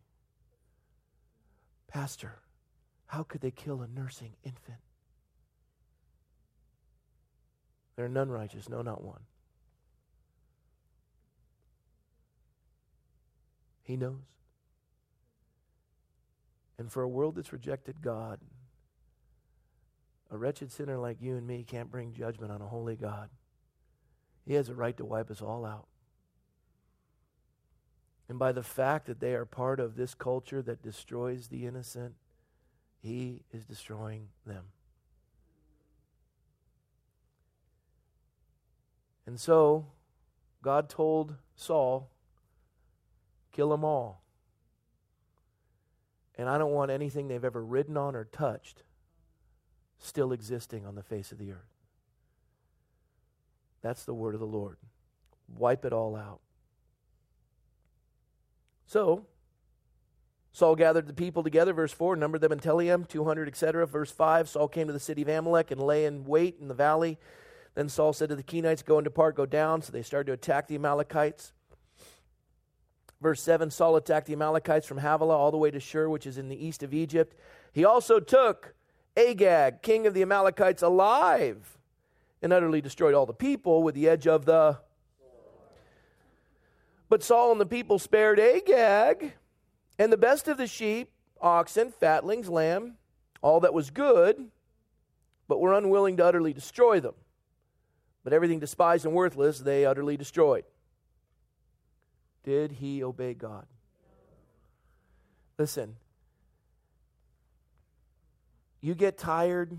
Pastor, 1.87 2.39
How 3.07 3.23
could 3.23 3.39
they 3.41 3.51
kill 3.51 3.81
a 3.81 3.87
nursing 3.87 4.33
infant? 4.43 4.79
There 7.97 8.05
are 8.05 8.09
none 8.09 8.29
righteous, 8.29 8.69
no, 8.69 8.81
not 8.81 9.03
one. 9.03 9.21
He 13.83 13.97
knows. 13.97 14.21
And 16.77 16.91
for 16.91 17.01
a 17.01 17.09
world 17.09 17.35
that's 17.35 17.51
rejected 17.51 18.01
God, 18.01 18.39
a 20.29 20.37
wretched 20.37 20.71
sinner 20.71 20.97
like 20.97 21.21
you 21.21 21.35
and 21.35 21.47
me 21.47 21.63
can't 21.67 21.89
bring 21.89 22.13
judgment 22.13 22.51
on 22.51 22.61
a 22.61 22.67
holy 22.67 22.95
God. 22.95 23.29
He 24.45 24.53
has 24.53 24.69
a 24.69 24.75
right 24.75 24.95
to 24.97 25.05
wipe 25.05 25.31
us 25.31 25.41
all 25.41 25.65
out. 25.65 25.87
And 28.29 28.37
by 28.37 28.51
the 28.51 28.63
fact 28.63 29.07
that 29.07 29.19
they 29.19 29.33
are 29.33 29.45
part 29.45 29.79
of 29.79 29.95
this 29.95 30.13
culture 30.13 30.61
that 30.61 30.83
destroys 30.83 31.47
the 31.47 31.65
innocent, 31.65 32.13
he 33.01 33.41
is 33.51 33.65
destroying 33.65 34.27
them. 34.45 34.65
And 39.27 39.39
so, 39.39 39.85
God 40.63 40.89
told 40.89 41.35
Saul, 41.55 42.09
kill 43.51 43.69
them 43.69 43.83
all. 43.83 44.23
And 46.37 46.47
I 46.47 46.57
don't 46.57 46.71
want 46.71 46.91
anything 46.91 47.27
they've 47.27 47.43
ever 47.43 47.63
ridden 47.63 47.97
on 47.97 48.15
or 48.15 48.23
touched 48.23 48.83
still 49.99 50.31
existing 50.31 50.85
on 50.85 50.95
the 50.95 51.03
face 51.03 51.31
of 51.31 51.37
the 51.37 51.51
earth. 51.51 51.73
That's 53.81 54.05
the 54.05 54.13
word 54.13 54.33
of 54.33 54.39
the 54.39 54.47
Lord. 54.47 54.77
Wipe 55.57 55.83
it 55.85 55.93
all 55.93 56.15
out. 56.15 56.39
So, 58.85 59.25
Saul 60.51 60.75
gathered 60.75 61.07
the 61.07 61.13
people 61.13 61.43
together, 61.43 61.73
verse 61.73 61.91
4, 61.91 62.15
numbered 62.15 62.41
them 62.41 62.51
in 62.51 62.59
Telaim, 62.59 63.07
200, 63.07 63.47
etc. 63.47 63.85
Verse 63.85 64.11
5, 64.11 64.49
Saul 64.49 64.67
came 64.67 64.87
to 64.87 64.93
the 64.93 64.99
city 64.99 65.23
of 65.23 65.27
Amalek 65.27 65.71
and 65.71 65.81
lay 65.81 66.05
in 66.05 66.23
wait 66.25 66.57
in 66.61 66.67
the 66.67 66.73
valley. 66.73 67.17
Then 67.77 67.89
Saul 67.89 68.11
said 68.11 68.29
to 68.29 68.35
the 68.35 68.41
Kenites, 68.41 68.83
Go 68.83 68.97
and 68.97 69.03
depart, 69.03 69.35
go 69.35 69.45
down. 69.45 69.83
So 69.83 69.91
they 69.91 70.01
started 70.01 70.25
to 70.25 70.33
attack 70.33 70.67
the 70.67 70.73
Amalekites. 70.73 71.53
Verse 73.21 73.39
7 73.39 73.69
Saul 73.69 73.95
attacked 73.97 74.25
the 74.25 74.33
Amalekites 74.33 74.87
from 74.87 74.97
Havilah 74.97 75.37
all 75.37 75.51
the 75.51 75.57
way 75.57 75.69
to 75.69 75.79
Shur, 75.79 76.09
which 76.09 76.25
is 76.25 76.39
in 76.39 76.49
the 76.49 76.65
east 76.65 76.81
of 76.81 76.91
Egypt. 76.91 77.35
He 77.71 77.85
also 77.85 78.19
took 78.19 78.73
Agag, 79.15 79.83
king 79.83 80.07
of 80.07 80.15
the 80.15 80.23
Amalekites, 80.23 80.81
alive 80.81 81.77
and 82.41 82.51
utterly 82.51 82.81
destroyed 82.81 83.13
all 83.13 83.27
the 83.27 83.33
people 83.33 83.83
with 83.83 83.93
the 83.93 84.09
edge 84.09 84.25
of 84.25 84.45
the. 84.45 84.79
But 87.09 87.21
Saul 87.21 87.51
and 87.51 87.61
the 87.61 87.65
people 87.67 87.99
spared 87.99 88.39
Agag 88.39 89.33
and 89.99 90.11
the 90.11 90.17
best 90.17 90.47
of 90.47 90.57
the 90.57 90.65
sheep, 90.65 91.11
oxen, 91.39 91.91
fatlings, 91.91 92.49
lamb, 92.49 92.97
all 93.43 93.59
that 93.59 93.75
was 93.75 93.91
good, 93.91 94.49
but 95.47 95.61
were 95.61 95.75
unwilling 95.75 96.17
to 96.17 96.25
utterly 96.25 96.53
destroy 96.53 96.99
them. 96.99 97.13
But 98.27 98.33
everything 98.33 98.59
despised 98.59 99.05
and 99.05 99.13
worthless 99.13 99.59
they 99.59 99.85
utterly 99.85 100.17
destroyed. 100.17 100.65
Did 102.43 102.73
he 102.73 103.01
obey 103.01 103.33
God? 103.33 103.65
Listen, 105.57 105.95
you 108.81 108.95
get 108.95 109.17
tired 109.17 109.77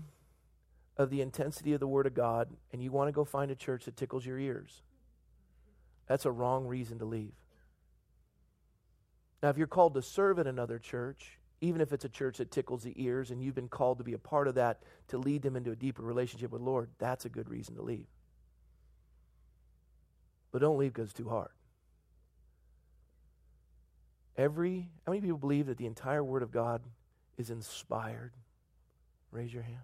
of 0.97 1.11
the 1.11 1.21
intensity 1.21 1.73
of 1.73 1.79
the 1.79 1.85
Word 1.85 2.07
of 2.07 2.15
God 2.15 2.49
and 2.73 2.81
you 2.81 2.91
want 2.91 3.07
to 3.07 3.11
go 3.11 3.23
find 3.23 3.51
a 3.51 3.55
church 3.55 3.85
that 3.85 3.95
tickles 3.95 4.25
your 4.25 4.39
ears. 4.39 4.81
That's 6.07 6.25
a 6.25 6.31
wrong 6.31 6.65
reason 6.65 6.97
to 6.97 7.05
leave. 7.05 7.35
Now, 9.43 9.49
if 9.49 9.59
you're 9.59 9.67
called 9.67 9.93
to 9.93 10.01
serve 10.01 10.39
at 10.39 10.47
another 10.47 10.79
church, 10.79 11.37
even 11.61 11.81
if 11.81 11.93
it's 11.93 12.05
a 12.05 12.09
church 12.09 12.39
that 12.39 12.49
tickles 12.49 12.81
the 12.81 12.95
ears 12.95 13.29
and 13.29 13.43
you've 13.43 13.53
been 13.53 13.69
called 13.69 13.99
to 13.99 14.03
be 14.03 14.13
a 14.13 14.17
part 14.17 14.47
of 14.47 14.55
that 14.55 14.81
to 15.09 15.19
lead 15.19 15.43
them 15.43 15.55
into 15.55 15.69
a 15.69 15.75
deeper 15.75 16.01
relationship 16.01 16.49
with 16.49 16.63
Lord, 16.63 16.89
that's 16.97 17.25
a 17.25 17.29
good 17.29 17.47
reason 17.47 17.75
to 17.75 17.83
leave. 17.83 18.07
But 20.51 20.61
don't 20.61 20.77
leave 20.77 20.93
because 20.93 21.09
it's 21.09 21.17
too 21.17 21.29
hard. 21.29 21.51
Every, 24.37 24.89
how 25.05 25.11
many 25.11 25.21
people 25.21 25.37
believe 25.37 25.67
that 25.67 25.77
the 25.77 25.85
entire 25.85 26.23
Word 26.23 26.43
of 26.43 26.51
God 26.51 26.81
is 27.37 27.49
inspired? 27.49 28.31
Raise 29.31 29.53
your 29.53 29.63
hand. 29.63 29.83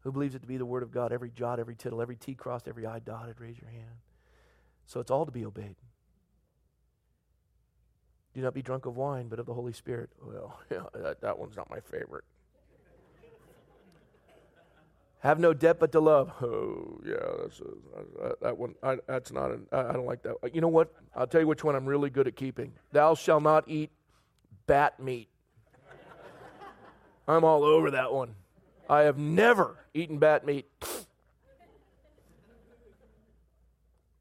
Who 0.00 0.12
believes 0.12 0.34
it 0.34 0.40
to 0.40 0.46
be 0.46 0.56
the 0.56 0.64
Word 0.64 0.82
of 0.82 0.90
God? 0.90 1.12
Every 1.12 1.30
jot, 1.30 1.60
every 1.60 1.74
tittle, 1.74 2.00
every 2.00 2.16
T 2.16 2.34
crossed, 2.34 2.66
every 2.66 2.86
I 2.86 2.98
dotted. 2.98 3.40
Raise 3.40 3.58
your 3.60 3.70
hand. 3.70 4.00
So 4.86 5.00
it's 5.00 5.10
all 5.10 5.26
to 5.26 5.32
be 5.32 5.44
obeyed. 5.44 5.76
Do 8.34 8.40
not 8.40 8.54
be 8.54 8.62
drunk 8.62 8.86
of 8.86 8.96
wine, 8.96 9.28
but 9.28 9.38
of 9.38 9.46
the 9.46 9.54
Holy 9.54 9.72
Spirit. 9.72 10.10
Well, 10.22 10.58
yeah, 10.70 10.84
that, 10.94 11.20
that 11.20 11.38
one's 11.38 11.56
not 11.56 11.68
my 11.68 11.80
favorite. 11.80 12.24
Have 15.20 15.40
no 15.40 15.52
debt 15.52 15.80
but 15.80 15.90
to 15.92 16.00
love. 16.00 16.32
Oh, 16.40 17.00
yeah, 17.04 17.16
that's 17.40 17.60
a, 17.60 18.24
uh, 18.24 18.32
that 18.40 18.56
one. 18.56 18.74
I, 18.82 18.98
that's 19.08 19.32
not. 19.32 19.50
I, 19.72 19.92
don't 19.92 20.06
like 20.06 20.22
that. 20.22 20.36
You 20.54 20.60
know 20.60 20.68
what? 20.68 20.92
I'll 21.16 21.26
tell 21.26 21.40
you 21.40 21.46
which 21.48 21.64
one 21.64 21.74
I'm 21.74 21.86
really 21.86 22.08
good 22.08 22.28
at 22.28 22.36
keeping. 22.36 22.72
Thou 22.92 23.14
shalt 23.14 23.42
not 23.42 23.64
eat 23.66 23.90
bat 24.66 25.00
meat. 25.00 25.28
I'm 27.26 27.44
all 27.44 27.64
over 27.64 27.90
that 27.90 28.12
one. 28.12 28.34
I 28.88 29.02
have 29.02 29.18
never 29.18 29.76
eaten 29.92 30.18
bat 30.18 30.46
meat. 30.46 30.66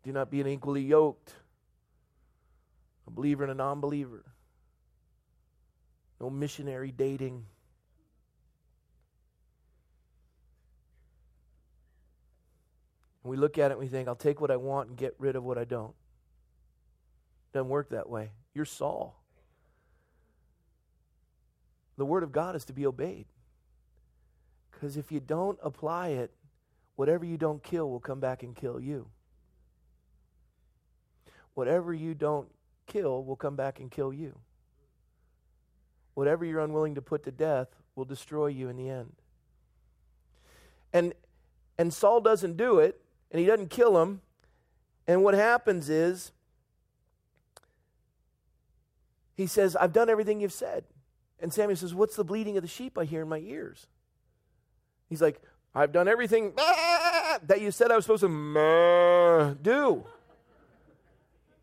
Do 0.04 0.12
not 0.12 0.32
be 0.32 0.42
unequally 0.42 0.82
yoked. 0.82 1.34
A 3.06 3.12
believer 3.12 3.44
and 3.44 3.52
a 3.52 3.56
non 3.56 3.82
believer. 3.82 4.26
No 6.20 6.30
missionary 6.30 6.92
dating. 6.92 7.46
We 13.28 13.38
look 13.38 13.58
at 13.58 13.72
it 13.72 13.74
and 13.74 13.80
we 13.80 13.88
think, 13.88 14.08
I'll 14.08 14.16
take 14.16 14.42
what 14.42 14.52
I 14.52 14.58
want 14.58 14.90
and 14.90 14.98
get 14.98 15.16
rid 15.18 15.36
of 15.36 15.44
what 15.44 15.58
I 15.58 15.64
don't. 15.64 15.94
It 17.50 17.54
doesn't 17.54 17.70
work 17.70 17.90
that 17.90 18.10
way. 18.10 18.32
You're 18.54 18.66
Saul. 18.66 19.22
The 21.98 22.06
Word 22.06 22.24
of 22.24 22.32
God 22.32 22.56
is 22.56 22.66
to 22.66 22.74
be 22.74 22.86
obeyed. 22.86 23.26
Because 24.72 24.98
if 24.98 25.12
you 25.12 25.20
don't 25.20 25.58
apply 25.64 26.10
it, 26.10 26.32
whatever 26.96 27.26
you 27.26 27.38
don't 27.38 27.64
kill 27.64 27.90
will 27.90 28.00
come 28.00 28.20
back 28.20 28.44
and 28.44 28.56
kill 28.56 28.80
you. 28.80 29.08
Whatever 31.56 31.94
you 31.94 32.14
don't 32.14 32.48
kill 32.86 33.24
will 33.24 33.36
come 33.36 33.56
back 33.56 33.80
and 33.80 33.90
kill 33.90 34.14
you. 34.14 34.38
Whatever 36.14 36.46
you're 36.46 36.60
unwilling 36.60 36.96
to 36.96 37.02
put 37.02 37.24
to 37.24 37.32
death 37.32 37.68
will 37.96 38.06
destroy 38.06 38.48
you 38.48 38.70
in 38.70 38.78
the 38.78 38.90
end. 38.90 39.14
And 40.94 41.14
and 41.80 41.94
Saul 41.94 42.22
doesn't 42.22 42.58
do 42.58 42.80
it 42.80 43.02
and 43.32 43.40
he 43.40 43.46
doesn't 43.46 43.70
kill 43.70 44.02
him. 44.02 44.22
And 45.08 45.24
what 45.24 45.34
happens 45.34 45.90
is, 45.90 46.32
he 49.36 49.48
says, 49.48 49.76
I've 49.76 49.94
done 49.94 50.10
everything 50.10 50.42
you've 50.42 50.52
said. 50.52 50.84
And 51.40 51.54
Samuel 51.54 51.78
says, 51.78 51.94
What's 51.94 52.16
the 52.16 52.24
bleating 52.24 52.58
of 52.58 52.64
the 52.64 52.68
sheep 52.68 52.98
I 52.98 53.06
hear 53.06 53.22
in 53.22 53.30
my 53.30 53.40
ears? 53.40 53.88
He's 55.10 55.22
like, 55.22 55.42
I've 55.76 55.92
done 55.92 56.08
everything 56.08 56.54
that 56.56 57.62
you 57.62 57.72
said 57.72 57.92
I 57.92 57.96
was 57.96 58.06
supposed 58.06 58.24
to 58.24 59.58
do. 59.62 60.04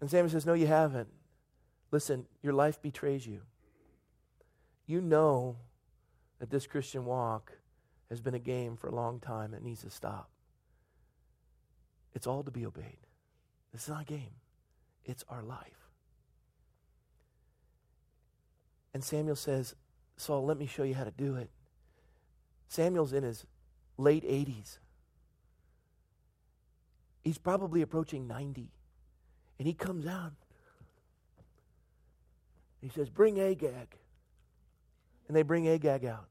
And 0.01 0.11
Samuel 0.11 0.31
says, 0.31 0.47
No, 0.47 0.55
you 0.55 0.67
haven't. 0.67 1.09
Listen, 1.91 2.27
your 2.43 2.53
life 2.53 2.81
betrays 2.81 3.27
you. 3.27 3.41
You 4.87 5.01
know 5.01 5.57
that 6.39 6.51
this 6.51 6.67
Christian 6.67 7.05
walk 7.05 7.53
has 8.11 8.21
been 8.21 8.35
a 8.35 8.39
game 8.39 8.77
for 8.77 8.89
a 8.89 8.95
long 8.95 9.19
time. 9.19 9.55
It 9.55 9.63
needs 9.63 9.83
to 9.83 9.91
stop. 9.91 10.29
It's 12.15 12.27
all 12.27 12.43
to 12.43 12.51
be 12.51 12.65
obeyed. 12.65 13.07
This 13.73 13.83
is 13.83 13.89
not 13.89 14.03
a 14.03 14.05
game, 14.05 14.35
it's 15.05 15.25
our 15.29 15.43
life. 15.43 15.91
And 18.93 19.03
Samuel 19.03 19.37
says, 19.37 19.75
Saul, 20.17 20.45
let 20.45 20.57
me 20.57 20.67
show 20.67 20.85
you 20.85 20.95
how 20.95 21.03
to 21.03 21.11
do 21.11 21.35
it. 21.35 21.51
Samuel's 22.69 23.13
in 23.13 23.25
his 23.25 23.45
late 23.99 24.25
80s. 24.25 24.79
He's 27.25 27.39
probably 27.39 27.83
approaching 27.83 28.29
90. 28.29 28.71
And 29.59 29.67
he 29.67 29.75
comes 29.75 30.07
out. 30.07 30.33
He 32.81 32.89
says, 32.89 33.09
Bring 33.09 33.41
Agag. 33.41 33.97
And 35.27 35.37
they 35.37 35.43
bring 35.43 35.67
Agag 35.67 36.05
out. 36.05 36.27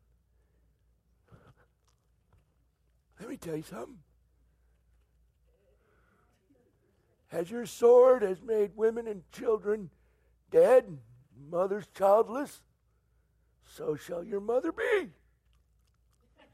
Let 3.19 3.29
me 3.29 3.37
tell 3.37 3.55
you 3.55 3.63
something. 3.63 3.97
As 7.33 7.49
your 7.49 7.65
sword 7.65 8.21
has 8.21 8.43
made 8.43 8.71
women 8.75 9.07
and 9.07 9.23
children 9.31 9.89
dead, 10.51 10.99
mothers 11.49 11.87
childless, 11.97 12.61
so 13.67 13.95
shall 13.95 14.23
your 14.23 14.39
mother 14.39 14.71
be. 14.71 15.09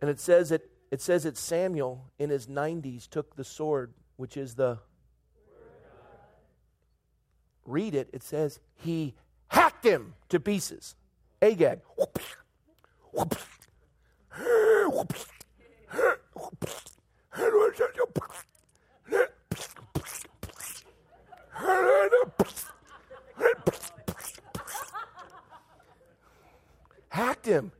and 0.00 0.08
it 0.08 0.20
says 0.20 0.50
that 0.50 0.62
it 0.92 1.02
says 1.02 1.24
that 1.24 1.36
Samuel 1.36 2.04
in 2.18 2.30
his 2.30 2.46
90s 2.46 3.10
took 3.10 3.34
the 3.34 3.42
sword, 3.42 3.92
which 4.16 4.36
is 4.36 4.54
the 4.54 4.78
read 7.66 7.96
it, 7.96 8.08
it 8.12 8.22
says 8.22 8.60
he 8.76 9.16
hacked 9.48 9.84
him 9.84 10.14
to 10.28 10.38
pieces. 10.38 10.94
Agag. 11.42 11.80
hacked 27.08 27.46
him. 27.46 27.72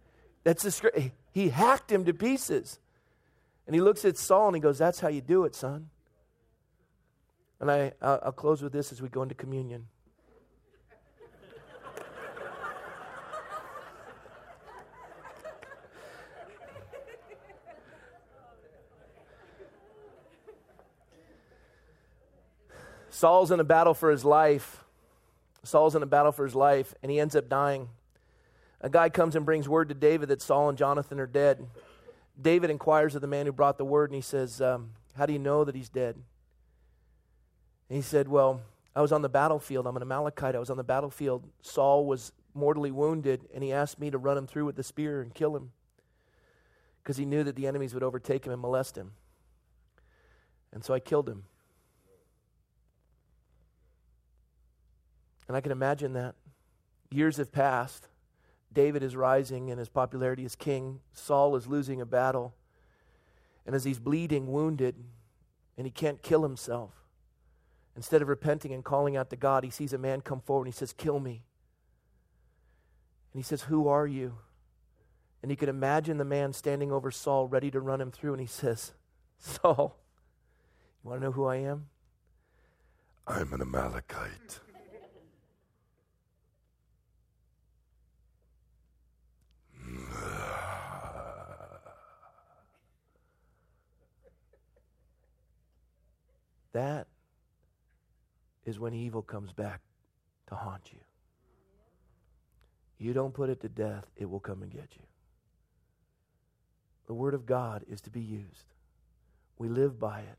That's 0.45 0.63
the 0.63 1.11
he 1.33 1.51
hacked 1.51 1.93
him 1.93 2.05
to 2.05 2.15
pieces. 2.15 2.79
And 3.67 3.75
he 3.75 3.81
looks 3.81 4.05
at 4.05 4.17
Saul 4.17 4.49
and 4.49 4.57
he 4.57 4.61
goes, 4.61 4.79
That's 4.79 5.01
how 5.01 5.09
you 5.09 5.21
do 5.21 5.45
it, 5.45 5.55
son. 5.55 5.91
And 7.61 7.71
I, 7.71 7.93
I'll, 8.01 8.21
I'll 8.25 8.33
close 8.33 8.63
with 8.63 8.73
this 8.73 8.93
as 8.93 9.03
we 9.03 9.09
go 9.09 9.23
into 9.23 9.35
communion. 9.35 9.87
Saul's 23.19 23.51
in 23.51 23.59
a 23.59 23.65
battle 23.65 23.95
for 23.95 24.13
his 24.13 24.25
life. 24.25 24.85
Saul's 25.65 25.97
in 25.97 26.05
a 26.05 26.07
battle 26.07 26.31
for 26.31 26.45
his 26.45 26.55
life, 26.55 26.95
and 27.03 27.11
he 27.11 27.19
ends 27.19 27.35
up 27.35 27.49
dying. 27.49 27.89
A 28.81 28.89
guy 28.89 29.09
comes 29.09 29.35
and 29.35 29.45
brings 29.45 29.69
word 29.69 29.89
to 29.89 29.95
David 29.97 30.29
that 30.29 30.41
Saul 30.41 30.69
and 30.69 30.79
Jonathan 30.79 31.19
are 31.19 31.27
dead. 31.27 31.67
David 32.41 32.71
inquires 32.71 33.17
of 33.17 33.21
the 33.21 33.27
man 33.27 33.47
who 33.47 33.51
brought 33.51 33.77
the 33.77 33.85
word, 33.85 34.11
and 34.11 34.15
he 34.15 34.21
says, 34.21 34.61
um, 34.61 34.91
How 35.17 35.27
do 35.27 35.33
you 35.33 35.41
know 35.41 35.65
that 35.65 35.75
he's 35.75 35.89
dead? 35.89 36.15
And 37.89 37.97
he 37.97 38.03
said, 38.03 38.29
Well, 38.29 38.61
I 38.95 39.03
was 39.03 39.11
on 39.11 39.23
the 39.23 39.29
battlefield. 39.29 39.89
I'm 39.89 39.97
an 39.97 40.03
Amalekite. 40.03 40.55
I 40.55 40.61
was 40.61 40.71
on 40.71 40.77
the 40.77 40.85
battlefield. 40.85 41.43
Saul 41.61 42.07
was 42.07 42.31
mortally 42.55 42.93
wounded, 42.93 43.49
and 43.53 43.65
he 43.65 43.73
asked 43.73 43.99
me 43.99 44.13
to 44.13 44.19
run 44.19 44.39
him 44.39 44.47
through 44.47 44.67
with 44.67 44.77
the 44.77 44.85
spear 44.85 45.23
and 45.23 45.35
kill 45.35 45.57
him 45.57 45.73
because 47.03 47.17
he 47.17 47.25
knew 47.25 47.43
that 47.43 47.57
the 47.57 47.67
enemies 47.67 47.95
would 47.95 48.05
overtake 48.05 48.47
him 48.47 48.53
and 48.53 48.63
molest 48.63 48.97
him. 48.97 49.11
And 50.73 50.85
so 50.85 50.95
I 50.95 51.01
killed 51.01 51.29
him. 51.29 51.47
And 55.49 55.57
I 55.57 55.61
can 55.61 55.73
imagine 55.73 56.13
that. 56.13 56.35
Years 57.11 57.39
have 57.39 57.51
passed. 57.51 58.09
David 58.73 59.03
is 59.03 59.17
rising 59.17 59.71
in 59.71 59.79
his 59.79 59.89
popularity 59.89 60.45
as 60.45 60.55
king. 60.55 61.01
Saul 61.13 61.57
is 61.57 61.67
losing 61.67 62.01
a 62.01 62.07
battle. 62.07 62.55
And 63.67 63.75
as 63.75 63.85
he's 63.85 63.99
bleeding, 63.99 64.53
wounded, 64.53 64.95
and 65.77 65.87
he 65.87 65.91
can't 65.91 66.23
kill 66.23 66.43
himself, 66.43 66.93
instead 67.97 68.21
of 68.21 68.29
repenting 68.29 68.73
and 68.73 68.85
calling 68.85 69.17
out 69.17 69.31
to 69.31 69.37
God, 69.37 69.65
he 69.65 69.71
sees 69.71 69.93
a 69.93 69.99
man 69.99 70.21
come 70.21 70.41
forward 70.41 70.67
and 70.67 70.75
he 70.75 70.79
says, 70.79 70.93
Kill 70.93 71.19
me. 71.19 71.43
And 73.33 73.39
he 73.39 73.43
says, 73.43 73.63
Who 73.63 73.89
are 73.89 74.07
you? 74.07 74.39
And 75.43 75.51
he 75.51 75.57
could 75.57 75.69
imagine 75.69 76.19
the 76.19 76.25
man 76.25 76.53
standing 76.53 76.93
over 76.93 77.11
Saul, 77.11 77.47
ready 77.47 77.71
to 77.71 77.81
run 77.81 78.01
him 78.01 78.11
through, 78.11 78.33
and 78.33 78.41
he 78.41 78.47
says, 78.47 78.93
Saul, 79.39 79.99
you 81.03 81.11
want 81.11 81.21
to 81.21 81.27
know 81.27 81.33
who 81.33 81.47
I 81.47 81.57
am? 81.57 81.87
I'm 83.27 83.53
an 83.53 83.61
Amalekite. 83.61 84.61
That 96.73 97.07
is 98.65 98.79
when 98.79 98.95
evil 98.95 99.23
comes 99.23 99.53
back 99.53 99.81
to 100.49 100.55
haunt 100.55 100.93
you. 100.93 100.99
You 102.99 103.13
don't 103.13 103.33
put 103.33 103.49
it 103.49 103.61
to 103.61 103.69
death, 103.69 104.05
it 104.17 104.29
will 104.29 104.41
come 104.41 104.63
and 104.63 104.71
get 104.71 104.89
you. 104.97 105.03
The 107.07 107.15
Word 107.15 107.35
of 107.35 107.47
God 107.47 107.85
is 107.89 108.01
to 108.03 108.11
be 108.11 108.21
used. 108.21 108.75
We 109.57 109.69
live 109.69 109.99
by 109.99 110.21
it. 110.21 110.39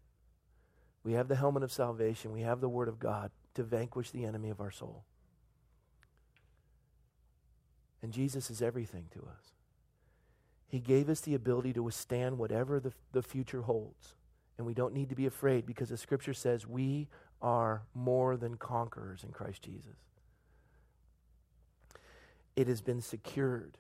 We 1.04 1.14
have 1.14 1.28
the 1.28 1.36
helmet 1.36 1.64
of 1.64 1.72
salvation, 1.72 2.32
we 2.32 2.42
have 2.42 2.62
the 2.62 2.70
Word 2.70 2.88
of 2.88 3.00
God 3.00 3.32
to 3.56 3.64
vanquish 3.64 4.12
the 4.12 4.26
enemy 4.26 4.50
of 4.50 4.62
our 4.62 4.72
soul. 4.72 5.04
And 8.02 8.14
Jesus 8.14 8.50
is 8.50 8.62
everything 8.62 9.06
to 9.12 9.20
us. 9.20 9.54
He 10.68 10.80
gave 10.80 11.10
us 11.10 11.22
the 11.22 11.34
ability 11.34 11.74
to 11.74 11.84
withstand 11.84 12.38
whatever 12.38 12.80
the, 12.80 12.94
the 13.12 13.24
future 13.24 13.64
holds. 13.64 14.16
And 14.60 14.68
we 14.68 14.74
don't 14.74 14.94
need 14.94 15.08
to 15.08 15.16
be 15.16 15.26
afraid 15.26 15.66
because 15.66 15.88
the 15.88 15.96
scripture 15.96 16.34
says 16.34 16.68
we 16.68 17.08
are 17.42 17.84
more 17.96 18.36
than 18.36 18.58
conquerors 18.58 19.24
in 19.24 19.32
Christ 19.32 19.62
Jesus. 19.62 19.96
It 22.58 22.68
has 22.68 22.82
been 22.82 23.00
secured. 23.00 23.78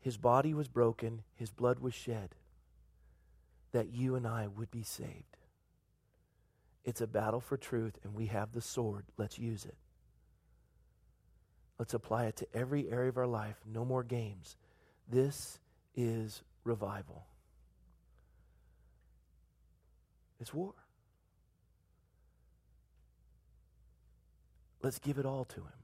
His 0.00 0.16
body 0.16 0.54
was 0.54 0.68
broken, 0.68 1.22
his 1.34 1.50
blood 1.50 1.80
was 1.80 1.94
shed, 1.94 2.36
that 3.72 3.92
you 3.92 4.14
and 4.14 4.24
I 4.24 4.46
would 4.46 4.70
be 4.70 4.84
saved. 4.84 5.36
It's 6.84 7.00
a 7.00 7.08
battle 7.08 7.40
for 7.40 7.56
truth, 7.56 7.98
and 8.04 8.14
we 8.14 8.26
have 8.26 8.52
the 8.52 8.60
sword. 8.60 9.06
Let's 9.16 9.36
use 9.36 9.64
it. 9.64 9.74
Let's 11.76 11.94
apply 11.94 12.26
it 12.26 12.36
to 12.36 12.46
every 12.54 12.88
area 12.88 13.08
of 13.08 13.18
our 13.18 13.26
life. 13.26 13.56
No 13.66 13.84
more 13.84 14.04
games. 14.04 14.56
This 15.10 15.58
is 15.96 16.44
revival. 16.62 17.26
It's 20.44 20.52
war. 20.52 20.74
Let's 24.82 24.98
give 24.98 25.16
it 25.16 25.24
all 25.24 25.46
to 25.46 25.60
Him. 25.60 25.80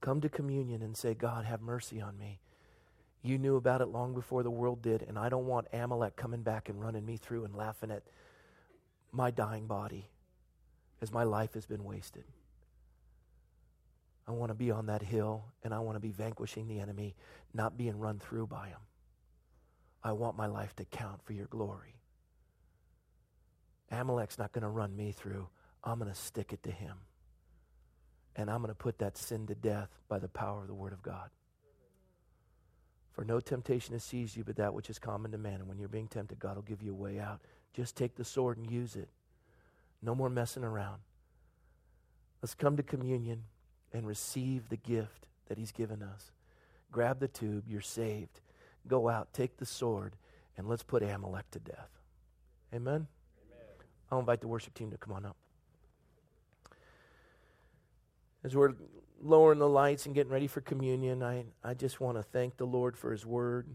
Come 0.00 0.22
to 0.22 0.30
communion 0.30 0.80
and 0.80 0.96
say, 0.96 1.12
God, 1.12 1.44
have 1.44 1.60
mercy 1.60 2.00
on 2.00 2.16
me. 2.16 2.40
You 3.22 3.36
knew 3.36 3.56
about 3.56 3.82
it 3.82 3.88
long 3.88 4.14
before 4.14 4.42
the 4.42 4.50
world 4.50 4.80
did, 4.80 5.02
and 5.02 5.18
I 5.18 5.28
don't 5.28 5.46
want 5.46 5.66
Amalek 5.70 6.16
coming 6.16 6.40
back 6.40 6.70
and 6.70 6.80
running 6.80 7.04
me 7.04 7.18
through 7.18 7.44
and 7.44 7.54
laughing 7.54 7.90
at 7.90 8.04
my 9.12 9.30
dying 9.30 9.66
body 9.66 10.08
as 11.02 11.12
my 11.12 11.24
life 11.24 11.52
has 11.52 11.66
been 11.66 11.84
wasted. 11.84 12.24
I 14.26 14.30
want 14.30 14.48
to 14.48 14.54
be 14.54 14.70
on 14.70 14.86
that 14.86 15.02
hill 15.02 15.44
and 15.62 15.74
I 15.74 15.80
want 15.80 15.96
to 15.96 16.00
be 16.00 16.10
vanquishing 16.10 16.68
the 16.68 16.80
enemy, 16.80 17.14
not 17.52 17.76
being 17.76 17.98
run 17.98 18.18
through 18.18 18.46
by 18.46 18.68
him. 18.68 18.80
I 20.02 20.12
want 20.12 20.38
my 20.38 20.46
life 20.46 20.74
to 20.76 20.86
count 20.86 21.22
for 21.22 21.34
your 21.34 21.48
glory. 21.48 21.95
Amalek's 23.90 24.38
not 24.38 24.52
going 24.52 24.62
to 24.62 24.68
run 24.68 24.96
me 24.96 25.12
through. 25.12 25.48
I'm 25.84 25.98
going 25.98 26.10
to 26.10 26.18
stick 26.18 26.52
it 26.52 26.62
to 26.64 26.70
him. 26.70 26.96
And 28.34 28.50
I'm 28.50 28.58
going 28.58 28.70
to 28.70 28.74
put 28.74 28.98
that 28.98 29.16
sin 29.16 29.46
to 29.46 29.54
death 29.54 29.88
by 30.08 30.18
the 30.18 30.28
power 30.28 30.62
of 30.62 30.66
the 30.66 30.74
Word 30.74 30.92
of 30.92 31.02
God. 31.02 31.30
For 33.12 33.24
no 33.24 33.40
temptation 33.40 33.94
has 33.94 34.04
seized 34.04 34.36
you 34.36 34.44
but 34.44 34.56
that 34.56 34.74
which 34.74 34.90
is 34.90 34.98
common 34.98 35.30
to 35.30 35.38
man. 35.38 35.54
And 35.54 35.68
when 35.68 35.78
you're 35.78 35.88
being 35.88 36.08
tempted, 36.08 36.38
God 36.38 36.56
will 36.56 36.62
give 36.62 36.82
you 36.82 36.92
a 36.92 36.94
way 36.94 37.18
out. 37.18 37.40
Just 37.72 37.96
take 37.96 38.14
the 38.14 38.24
sword 38.24 38.58
and 38.58 38.70
use 38.70 38.94
it. 38.94 39.08
No 40.02 40.14
more 40.14 40.28
messing 40.28 40.64
around. 40.64 41.00
Let's 42.42 42.54
come 42.54 42.76
to 42.76 42.82
communion 42.82 43.44
and 43.92 44.06
receive 44.06 44.68
the 44.68 44.76
gift 44.76 45.26
that 45.48 45.56
He's 45.56 45.72
given 45.72 46.02
us. 46.02 46.30
Grab 46.92 47.20
the 47.20 47.28
tube, 47.28 47.64
you're 47.66 47.80
saved. 47.80 48.40
Go 48.86 49.08
out, 49.08 49.32
take 49.32 49.56
the 49.56 49.66
sword, 49.66 50.14
and 50.56 50.68
let's 50.68 50.82
put 50.82 51.02
Amalek 51.02 51.50
to 51.52 51.58
death. 51.58 51.90
Amen? 52.74 53.06
I'll 54.10 54.20
invite 54.20 54.40
the 54.40 54.48
worship 54.48 54.74
team 54.74 54.90
to 54.90 54.98
come 54.98 55.12
on 55.12 55.26
up. 55.26 55.36
As 58.44 58.54
we're 58.54 58.74
lowering 59.20 59.58
the 59.58 59.68
lights 59.68 60.06
and 60.06 60.14
getting 60.14 60.32
ready 60.32 60.46
for 60.46 60.60
communion, 60.60 61.22
I, 61.22 61.44
I 61.64 61.74
just 61.74 62.00
want 62.00 62.16
to 62.16 62.22
thank 62.22 62.56
the 62.56 62.66
Lord 62.66 62.96
for 62.96 63.10
His 63.10 63.26
word. 63.26 63.66